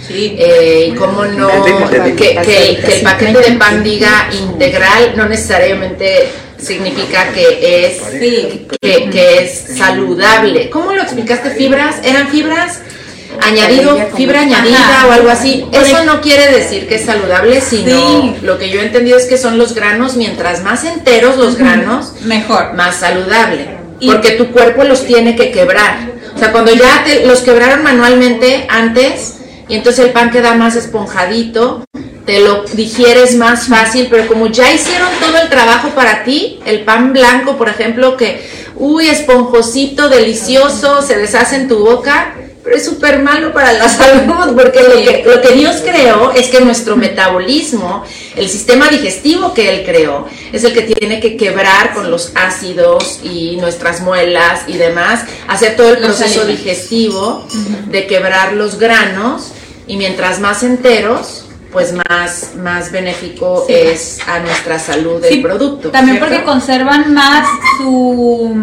Eh, 0.09 0.91
y 0.93 0.95
cómo 0.95 1.25
no, 1.25 1.49
que, 1.91 2.15
que- 2.15 2.35
que 2.45 2.97
el 2.97 3.03
paquete 3.03 3.51
de 3.51 3.57
pan 3.59 3.83
diga 3.83 4.29
integral 4.33 5.15
no 5.17 5.27
necesariamente 5.29 6.29
significa 6.59 7.29
que 7.33 7.87
es 7.87 7.99
Sí. 8.19 8.67
que, 8.81 9.11
que 9.11 9.39
es 9.45 9.77
saludable. 9.77 10.71
¿Cómo 10.71 10.93
lo 10.93 11.03
explicaste? 11.03 11.51
¿Fibras? 11.51 11.97
¿Eran 12.05 12.29
fibras? 12.29 12.81
Añadido, 13.43 13.99
fibra 14.17 14.41
añadida 14.41 14.79
Ajá. 14.79 15.07
o 15.09 15.13
algo 15.13 15.29
así. 15.29 15.67
Eso 15.73 16.05
no 16.05 16.21
quiere 16.23 16.49
decir 16.53 16.89
que 16.89 16.95
es 16.95 17.05
saludable, 17.05 17.61
sino 17.61 18.23
Sí. 18.23 18.37
lo 18.43 18.59
que 18.59 18.71
yo 18.71 18.81
he 18.81 18.85
entendido 18.87 19.19
es 19.19 19.27
que 19.27 19.37
son 19.37 19.59
los 19.59 19.75
granos, 19.75 20.17
mientras 20.17 20.63
más 20.63 20.85
enteros 20.85 21.37
los 21.37 21.57
granos, 21.57 22.13
Mejor. 22.23 22.73
más 22.75 22.97
saludable. 22.97 23.67
Y- 24.01 24.11
Porque 24.11 24.33
tu 24.33 24.53
cuerpo 24.53 24.85
los 24.85 25.05
tiene 25.07 25.37
que 25.37 25.51
quebrar. 25.51 26.11
O 26.35 26.39
sea, 26.39 26.53
cuando 26.53 26.73
ya 26.75 27.03
te- 27.05 27.27
los 27.27 27.41
quebraron 27.41 27.83
manualmente 27.83 28.67
antes, 28.71 29.35
y 29.69 29.75
entonces 29.75 30.05
el 30.07 30.13
pan 30.13 30.31
queda 30.31 30.55
más 30.55 30.77
esponjadito, 30.77 31.85
te 32.25 32.41
lo 32.41 32.65
digieres 32.75 33.37
más 33.37 33.69
fácil, 33.69 34.09
pero 34.11 34.27
como 34.27 34.49
ya 34.49 34.73
hicieron 34.73 35.09
todo 35.21 35.39
el 35.39 35.49
trabajo 35.49 35.91
para 35.91 36.25
ti, 36.25 36.61
el 36.67 36.81
pan 36.85 37.13
blanco, 37.13 37.57
por 37.57 37.69
ejemplo, 37.69 38.17
que, 38.17 38.49
uy, 38.77 39.09
esponjosito, 39.09 40.09
delicioso, 40.09 41.03
se 41.03 41.17
deshace 41.17 41.57
en 41.57 41.69
tu 41.69 41.79
boca, 41.79 42.35
pero 42.65 42.77
es 42.77 42.85
súper 42.85 43.23
malo 43.23 43.53
para 43.53 43.73
la 43.73 43.89
salud, 43.89 44.57
porque 44.57 44.83
lo 44.83 44.95
que, 44.95 45.23
lo 45.25 45.41
que 45.41 45.55
Dios 45.55 45.77
creó 45.85 46.33
es 46.33 46.49
que 46.49 46.61
nuestro 46.61 46.97
metabolismo, 46.97 48.03
el 48.35 48.49
sistema 48.49 48.89
digestivo 48.89 49.55
que 49.55 49.69
Él 49.69 49.85
creó, 49.85 50.27
es 50.53 50.65
el 50.65 50.75
que 50.75 50.83
tiene 50.83 51.21
que 51.21 51.37
quebrar 51.37 51.95
con 51.95 52.11
los 52.11 52.33
ácidos 52.35 53.21
y 53.23 53.57
nuestras 53.61 54.01
muelas 54.01 54.63
y 54.67 54.79
demás, 54.79 55.25
hacer 55.47 55.77
todo 55.77 55.91
el 55.91 55.99
proceso 55.99 56.45
digestivo 56.45 57.47
de 57.87 58.09
quebrar 58.09 58.55
los 58.55 58.81
granos, 58.81 59.53
y 59.87 59.97
mientras 59.97 60.41
más 60.41 60.63
enteros, 60.63 61.45
pues 61.73 61.93
más, 62.09 62.53
más 62.57 62.91
benéfico 62.91 63.65
Sí. 63.67 63.75
es 63.75 64.19
a 64.27 64.39
nuestra 64.41 64.79
salud 64.79 65.23
el 65.25 65.35
Sí, 65.35 65.41
producto. 65.41 65.91
También 65.91 66.17
¿cierto? 66.19 66.35
porque 66.35 66.45
conservan 66.51 67.13
más 67.13 67.47
su, 67.79 68.57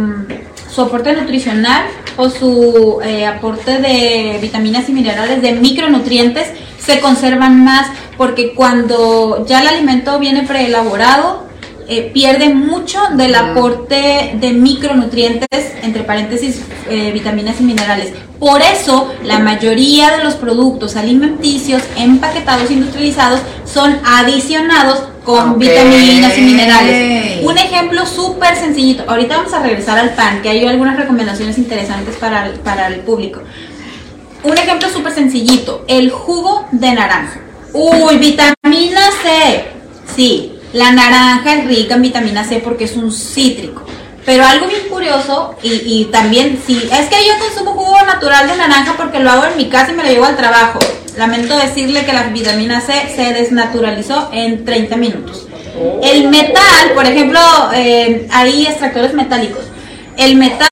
su 0.74 0.82
aporte 0.82 1.13
nutricional 1.13 1.84
o 2.17 2.30
su 2.30 2.99
eh, 3.03 3.26
aporte 3.26 3.78
de 3.80 4.38
vitaminas 4.41 4.89
y 4.89 4.93
minerales, 4.93 5.41
de 5.41 5.53
micronutrientes, 5.53 6.47
se 6.80 6.99
conservan 6.99 7.63
más 7.63 7.88
porque 8.17 8.53
cuando 8.53 9.45
ya 9.47 9.61
el 9.61 9.67
alimento 9.67 10.19
viene 10.19 10.43
preelaborado, 10.43 11.47
eh, 11.88 12.12
pierde 12.14 12.54
mucho 12.54 13.00
del 13.14 13.36
aporte 13.36 14.36
de 14.40 14.52
micronutrientes, 14.52 15.74
entre 15.82 16.04
paréntesis, 16.04 16.62
eh, 16.90 17.12
vitaminas 17.12 17.60
y 17.60 17.64
minerales. 17.64 18.14
Por 18.40 18.62
eso, 18.62 19.14
la 19.24 19.40
mayoría 19.40 20.18
de 20.18 20.24
los 20.24 20.36
productos 20.36 20.96
alimenticios 20.96 21.82
empaquetados 21.98 22.72
industrializados 22.72 23.40
son 23.66 23.98
adicionados 24.06 25.04
con 25.24 25.58
vitaminas 25.58 26.38
y 26.38 26.42
minerales. 26.42 27.44
Un 27.44 27.58
ejemplo 27.58 28.06
súper 28.06 28.56
sencillito. 28.56 29.04
Ahorita 29.08 29.38
vamos 29.38 29.54
a 29.54 29.60
regresar 29.60 29.98
al 29.98 30.12
pan, 30.12 30.42
que 30.42 30.50
hay 30.50 30.66
algunas 30.66 30.98
recomendaciones 30.98 31.58
interesantes 31.58 32.16
para 32.18 32.48
el, 32.48 32.54
para 32.60 32.88
el 32.88 33.00
público. 33.02 33.42
Un 34.44 34.58
ejemplo 34.58 34.90
súper 34.90 35.14
sencillito, 35.14 35.86
el 35.88 36.12
jugo 36.12 36.68
de 36.72 36.94
naranja. 36.94 37.40
Uy, 37.72 38.18
vitamina 38.18 39.02
C. 39.24 39.66
Sí, 40.16 40.53
la 40.74 40.91
naranja 40.91 41.53
es 41.53 41.65
rica 41.65 41.95
en 41.95 42.01
vitamina 42.01 42.43
C 42.43 42.59
porque 42.59 42.86
es 42.86 42.95
un 42.95 43.11
cítrico. 43.11 43.84
Pero 44.26 44.45
algo 44.45 44.67
bien 44.67 44.88
curioso, 44.89 45.55
y, 45.61 46.05
también, 46.05 46.61
sí, 46.65 46.82
es 46.91 47.09
que 47.09 47.28
yo 47.28 47.38
consumo 47.39 47.74
jugo 47.74 48.01
natural 48.05 48.47
de 48.47 48.55
naranja 48.55 48.93
porque 48.95 49.19
lo 49.19 49.30
hago 49.30 49.45
en 49.45 49.57
mi 49.57 49.67
casa 49.67 49.91
y 49.91 49.95
me 49.95 50.03
lo 50.03 50.09
llevo 50.09 50.26
al 50.26 50.38
trabajo. 50.38 50.80
Lamento 51.17 51.57
decirle 51.57 52.05
que 52.05 52.13
la 52.13 52.24
vitamina 52.24 52.80
C 52.80 52.93
se 53.13 53.34
desnaturalizó 53.34 54.30
en 54.32 54.63
30 54.63 54.95
minutos. 54.95 55.47
El 56.01 56.30
metal, 56.30 56.91
por 56.95 57.05
ejemplo, 57.05 57.39
eh, 57.76 58.28
hay 58.32 58.65
extractores 58.65 59.13
metálicos. 59.13 59.65
El 60.17 60.38
metal, 60.38 60.69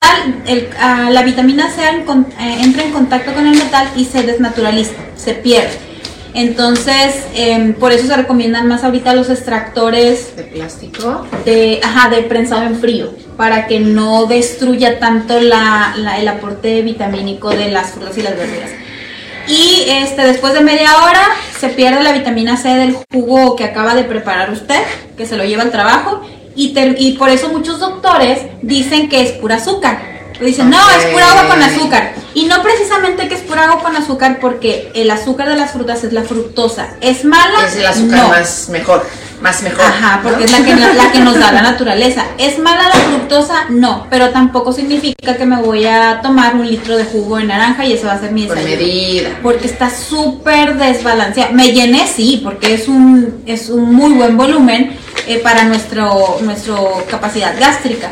ah, 0.80 1.10
la 1.12 1.24
vitamina 1.24 1.70
C 1.70 1.82
eh, 1.84 2.58
entra 2.62 2.84
en 2.84 2.92
contacto 2.92 3.34
con 3.34 3.46
el 3.46 3.58
metal 3.58 3.90
y 3.98 4.06
se 4.06 4.24
desnaturaliza, 4.24 4.94
se 5.18 5.34
pierde. 5.34 5.91
Entonces, 6.34 7.16
em, 7.36 7.74
por 7.74 7.92
eso 7.92 8.08
se 8.08 8.16
recomiendan 8.16 8.68
más 8.68 8.84
ahorita 8.84 9.14
los 9.14 9.30
extractores 9.30 10.36
de 10.36 10.44
plástico. 10.44 11.28
de, 11.46 11.80
ajá, 11.84 12.10
de 12.10 12.22
prensado 12.24 12.64
en 12.64 12.76
frío, 12.80 13.14
para 13.36 13.68
que 13.68 13.80
no 13.80 14.26
destruya 14.28 15.00
tanto 15.00 15.40
la, 15.42 15.94
la- 15.98 16.20
el 16.20 16.28
aporte 16.28 16.82
vitamínico 16.84 17.50
de 17.50 17.70
las 17.72 17.92
frutas 17.92 18.18
y 18.18 18.22
las 18.22 18.38
verduras. 18.38 18.70
Y 19.48 19.86
este, 19.90 20.22
después 20.22 20.54
de 20.54 20.62
media 20.62 20.90
hora 21.04 21.22
se 21.60 21.70
pierde 21.70 22.04
la 22.04 22.12
vitamina 22.14 22.56
C 22.58 22.70
del 22.70 22.96
jugo 23.12 23.56
que 23.56 23.64
acaba 23.66 23.96
de 23.96 24.04
preparar 24.04 24.52
usted, 24.52 24.80
que 25.18 25.26
se 25.26 25.36
lo 25.36 25.44
lleva 25.44 25.64
al 25.64 25.72
trabajo, 25.72 26.22
y, 26.56 26.74
y 26.98 27.14
por 27.14 27.30
eso 27.30 27.50
muchos 27.50 27.80
doctores 27.80 28.40
dicen 28.62 29.10
que 29.10 29.22
es 29.22 29.32
pura 29.34 29.56
azúcar. 29.56 30.21
Dicen, 30.42 30.70
no, 30.70 30.78
es 30.90 31.06
pura 31.06 31.30
agua 31.32 31.48
con 31.50 31.62
azúcar. 31.64 32.14
Y 32.34 32.46
no 32.46 32.62
precisamente 32.64 33.28
que 33.28 33.36
es 33.36 33.42
pura 33.42 33.64
agua 33.70 33.84
con 33.84 33.96
azúcar 33.96 34.40
porque 34.40 34.92
el 34.96 35.12
azúcar 35.12 35.50
de 35.50 35.56
las 35.58 35.72
frutas 35.72 36.04
es 36.04 36.14
la 36.14 36.24
fructosa. 36.24 36.88
¿Es 37.02 37.26
mala? 37.26 37.66
Es 37.68 37.76
el 37.76 37.86
azúcar 37.86 38.20
No. 38.20 38.28
más 38.30 38.70
mejor, 38.70 39.06
más 39.42 39.62
mejor. 39.64 39.86
Ajá, 39.86 40.22
porque 40.24 40.40
¿no? 40.40 40.46
es 40.46 40.52
la 40.52 40.66
que, 40.66 40.76
la 40.96 41.12
que 41.12 41.20
nos 41.20 41.38
da 41.38 41.52
la 41.52 41.62
naturaleza. 41.62 42.24
¿Es 42.38 42.58
mala 42.58 42.84
la 42.88 42.96
fructosa? 42.96 43.66
No, 43.70 44.08
pero 44.10 44.30
tampoco 44.30 44.72
significa 44.72 45.36
que 45.36 45.46
me 45.46 45.62
voy 45.62 45.86
a 45.86 46.22
tomar 46.22 46.56
un 46.56 46.66
litro 46.66 46.96
de 46.98 47.04
jugo 47.04 47.38
de 47.38 47.44
naranja 47.44 47.86
y 47.86 47.94
eso 47.94 48.08
va 48.08 48.14
a 48.14 48.20
ser 48.20 48.32
mi 48.32 48.44
desayuno. 48.48 48.70
medida. 48.70 49.30
Porque 49.44 49.68
está 49.68 49.90
súper 49.90 50.78
desbalanceada. 50.78 51.52
Me 51.52 51.74
llené, 51.74 52.08
sí, 52.08 52.40
porque 52.44 52.74
es 52.76 52.88
un, 52.88 53.44
es 53.46 53.70
un 53.70 53.94
muy 53.94 54.14
buen 54.14 54.38
volumen 54.38 54.98
eh, 55.28 55.38
para 55.40 55.66
nuestro, 55.66 56.38
nuestro 56.42 57.04
capacidad 57.10 57.54
gástrica. 57.60 58.10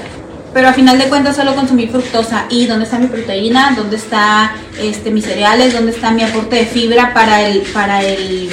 Pero 0.60 0.72
a 0.72 0.74
final 0.74 0.98
de 0.98 1.06
cuentas 1.06 1.38
solo 1.38 1.56
consumí 1.56 1.88
fructosa. 1.88 2.44
¿Y 2.50 2.66
dónde 2.66 2.84
está 2.84 3.00
mi 3.00 3.08
proteína? 3.08 3.72
¿Dónde 3.78 3.96
está 3.96 4.52
este, 4.78 5.10
mis 5.10 5.24
cereales? 5.24 5.74
¿Dónde 5.74 5.94
está 5.94 6.12
mi 6.12 6.22
aporte 6.22 6.58
de 6.58 6.66
fibra 6.66 7.14
para 7.14 7.48
el, 7.48 7.62
para 7.62 8.04
el, 8.04 8.50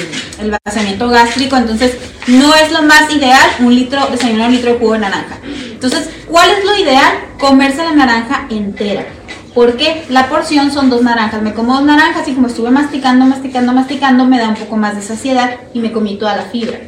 vaciamiento 0.63 1.09
gástrico? 1.09 1.57
Entonces, 1.57 1.97
no 2.27 2.55
es 2.55 2.71
lo 2.71 2.83
más 2.83 3.13
ideal 3.13 3.45
un 3.59 3.75
litro, 3.75 4.07
desayunar 4.09 4.47
un 4.47 4.55
litro 4.55 4.71
de 4.71 4.79
jugo 4.79 4.93
de 4.93 4.99
naranja. 4.99 5.35
Entonces, 5.43 6.09
¿cuál 6.31 6.49
es 6.49 6.63
lo 6.63 6.77
ideal? 6.77 7.11
Comerse 7.37 7.83
la 7.83 7.91
naranja 7.91 8.47
entera. 8.51 9.05
Porque 9.53 10.05
la 10.07 10.29
porción 10.29 10.71
son 10.71 10.89
dos 10.89 11.01
naranjas. 11.01 11.41
Me 11.41 11.53
como 11.53 11.73
dos 11.73 11.83
naranjas 11.83 12.25
y 12.29 12.35
como 12.35 12.47
estuve 12.47 12.71
masticando, 12.71 13.25
masticando, 13.25 13.73
masticando, 13.73 14.23
me 14.23 14.39
da 14.39 14.47
un 14.47 14.55
poco 14.55 14.77
más 14.77 14.95
de 14.95 15.01
saciedad 15.01 15.57
y 15.73 15.79
me 15.79 15.91
comí 15.91 16.15
toda 16.15 16.37
la 16.37 16.43
fibra. 16.43 16.79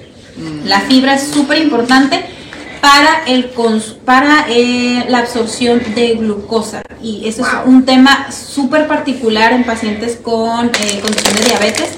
La 0.63 0.79
fibra 0.79 1.15
es 1.15 1.23
súper 1.27 1.57
importante 1.57 2.23
para, 2.81 3.23
el 3.25 3.51
para 4.05 4.45
eh, 4.49 5.05
la 5.09 5.19
absorción 5.19 5.81
de 5.95 6.15
glucosa. 6.15 6.81
Y 7.01 7.27
eso 7.27 7.41
es 7.41 7.47
un 7.65 7.85
tema 7.85 8.31
súper 8.31 8.87
particular 8.87 9.53
en 9.53 9.63
pacientes 9.63 10.17
con 10.21 10.67
eh, 10.67 10.99
condición 11.01 11.35
de 11.35 11.43
diabetes. 11.43 11.89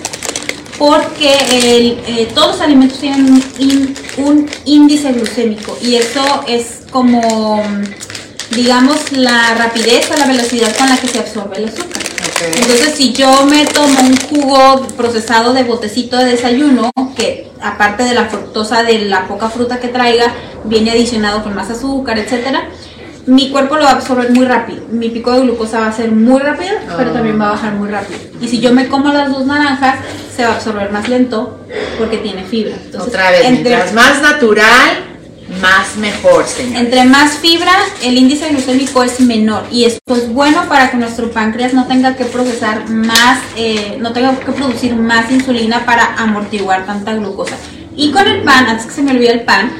Porque 0.77 1.31
eh, 1.51 2.31
todos 2.33 2.53
los 2.53 2.61
alimentos 2.61 2.99
tienen 2.99 3.43
un 4.17 4.49
índice 4.65 5.11
glucémico 5.11 5.77
y 5.79 5.95
eso 5.95 6.43
es 6.47 6.79
como, 6.89 7.61
digamos, 8.55 9.11
la 9.11 9.53
rapidez 9.53 10.09
o 10.11 10.17
la 10.17 10.25
velocidad 10.25 10.75
con 10.75 10.89
la 10.89 10.97
que 10.97 11.07
se 11.07 11.19
absorbe 11.19 11.57
el 11.57 11.65
azúcar. 11.65 12.10
Entonces, 12.45 12.95
si 12.95 13.13
yo 13.13 13.45
me 13.45 13.65
tomo 13.65 13.99
un 14.01 14.15
jugo 14.17 14.81
procesado 14.97 15.53
de 15.53 15.63
botecito 15.63 16.17
de 16.17 16.25
desayuno, 16.25 16.91
que 17.15 17.51
aparte 17.61 18.03
de 18.03 18.13
la 18.13 18.25
fructosa 18.25 18.83
de 18.83 19.05
la 19.05 19.27
poca 19.27 19.49
fruta 19.49 19.79
que 19.79 19.87
traiga, 19.89 20.25
viene 20.63 20.91
adicionado 20.91 21.43
con 21.43 21.53
más 21.55 21.69
azúcar, 21.69 22.17
etcétera, 22.17 22.63
mi 23.27 23.51
cuerpo 23.51 23.75
lo 23.75 23.83
va 23.83 23.91
a 23.91 23.93
absorber 23.93 24.31
muy 24.31 24.45
rápido. 24.45 24.83
Mi 24.89 25.09
pico 25.09 25.31
de 25.31 25.41
glucosa 25.41 25.79
va 25.79 25.87
a 25.87 25.93
ser 25.93 26.11
muy 26.11 26.39
rápido, 26.41 26.71
pero 26.97 27.11
Ah. 27.11 27.13
también 27.13 27.39
va 27.39 27.49
a 27.49 27.51
bajar 27.51 27.73
muy 27.73 27.87
rápido. 27.89 28.19
Y 28.41 28.47
si 28.47 28.59
yo 28.59 28.73
me 28.73 28.87
como 28.87 29.13
las 29.13 29.29
dos 29.31 29.45
naranjas, 29.45 29.97
se 30.35 30.43
va 30.43 30.49
a 30.53 30.55
absorber 30.55 30.91
más 30.91 31.07
lento 31.07 31.59
porque 31.99 32.17
tiene 32.17 32.43
fibra. 32.43 32.73
Entonces, 32.83 33.09
Otra 33.09 33.29
vez, 33.29 33.45
entre, 33.45 33.69
mientras 33.75 33.93
más 33.93 34.21
natural, 34.23 35.10
más 35.59 35.95
mejor, 35.97 36.45
señor. 36.47 36.77
entre 36.81 37.03
más 37.05 37.33
fibra, 37.39 37.71
el 38.03 38.17
índice 38.17 38.49
glucémico 38.49 39.03
es 39.03 39.19
menor. 39.19 39.63
Y 39.71 39.85
esto 39.85 40.15
es 40.15 40.31
bueno 40.31 40.63
para 40.69 40.89
que 40.91 40.97
nuestro 40.97 41.29
páncreas 41.31 41.73
no 41.73 41.87
tenga 41.87 42.15
que 42.15 42.25
procesar 42.25 42.87
más, 42.89 43.39
eh, 43.57 43.97
no 43.99 44.13
tenga 44.13 44.37
que 44.39 44.51
producir 44.51 44.95
más 44.95 45.29
insulina 45.31 45.85
para 45.85 46.15
amortiguar 46.15 46.85
tanta 46.85 47.13
glucosa. 47.13 47.55
Y 47.95 48.11
con 48.11 48.25
el 48.27 48.41
pan, 48.43 48.67
antes 48.69 48.85
que 48.85 48.93
se 48.93 49.01
me 49.01 49.11
olvide 49.11 49.31
el 49.31 49.41
pan, 49.41 49.71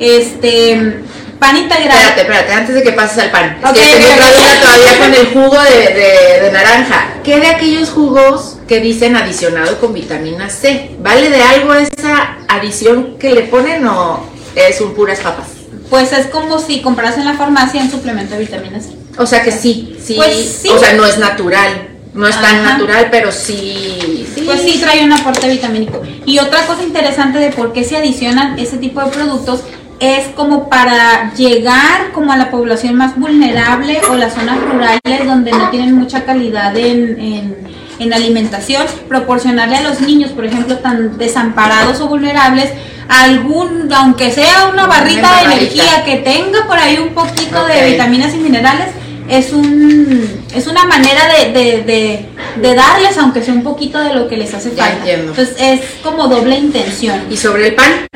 este 0.00 1.02
pan 1.38 1.56
integral. 1.56 1.88
Espérate, 1.96 2.20
espérate, 2.22 2.52
antes 2.52 2.74
de 2.74 2.82
que 2.82 2.92
pases 2.92 3.18
al 3.24 3.30
pan. 3.30 3.56
Es 3.62 3.70
Ok, 3.70 3.74
que 3.76 3.80
tengo 3.80 4.06
ok, 4.06 4.12
otra 4.14 4.26
ok. 4.26 4.34
duda 4.36 4.60
todavía 4.60 4.98
con 4.98 5.14
el 5.14 5.26
jugo 5.32 5.62
de, 5.62 5.94
de- 5.94 6.40
de 6.44 6.52
naranja. 6.52 7.06
¿Qué 7.24 7.38
de 7.40 7.46
aquellos 7.46 7.90
jugos 7.90 8.58
que 8.66 8.80
dicen 8.80 9.16
adicionado 9.16 9.78
con 9.78 9.94
vitamina 9.94 10.50
C? 10.50 10.90
¿Vale 11.00 11.30
de 11.30 11.40
algo 11.42 11.74
esa 11.74 12.36
adición 12.48 13.16
que 13.18 13.32
le 13.32 13.42
ponen 13.42 13.86
o 13.86 14.26
es 14.54 14.80
un 14.80 14.94
puras 14.94 15.20
papas? 15.20 15.46
Pues 15.88 16.12
es 16.12 16.26
como 16.26 16.58
si 16.58 16.80
compras 16.82 17.18
en 17.18 17.24
la 17.24 17.34
farmacia 17.34 17.82
un 17.82 17.90
suplemento 17.90 18.34
de 18.34 18.40
vitamina 18.40 18.80
C. 18.80 18.90
O 19.18 19.26
sea 19.26 19.42
que 19.42 19.50
sí, 19.52 19.96
sí. 20.02 20.14
Pues 20.14 20.58
sí. 20.62 20.68
O 20.68 20.78
sea, 20.78 20.92
no 20.94 21.04
es 21.04 21.18
natural. 21.18 21.88
No 22.14 22.26
es 22.26 22.40
tan 22.40 22.64
natural, 22.64 23.08
pero 23.10 23.30
sí. 23.30 24.26
sí. 24.34 24.42
Pues 24.44 24.62
sí 24.62 24.78
trae 24.80 25.04
un 25.04 25.12
aporte 25.12 25.48
vitamínico. 25.48 26.02
Y 26.26 26.38
otra 26.38 26.66
cosa 26.66 26.82
interesante 26.82 27.38
de 27.38 27.50
por 27.50 27.72
qué 27.72 27.84
se 27.84 27.96
adicionan 27.96 28.58
ese 28.58 28.78
tipo 28.78 29.00
de 29.00 29.10
productos 29.10 29.60
es 30.00 30.28
como 30.34 30.68
para 30.68 31.32
llegar 31.34 32.10
como 32.12 32.32
a 32.32 32.36
la 32.36 32.50
población 32.50 32.94
más 32.96 33.18
vulnerable 33.18 34.00
o 34.10 34.14
las 34.14 34.34
zonas 34.34 34.58
rurales 34.60 35.26
donde 35.26 35.52
no 35.52 35.70
tienen 35.70 35.94
mucha 35.94 36.24
calidad 36.24 36.76
en, 36.76 37.20
en- 37.20 37.56
en 38.00 38.12
alimentación, 38.12 38.84
proporcionarle 39.08 39.76
a 39.76 39.82
los 39.82 40.00
niños, 40.00 40.30
por 40.32 40.44
ejemplo, 40.44 40.78
tan 40.78 41.16
desamparados 41.18 42.00
o 42.00 42.08
vulnerables, 42.08 42.70
algún, 43.08 43.92
aunque 43.92 44.30
sea 44.32 44.68
una 44.72 44.86
barrita 44.86 45.36
de 45.36 45.54
energía 45.54 46.04
que 46.04 46.16
tenga 46.16 46.66
por 46.66 46.78
ahí 46.78 46.98
un 46.98 47.10
poquito 47.14 47.66
de 47.66 47.90
vitaminas 47.90 48.34
y 48.34 48.38
minerales, 48.38 48.88
es 49.28 49.52
un 49.52 50.40
es 50.54 50.66
una 50.66 50.84
manera 50.86 51.22
de, 51.28 51.52
de, 51.52 51.82
de, 51.82 52.26
de 52.60 52.74
darles 52.74 53.16
aunque 53.18 53.42
sea 53.42 53.54
un 53.54 53.62
poquito 53.62 53.98
de 54.00 54.14
lo 54.14 54.26
que 54.28 54.36
les 54.36 54.52
hace 54.54 54.70
falta. 54.70 55.08
Entonces 55.08 55.54
es 55.60 55.80
como 56.02 56.26
doble 56.26 56.56
intención. 56.58 57.20
¿Y 57.30 57.36
sobre 57.36 57.68
el 57.68 57.74
pan? 57.74 58.06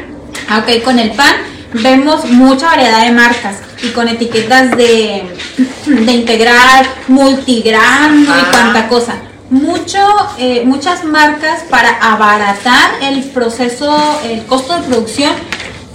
Ah, 0.48 0.58
Ok, 0.66 0.82
con 0.82 0.98
el 0.98 1.10
pan 1.12 1.34
vemos 1.74 2.24
mucha 2.26 2.66
variedad 2.66 3.04
de 3.04 3.12
marcas 3.12 3.58
y 3.82 3.88
con 3.88 4.08
etiquetas 4.08 4.76
de, 4.76 5.24
de 5.86 6.12
integral, 6.12 6.86
multigrano 7.08 8.32
Ah. 8.32 8.42
y 8.42 8.50
cuanta 8.50 8.88
cosa. 8.88 9.14
Mucho, 9.50 9.98
eh, 10.38 10.62
muchas 10.64 11.04
marcas 11.04 11.62
para 11.70 11.90
abaratar 12.12 12.92
el 13.02 13.22
proceso, 13.24 14.20
el 14.24 14.44
costo 14.46 14.74
de 14.76 14.82
producción. 14.82 15.32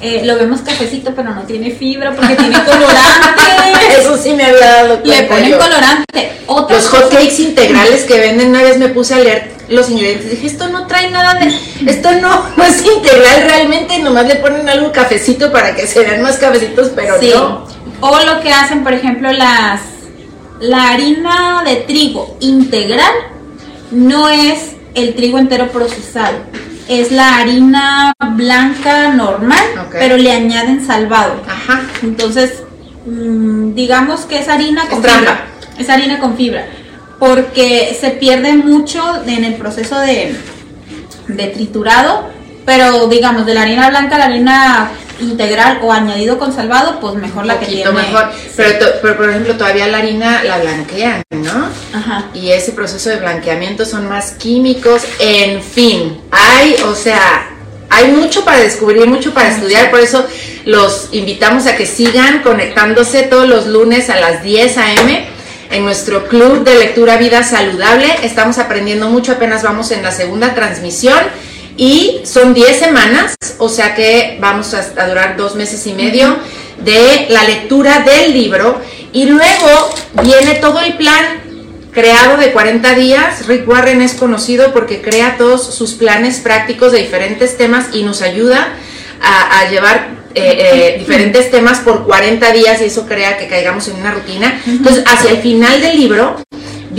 Eh, 0.01 0.21
lo 0.23 0.35
vemos 0.38 0.61
cafecito, 0.61 1.13
pero 1.13 1.34
no 1.34 1.41
tiene 1.41 1.71
fibra 1.71 2.15
porque 2.15 2.35
tiene 2.35 2.55
colorante. 2.63 3.99
Eso 3.99 4.17
sí 4.17 4.34
me 4.34 4.45
había 4.45 4.59
dado 4.84 4.99
cuenta. 5.01 5.21
Le 5.21 5.27
ponen 5.27 5.49
yo. 5.51 5.57
colorante. 5.59 6.31
Otra 6.47 6.77
Los 6.77 6.85
cosa- 6.88 7.03
hot 7.03 7.11
cakes 7.11 7.39
integrales 7.41 8.03
que 8.03 8.17
venden, 8.19 8.49
una 8.49 8.61
vez 8.63 8.77
me 8.77 8.88
puse 8.89 9.15
a 9.15 9.19
leer 9.19 9.51
los 9.67 9.89
ingredientes. 9.89 10.31
Dije, 10.31 10.47
esto 10.47 10.67
no 10.69 10.88
trae 10.88 11.09
nada 11.11 11.34
de. 11.34 11.53
Esto 11.91 12.11
no, 12.13 12.43
no 12.57 12.63
es 12.63 12.84
integral 12.85 13.41
realmente. 13.43 13.99
Nomás 13.99 14.26
le 14.27 14.35
ponen 14.35 14.69
algo 14.69 14.91
cafecito 14.93 15.51
para 15.51 15.76
que 15.76 15.85
se 15.85 15.99
vean 15.99 16.21
más 16.21 16.38
cafecitos, 16.38 16.91
pero 16.95 17.19
Sí. 17.19 17.31
no. 17.35 17.67
O 18.01 18.19
lo 18.23 18.39
que 18.39 18.51
hacen, 18.53 18.84
por 18.84 18.93
ejemplo, 18.93 19.31
las 19.34 19.81
la 20.61 20.89
harina 20.91 21.61
de 21.65 21.76
trigo 21.77 22.38
integral 22.39 23.11
no 23.91 24.29
es 24.29 24.75
el 24.95 25.15
trigo 25.15 25.37
entero 25.37 25.69
procesado. 25.69 26.37
Es 26.87 27.11
la 27.11 27.37
harina 27.37 28.13
blanca 28.31 29.13
normal, 29.13 29.87
pero 29.91 30.17
le 30.17 30.31
añaden 30.31 30.85
salvado. 30.85 31.41
Ajá. 31.47 31.83
Entonces, 32.01 32.63
mm, 33.05 33.75
digamos 33.75 34.21
que 34.21 34.39
es 34.39 34.47
harina 34.47 34.87
con 34.87 35.05
Es 35.05 35.11
fibra. 35.11 35.45
Es 35.77 35.89
harina 35.89 36.19
con 36.19 36.35
fibra. 36.35 36.65
Porque 37.19 37.95
se 37.99 38.11
pierde 38.11 38.53
mucho 38.53 39.23
en 39.27 39.43
el 39.43 39.55
proceso 39.55 39.99
de, 39.99 40.35
de 41.27 41.47
triturado. 41.47 42.29
Pero 42.65 43.07
digamos, 43.07 43.45
de 43.45 43.53
la 43.53 43.63
harina 43.63 43.89
blanca 43.89 44.15
a 44.15 44.19
la 44.19 44.25
harina 44.25 44.89
integral 45.21 45.79
o 45.81 45.91
añadido 45.91 46.37
con 46.37 46.53
salvado, 46.53 46.99
pues 46.99 47.15
mejor 47.15 47.45
la 47.45 47.59
que 47.59 47.65
tiene. 47.65 47.91
mejor. 47.91 48.29
Pero, 48.55 48.85
pero, 49.01 49.17
por 49.17 49.29
ejemplo, 49.29 49.55
todavía 49.55 49.87
la 49.87 49.99
harina 49.99 50.43
la 50.43 50.59
blanquean, 50.59 51.23
¿no? 51.31 51.69
Ajá. 51.93 52.25
Y 52.33 52.51
ese 52.51 52.71
proceso 52.71 53.09
de 53.09 53.17
blanqueamiento 53.17 53.85
son 53.85 54.07
más 54.07 54.31
químicos. 54.31 55.03
En 55.19 55.61
fin, 55.61 56.21
hay, 56.31 56.75
o 56.85 56.95
sea, 56.95 57.49
hay 57.89 58.11
mucho 58.11 58.45
para 58.45 58.59
descubrir, 58.59 59.07
mucho 59.07 59.33
para 59.33 59.49
estudiar. 59.49 59.89
Por 59.91 59.99
eso 59.99 60.25
los 60.65 61.09
invitamos 61.11 61.65
a 61.67 61.75
que 61.75 61.85
sigan 61.85 62.41
conectándose 62.41 63.23
todos 63.23 63.47
los 63.47 63.67
lunes 63.67 64.09
a 64.09 64.19
las 64.19 64.43
10 64.43 64.77
a.m. 64.77 65.27
en 65.71 65.83
nuestro 65.83 66.27
club 66.27 66.63
de 66.63 66.75
lectura 66.75 67.17
Vida 67.17 67.43
Saludable. 67.43 68.07
Estamos 68.23 68.57
aprendiendo 68.57 69.09
mucho, 69.09 69.33
apenas 69.33 69.63
vamos 69.63 69.91
en 69.91 70.03
la 70.03 70.11
segunda 70.11 70.53
transmisión. 70.53 71.19
Y 71.80 72.19
son 72.26 72.53
10 72.53 72.77
semanas, 72.77 73.38
o 73.57 73.69
sea 73.69 73.95
que 73.95 74.38
vamos 74.41 74.73
a, 74.73 75.07
durar 75.07 75.38
dos 75.38 75.56
meses 75.56 75.88
y 75.88 75.93
medio 75.93 76.35
de 76.84 77.27
la 77.30 77.45
lectura 77.45 78.01
del 78.01 78.34
libro. 78.34 78.81
Y 79.14 79.27
luego 79.27 79.95
viene 80.22 80.56
todo 80.56 80.81
el 80.81 80.97
plan 80.97 81.23
creado 81.93 82.35
de 82.35 82.51
40 82.51 82.95
días. 82.95 83.47
Rick 83.47 83.65
Warren 83.65 84.01
es 84.01 84.14
conocido 84.15 84.73
porque 84.73 85.01
crea 85.01 85.38
todos 85.38 85.73
sus 85.73 85.93
planes 85.93 86.39
prácticos 86.39 86.91
de 86.91 86.97
diferentes 86.97 87.56
temas 87.56 87.85
y 87.93 88.03
nos 88.03 88.22
ayuda 88.22 88.73
a, 89.22 89.61
a 89.61 89.69
llevar 89.69 90.19
eh, 90.35 90.95
eh, 90.95 90.99
diferentes 90.99 91.49
temas 91.49 91.80
por 91.80 92.06
40 92.06 92.51
días 92.51 92.81
y 92.81 92.85
eso 92.85 93.07
crea 93.07 93.38
que 93.38 93.47
caigamos 93.47 93.88
en 93.88 93.95
una 93.95 94.11
rutina. 94.11 94.61
Entonces, 94.68 95.06
hacia 95.07 95.31
el 95.31 95.38
final 95.38 95.81
del 95.81 95.97
libro 95.97 96.35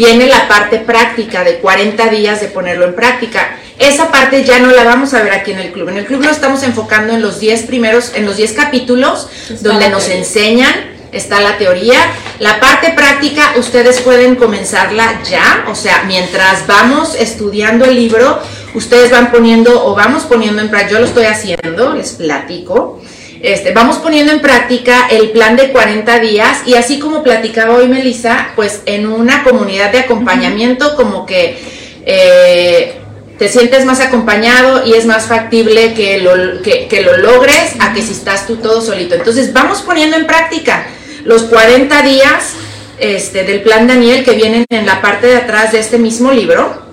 viene 0.00 0.28
la 0.28 0.48
parte 0.48 0.78
práctica 0.78 1.44
de 1.44 1.58
40 1.58 2.08
días 2.08 2.40
de 2.40 2.48
ponerlo 2.48 2.86
en 2.86 2.94
práctica. 2.94 3.58
Esa 3.78 4.10
parte 4.10 4.44
ya 4.44 4.58
no 4.58 4.72
la 4.72 4.82
vamos 4.82 5.12
a 5.12 5.22
ver 5.22 5.30
aquí 5.30 5.52
en 5.52 5.58
el 5.58 5.72
club. 5.72 5.90
En 5.90 5.98
el 5.98 6.06
club 6.06 6.22
lo 6.22 6.30
estamos 6.30 6.62
enfocando 6.62 7.12
en 7.12 7.20
los 7.20 7.38
10 7.38 7.64
primeros, 7.64 8.12
en 8.14 8.24
los 8.24 8.38
10 8.38 8.54
capítulos 8.54 9.28
Está 9.50 9.68
donde 9.68 9.90
nos 9.90 10.06
teoría. 10.06 10.18
enseñan, 10.18 10.74
está 11.12 11.42
la 11.42 11.58
teoría. 11.58 11.98
La 12.38 12.60
parte 12.60 12.92
práctica 12.92 13.52
ustedes 13.58 14.00
pueden 14.00 14.36
comenzarla 14.36 15.22
ya, 15.22 15.66
o 15.68 15.74
sea, 15.74 16.04
mientras 16.06 16.66
vamos 16.66 17.14
estudiando 17.14 17.84
el 17.84 17.96
libro, 17.96 18.40
ustedes 18.72 19.10
van 19.10 19.30
poniendo 19.30 19.84
o 19.84 19.94
vamos 19.94 20.22
poniendo 20.22 20.62
en 20.62 20.70
práctica, 20.70 20.92
yo 20.92 21.00
lo 21.00 21.06
estoy 21.06 21.26
haciendo, 21.26 21.92
les 21.92 22.12
platico. 22.12 23.02
Este, 23.42 23.72
vamos 23.72 23.96
poniendo 23.96 24.32
en 24.32 24.40
práctica 24.40 25.08
el 25.10 25.30
plan 25.30 25.56
de 25.56 25.70
40 25.70 26.18
días 26.20 26.62
y 26.66 26.74
así 26.74 26.98
como 26.98 27.22
platicaba 27.22 27.74
hoy 27.74 27.88
Melissa, 27.88 28.50
pues 28.54 28.82
en 28.84 29.06
una 29.06 29.42
comunidad 29.44 29.92
de 29.92 30.00
acompañamiento 30.00 30.94
como 30.94 31.24
que 31.24 31.58
eh, 32.04 32.96
te 33.38 33.48
sientes 33.48 33.86
más 33.86 34.00
acompañado 34.00 34.86
y 34.86 34.92
es 34.92 35.06
más 35.06 35.24
factible 35.24 35.94
que 35.94 36.18
lo, 36.18 36.60
que, 36.60 36.86
que 36.86 37.00
lo 37.00 37.16
logres 37.16 37.76
a 37.78 37.94
que 37.94 38.02
si 38.02 38.12
estás 38.12 38.46
tú 38.46 38.56
todo 38.56 38.82
solito. 38.82 39.14
Entonces 39.14 39.54
vamos 39.54 39.80
poniendo 39.80 40.16
en 40.18 40.26
práctica 40.26 40.86
los 41.24 41.44
40 41.44 42.02
días 42.02 42.52
este, 42.98 43.44
del 43.44 43.62
plan 43.62 43.86
Daniel 43.86 44.22
que 44.22 44.32
vienen 44.32 44.66
en 44.68 44.84
la 44.84 45.00
parte 45.00 45.28
de 45.28 45.36
atrás 45.36 45.72
de 45.72 45.78
este 45.78 45.96
mismo 45.96 46.30
libro. 46.30 46.90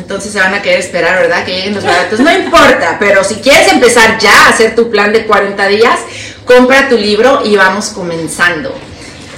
entonces 0.03 0.33
se 0.33 0.41
van 0.41 0.53
a 0.53 0.61
querer 0.61 0.81
esperar, 0.81 1.20
¿verdad? 1.20 1.45
Que 1.45 1.53
lleguen 1.53 1.74
los 1.77 1.85
baratos. 1.85 2.19
No 2.19 2.33
importa, 2.33 2.97
pero 2.99 3.23
si 3.23 3.37
quieres 3.37 3.73
empezar 3.73 4.19
ya 4.19 4.47
a 4.47 4.49
hacer 4.49 4.74
tu 4.74 4.91
plan 4.91 5.12
de 5.12 5.27
40 5.27 5.65
días, 5.69 6.01
compra 6.45 6.89
tu 6.89 6.99
libro 6.99 7.43
y 7.45 7.55
vamos 7.55 7.91
comenzando. 7.91 8.74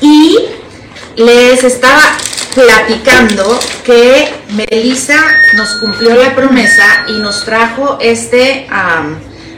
Y 0.00 0.38
les 1.16 1.62
estaba 1.62 2.00
platicando 2.54 3.58
que 3.84 4.32
Melissa 4.50 5.20
nos 5.54 5.74
cumplió 5.74 6.14
la 6.14 6.34
promesa 6.34 7.04
y 7.08 7.18
nos 7.18 7.44
trajo 7.44 7.98
este 8.00 8.66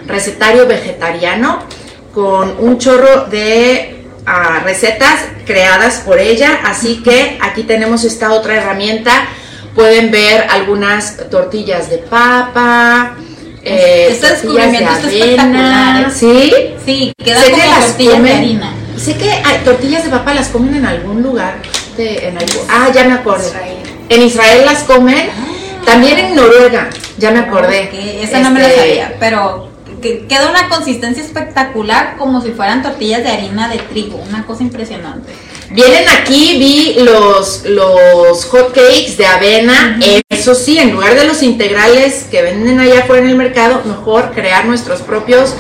recetario 0.09 0.67
vegetariano 0.67 1.63
con 2.13 2.57
un 2.59 2.79
chorro 2.79 3.27
de 3.27 4.03
ah, 4.27 4.61
recetas 4.65 5.21
creadas 5.45 6.03
por 6.05 6.19
ella. 6.19 6.63
Así 6.65 7.01
que 7.05 7.39
aquí 7.41 7.63
tenemos 7.63 8.03
esta 8.03 8.33
otra 8.33 8.57
herramienta. 8.57 9.29
Pueden 9.77 10.11
ver 10.11 10.47
algunas 10.51 11.17
tortillas 11.31 11.89
de 11.91 11.99
papa. 11.99 13.15
eh, 13.63 14.09
Este 14.11 14.29
descubrimiento 14.31 14.91
está 14.91 15.07
de 15.09 15.19
espectacular. 15.21 16.01
¿eh? 16.03 16.11
Sí, 16.15 16.53
Sí, 16.85 17.13
queda 17.23 17.41
Sé 17.41 17.47
que 17.47 17.53
como 17.53 17.65
las 17.65 17.87
tortillas 17.87 18.23
de 18.23 18.33
harina. 18.33 18.73
Sé 18.97 19.17
que 19.17 19.31
hay 19.31 19.59
tortillas 19.65 20.03
de 20.05 20.11
papa 20.11 20.33
las 20.35 20.49
comen 20.49 20.75
en 20.77 20.87
algún 20.87 21.23
lugar. 21.23 21.57
De, 21.97 22.29
en 22.29 22.39
algún- 22.39 22.67
ah, 22.71 22.89
ya 22.95 23.05
me 23.05 23.13
acordé. 23.15 23.47
Israel. 23.47 23.77
En 24.09 24.23
Israel 24.23 24.63
las 24.65 24.83
comen. 24.85 25.29
También 25.85 26.19
en 26.19 26.35
Noruega, 26.35 26.89
ya 27.19 27.31
me 27.31 27.39
acordé. 27.41 27.85
Ok, 27.93 28.25
esa 28.25 28.41
no 28.41 28.51
me 28.51 28.61
la 28.61 28.69
Este, 28.69 28.81
sabía, 28.81 29.17
pero 29.21 29.69
que- 30.03 30.27
queda 30.27 30.51
una 30.51 30.69
consistencia 30.69 31.23
espectacular 31.23 32.17
como 32.19 32.41
si 32.41 32.51
fueran 32.53 32.83
tortillas 32.83 33.23
de 33.23 33.29
harina 33.31 33.69
de 33.69 33.79
trigo, 33.79 34.17
una 34.29 34.45
cosa 34.47 34.63
impresionante. 34.65 35.33
Vienen 35.71 36.09
aquí, 36.09 36.59
vi 36.59 36.97
los, 37.03 37.65
los 37.65 38.45
hot 38.47 38.73
cakes 38.73 39.17
de 39.17 39.27
avena. 39.27 39.99
Eso 40.29 40.55
sí, 40.55 40.79
en 40.79 40.93
lugar 40.93 41.15
de 41.17 41.25
los 41.25 41.43
integrales 41.43 42.27
que 42.31 42.43
venden 42.43 42.79
allá 42.79 43.01
afuera 43.01 43.25
en 43.25 43.31
el 43.31 43.37
mercado, 43.37 43.83
mejor 43.85 44.33
crear 44.33 44.65
nuestros 44.67 45.01
propios 45.01 45.55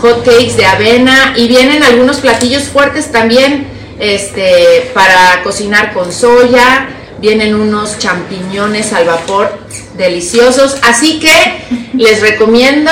hot 0.00 0.24
cakes 0.24 0.56
de 0.56 0.66
avena. 0.66 1.34
Y 1.36 1.46
vienen 1.46 1.82
algunos 1.82 2.18
platillos 2.18 2.64
fuertes 2.64 3.12
también 3.12 3.66
este, 4.00 4.90
para 4.92 5.42
cocinar 5.44 5.92
con 5.92 6.12
soya. 6.12 6.88
Vienen 7.20 7.54
unos 7.54 7.98
champiñones 7.98 8.92
al 8.92 9.06
vapor 9.06 9.56
deliciosos. 9.96 10.76
Así 10.82 11.20
que 11.20 11.64
les 11.94 12.20
recomiendo 12.20 12.90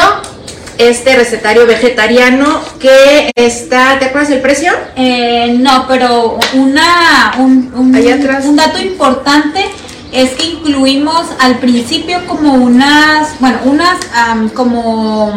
este 0.90 1.16
recetario 1.16 1.66
vegetariano 1.66 2.60
que 2.78 3.30
está, 3.34 3.98
¿te 3.98 4.06
acuerdas 4.06 4.30
el 4.30 4.40
precio? 4.40 4.72
Eh, 4.96 5.56
no, 5.58 5.86
pero 5.88 6.38
una, 6.54 7.34
un, 7.38 7.72
un- 7.74 7.92
dato 8.56 8.80
importante 8.80 9.64
es 10.12 10.30
que 10.30 10.44
incluimos 10.46 11.26
al 11.40 11.58
principio 11.58 12.18
como 12.26 12.54
unas, 12.54 13.38
bueno, 13.40 13.58
unas 13.64 13.98
am, 14.14 14.48
como... 14.50 15.32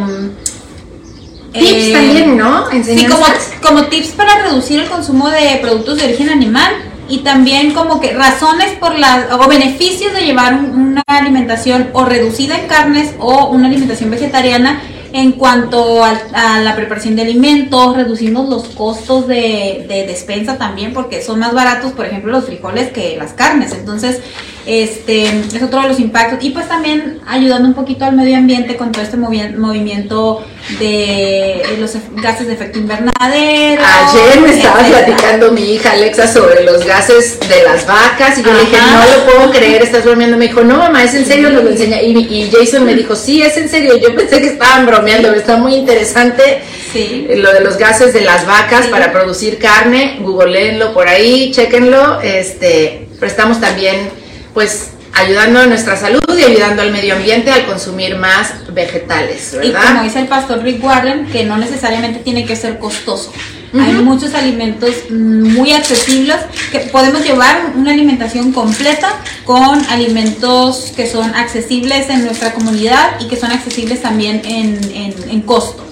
Tips 1.53 1.71
eh, 1.71 1.91
también, 1.93 2.37
¿no? 2.37 2.65
Sí, 2.83 3.05
como, 3.05 3.25
como 3.61 3.83
tips 3.85 4.09
para 4.09 4.43
reducir 4.43 4.79
el 4.81 4.89
consumo 4.89 5.29
de 5.29 5.57
productos 5.61 5.97
de 5.97 6.03
origen 6.05 6.29
animal 6.29 6.69
y 7.07 7.19
también 7.19 7.73
como 7.73 8.01
que 8.01 8.11
razones 8.13 8.71
por 8.79 8.97
la, 8.99 9.29
o 9.39 9.47
beneficios 9.47 10.11
de 10.13 10.21
llevar 10.25 10.53
un- 10.55 10.71
una 10.91 11.03
alimentación 11.07 11.89
o 11.93 12.03
reducida 12.03 12.57
en 12.57 12.67
carnes 12.67 13.11
o 13.19 13.45
una 13.47 13.67
alimentación 13.67 14.11
vegetariana 14.11 14.81
en 15.15 15.31
cuanto 15.31 16.03
a, 16.03 16.59
la 16.61 16.75
preparación 16.75 17.15
de 17.15 17.21
alimentos, 17.21 17.95
reducimos 17.95 18.49
los 18.49 18.65
costos 18.65 19.27
de 19.27 20.05
despensa 20.07 20.57
también 20.57 20.93
porque 20.93 21.21
son 21.21 21.39
más 21.39 21.53
baratos, 21.53 21.93
por 21.93 22.05
ejemplo, 22.05 22.31
los 22.33 22.45
frijoles 22.45 22.91
que 22.91 23.15
las 23.17 23.31
carnes. 23.31 23.71
Entonces, 23.71 24.19
este 24.65 25.25
es 25.25 25.61
otro 25.63 25.81
de 25.81 25.89
los 25.89 25.99
impactos 25.99 26.43
y 26.43 26.49
pues 26.49 26.67
también 26.67 27.19
ayudando 27.27 27.67
un 27.67 27.73
poquito 27.75 28.05
al 28.05 28.15
medio 28.15 28.35
ambiente 28.37 28.75
con 28.77 28.91
todo 28.91 29.03
este 29.03 29.17
movi- 29.17 29.55
movimiento 29.55 30.43
de 30.79 31.63
los 31.79 31.93
gases 32.21 32.47
de 32.47 32.53
efecto 32.53 32.79
invernadero. 32.79 33.81
Ayer 33.83 34.41
me 34.41 34.49
estaba 34.49 34.81
etcétera. 34.81 35.05
platicando 35.05 35.51
mi 35.51 35.73
hija 35.75 35.91
Alexa 35.91 36.27
sobre 36.31 36.63
los 36.63 36.85
gases 36.85 37.39
de 37.41 37.63
las 37.63 37.85
vacas 37.85 38.37
y 38.39 38.43
yo 38.43 38.51
le 38.53 38.61
dije, 38.61 38.77
no 38.77 39.17
lo 39.17 39.25
puedo 39.25 39.51
creer, 39.51 39.83
estás 39.83 40.03
bromeando. 40.03 40.37
Me 40.37 40.47
dijo, 40.47 40.63
no 40.63 40.77
mamá, 40.77 41.03
es 41.03 41.13
en 41.13 41.25
serio, 41.25 41.49
nos 41.51 41.63
lo 41.63 41.69
enseña. 41.69 42.01
Y, 42.01 42.17
y 42.17 42.49
Jason 42.51 42.85
me 42.85 42.95
dijo, 42.95 43.15
sí, 43.15 43.41
es 43.41 43.55
en 43.57 43.69
serio. 43.69 43.97
Yo 43.97 44.15
pensé 44.15 44.41
que 44.41 44.47
estaban 44.47 44.85
bromeando, 44.85 45.31
está 45.33 45.57
muy 45.57 45.75
interesante 45.75 46.61
Sí. 46.91 47.27
lo 47.35 47.51
de 47.53 47.59
los 47.59 47.77
gases 47.77 48.13
de 48.13 48.21
las 48.21 48.45
vacas 48.47 48.85
Sí. 48.85 48.91
para 48.91 49.11
producir 49.11 49.59
carne. 49.59 50.17
Googleenlo 50.21 50.93
por 50.93 51.07
ahí, 51.07 51.51
chequenlo. 51.51 52.21
Este, 52.21 53.07
pero 53.19 53.27
estamos 53.29 53.59
también, 53.59 54.09
pues, 54.55 54.89
ayudando 55.13 55.59
a 55.59 55.65
nuestra 55.67 55.95
salud 55.95 56.21
y 56.37 56.43
ayudando 56.43 56.81
al 56.81 56.91
medio 56.91 57.15
ambiente 57.15 57.51
al 57.51 57.65
consumir 57.67 58.15
más 58.17 58.51
vegetales, 58.73 59.53
Y 59.53 59.57
¿verdad? 59.71 59.89
como 59.89 60.03
dice 60.03 60.19
el 60.19 60.27
pastor 60.27 60.63
Rick 60.63 60.83
Warren, 60.83 61.27
que 61.27 61.43
no 61.45 61.57
necesariamente 61.57 62.19
tiene 62.19 62.45
que 62.45 62.55
ser 62.55 62.79
costoso. 62.79 63.31
Hay 63.73 63.91
muchos 63.93 64.33
alimentos 64.33 64.89
mm, 65.09 65.53
muy 65.53 65.73
accesibles 65.73 66.37
que 66.71 66.79
podemos 66.79 67.23
llevar 67.25 67.73
una 67.75 67.91
alimentación 67.91 68.53
completa 68.53 69.13
con 69.45 69.85
alimentos 69.89 70.93
que 70.95 71.09
son 71.09 71.35
accesibles 71.35 72.09
en 72.09 72.23
nuestra 72.25 72.53
comunidad 72.53 73.19
y 73.19 73.27
que 73.27 73.35
son 73.35 73.51
accesibles 73.51 74.01
también 74.01 74.41
en, 74.45 74.79
en- 74.93 75.29
en 75.29 75.41
costo. 75.41 75.84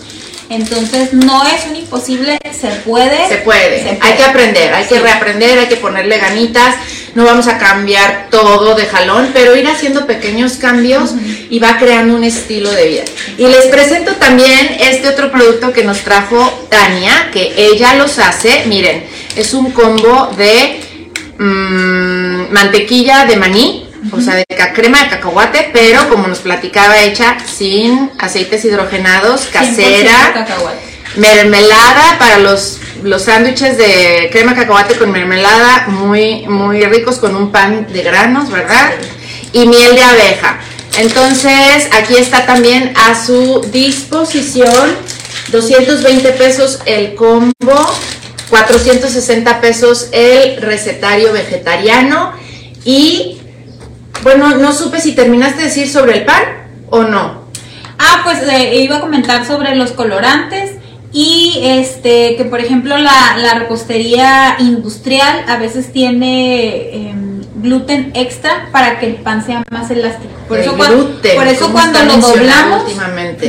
Entonces 0.54 1.14
no 1.14 1.44
es 1.46 1.66
un 1.68 1.76
imposible, 1.76 2.38
se 2.52 2.68
puede. 2.86 3.28
Se 3.28 3.38
puede, 3.38 3.82
se 3.82 3.98
hay 4.00 4.14
que 4.16 4.24
aprender, 4.24 4.74
hay 4.74 4.86
que 4.86 5.00
reaprender, 5.00 5.58
hay 5.58 5.68
que 5.68 5.78
ponerle 5.78 6.20
ganitas, 6.20 6.76
no 7.16 7.26
vamos 7.26 7.48
a 7.48 7.58
cambiar 7.58 8.28
todo 8.30 8.76
de 8.76 8.86
jalón, 8.86 9.32
pero 9.34 9.56
ir 9.56 9.68
haciendo 9.68 10.06
pequeños 10.06 10.54
cambios 10.54 11.12
y 11.50 11.60
va 11.60 11.78
creando 11.78 12.16
un 12.16 12.24
estilo 12.24 12.72
de 12.72 12.88
vida. 12.88 13.04
Y 13.38 13.48
les 13.48 13.66
presento 13.66 14.14
también 14.14 14.78
este 14.80 15.10
otro 15.10 15.32
producto 15.32 15.74
que 15.74 15.84
nos 15.84 16.00
trajo 16.00 16.68
Tania, 16.70 17.30
que 17.32 17.54
ella 17.58 17.96
los 17.96 18.20
hace, 18.20 18.66
miren, 18.68 19.04
es 19.36 19.54
un 19.54 19.72
combo 19.72 20.32
de 20.38 20.82
mm, 21.40 22.54
mantequilla 22.54 23.26
de 23.26 23.38
maní, 23.38 23.83
o 24.12 24.22
sea, 24.22 24.36
de 24.36 24.46
crema 24.74 25.04
de 25.04 25.10
cacahuate, 25.10 25.70
pero 25.74 26.10
como 26.10 26.28
nos 26.28 26.40
platicaba, 26.40 27.02
hecha 27.02 27.38
sin 27.46 28.12
aceites 28.20 28.66
hidrogenados, 28.66 29.50
100% 29.50 29.52
casera 29.52 30.48
mermelada 31.16 32.18
para 32.18 32.40
los 32.40 32.80
los 33.04 33.24
sándwiches 33.24 33.78
de 33.78 34.30
crema 34.32 34.56
cacahuate 34.56 34.96
con 34.96 35.12
mermelada 35.12 35.86
muy 35.88 36.48
muy 36.48 36.84
ricos 36.86 37.18
con 37.18 37.36
un 37.36 37.52
pan 37.52 37.88
de 37.92 38.02
granos, 38.02 38.50
¿verdad? 38.50 38.94
Y 39.52 39.68
miel 39.68 39.96
de 39.96 40.04
abeja. 40.04 40.60
Entonces, 40.98 41.90
aquí 41.92 42.16
está 42.16 42.46
también 42.46 42.94
a 42.96 43.16
su 43.16 43.62
disposición 43.72 44.96
220 45.52 46.32
pesos 46.32 46.80
el 46.86 47.16
combo, 47.16 47.54
460 48.50 49.62
pesos 49.62 50.10
el 50.12 50.62
recetario 50.62 51.34
vegetariano 51.34 52.34
y 52.86 53.40
bueno, 54.24 54.56
no 54.58 54.74
supe 54.74 55.00
si 55.00 55.14
terminaste 55.14 55.58
de 55.60 55.68
decir 55.68 55.90
sobre 55.90 56.18
el 56.20 56.26
pan 56.26 56.42
o 56.90 57.04
no. 57.04 57.44
Ah, 58.00 58.22
pues 58.24 58.40
eh, 58.44 58.82
iba 58.82 58.98
a 58.98 59.02
comentar 59.02 59.46
sobre 59.46 59.76
los 59.76 59.92
colorantes 59.92 60.72
y 61.12 61.60
este 61.64 62.36
que 62.36 62.46
por 62.46 62.60
ejemplo 62.60 62.98
la, 62.98 63.38
la 63.38 63.54
repostería 63.60 64.56
industrial 64.60 65.44
a 65.48 65.58
veces 65.58 65.92
tiene 65.94 67.10
em, 67.10 67.42
gluten 67.56 68.12
extra 68.16 68.68
para 68.72 69.00
que 69.00 69.06
el 69.06 69.16
pan 69.18 69.46
sea 69.46 69.64
más 69.70 69.92
elástico. 69.92 70.34
Por 70.48 70.58
El 70.58 70.64
eso, 70.66 70.76
gluten, 70.76 71.36
por 71.36 71.48
eso 71.48 71.62
¿cómo 71.66 71.74
cuando 71.76 72.04
lo 72.04 72.18
doblamos 72.18 72.84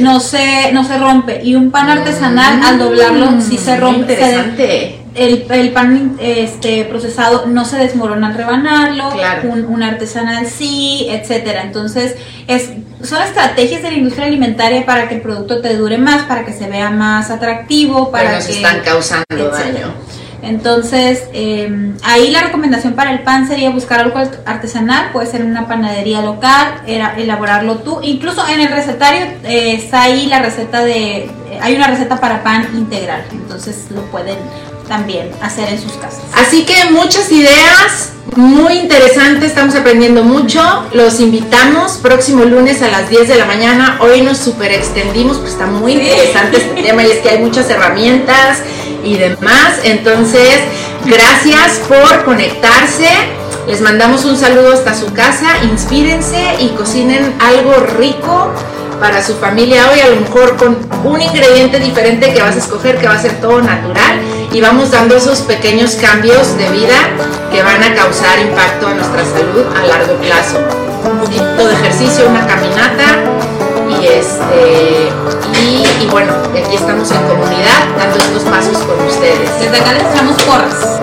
no 0.00 0.20
se 0.20 0.72
no 0.72 0.84
se 0.84 0.98
rompe 0.98 1.40
y 1.42 1.54
un 1.54 1.70
pan 1.70 1.88
artesanal 1.88 2.62
al 2.62 2.78
doblarlo 2.78 3.40
sí 3.40 3.56
se 3.58 3.76
Mm, 3.76 3.80
rompe. 3.80 4.16
se-. 4.16 5.03
El, 5.14 5.46
el 5.50 5.70
pan 5.72 6.16
este 6.20 6.84
procesado 6.84 7.46
no 7.46 7.64
se 7.64 7.76
desmorona 7.78 8.28
al 8.28 8.34
rebanarlo, 8.34 9.10
Claro. 9.10 9.50
un, 9.50 9.64
un 9.64 9.82
artesanal 9.82 10.46
sí, 10.46 11.06
etcétera. 11.10 11.62
Entonces, 11.62 12.16
es, 12.48 12.70
son 13.02 13.22
estrategias 13.22 13.82
de 13.82 13.90
la 13.90 13.96
industria 13.98 14.26
alimentaria 14.26 14.84
para 14.86 15.08
que 15.08 15.16
el 15.16 15.20
producto 15.20 15.60
te 15.60 15.76
dure 15.76 15.98
más, 15.98 16.22
para 16.24 16.44
que 16.44 16.52
se 16.52 16.68
vea 16.68 16.90
más 16.90 17.30
atractivo, 17.30 18.10
para 18.10 18.24
Pero 18.24 18.36
nos 18.36 18.46
que 18.46 18.52
están 18.52 18.80
causando 18.80 19.24
etcétera. 19.30 19.72
daño. 19.80 19.94
Entonces, 20.42 21.24
eh, 21.32 21.92
ahí 22.02 22.30
la 22.30 22.42
recomendación 22.42 22.92
para 22.92 23.12
el 23.12 23.20
pan 23.20 23.48
sería 23.48 23.70
buscar 23.70 24.00
algo 24.00 24.18
art- 24.18 24.40
artesanal, 24.46 25.10
puede 25.10 25.26
ser 25.26 25.40
en 25.40 25.50
una 25.50 25.66
panadería 25.66 26.20
local, 26.20 26.82
era 26.86 27.14
elaborarlo 27.16 27.76
tú. 27.78 28.00
Incluso 28.02 28.46
en 28.48 28.60
el 28.60 28.68
recetario 28.68 29.24
eh, 29.44 29.72
está 29.74 30.02
ahí 30.02 30.26
la 30.26 30.40
receta 30.40 30.84
de, 30.84 31.30
hay 31.62 31.74
una 31.76 31.86
receta 31.86 32.20
para 32.20 32.42
pan 32.42 32.68
integral, 32.74 33.24
entonces 33.32 33.86
lo 33.90 34.02
pueden 34.10 34.36
también 34.88 35.30
hacer 35.40 35.68
en 35.68 35.80
sus 35.80 35.92
casas. 35.92 36.22
Así 36.34 36.64
que 36.64 36.90
muchas 36.90 37.30
ideas, 37.32 38.12
muy 38.36 38.74
interesantes, 38.74 39.50
estamos 39.50 39.74
aprendiendo 39.74 40.24
mucho. 40.24 40.60
Los 40.92 41.20
invitamos 41.20 41.98
próximo 42.02 42.44
lunes 42.44 42.82
a 42.82 42.88
las 42.88 43.08
10 43.08 43.28
de 43.28 43.36
la 43.36 43.46
mañana. 43.46 43.98
Hoy 44.00 44.22
nos 44.22 44.38
super 44.38 44.72
extendimos, 44.72 45.38
pues 45.38 45.52
está 45.52 45.66
muy 45.66 45.92
interesante 45.92 46.58
este 46.58 46.82
tema 46.82 47.02
y 47.04 47.10
es 47.10 47.18
que 47.18 47.30
hay 47.30 47.38
muchas 47.38 47.68
herramientas 47.70 48.58
y 49.04 49.16
demás. 49.16 49.80
Entonces, 49.84 50.60
gracias 51.04 51.80
por 51.88 52.24
conectarse. 52.24 53.08
Les 53.66 53.80
mandamos 53.80 54.24
un 54.24 54.36
saludo 54.36 54.74
hasta 54.74 54.94
su 54.94 55.12
casa. 55.12 55.64
Inspírense 55.64 56.56
y 56.60 56.68
cocinen 56.70 57.34
algo 57.40 57.74
rico 57.98 58.52
para 59.00 59.22
su 59.22 59.34
familia 59.36 59.90
hoy, 59.90 60.00
a 60.00 60.08
lo 60.10 60.20
mejor 60.20 60.56
con 60.56 60.76
un 61.04 61.20
ingrediente 61.20 61.78
diferente 61.78 62.32
que 62.32 62.42
vas 62.42 62.54
a 62.54 62.58
escoger, 62.58 62.98
que 62.98 63.06
va 63.06 63.14
a 63.14 63.22
ser 63.22 63.40
todo 63.40 63.60
natural 63.60 64.20
y 64.52 64.60
vamos 64.60 64.90
dando 64.90 65.16
esos 65.16 65.40
pequeños 65.40 65.96
cambios 65.96 66.56
de 66.56 66.70
vida 66.70 66.94
que 67.50 67.62
van 67.62 67.82
a 67.82 67.94
causar 67.94 68.38
impacto 68.38 68.86
a 68.86 68.94
nuestra 68.94 69.24
salud 69.24 69.64
a 69.76 69.86
largo 69.86 70.14
plazo. 70.16 70.58
Un 71.10 71.18
poquito 71.18 71.68
de 71.68 71.74
ejercicio, 71.74 72.28
una 72.28 72.46
caminata 72.46 73.04
y 74.00 74.06
este 74.06 75.12
y, 76.00 76.06
bueno, 76.10 76.32
aquí 76.50 76.76
estamos 76.76 77.10
en 77.10 77.22
comunidad 77.22 77.88
dando 77.96 78.18
estos 78.18 78.42
pasos 78.44 78.78
con 78.78 79.06
ustedes. 79.06 79.50
Desde 79.60 79.76
acá 79.80 79.92
les 79.92 80.02
echamos 80.02 80.42
porras. 80.42 81.00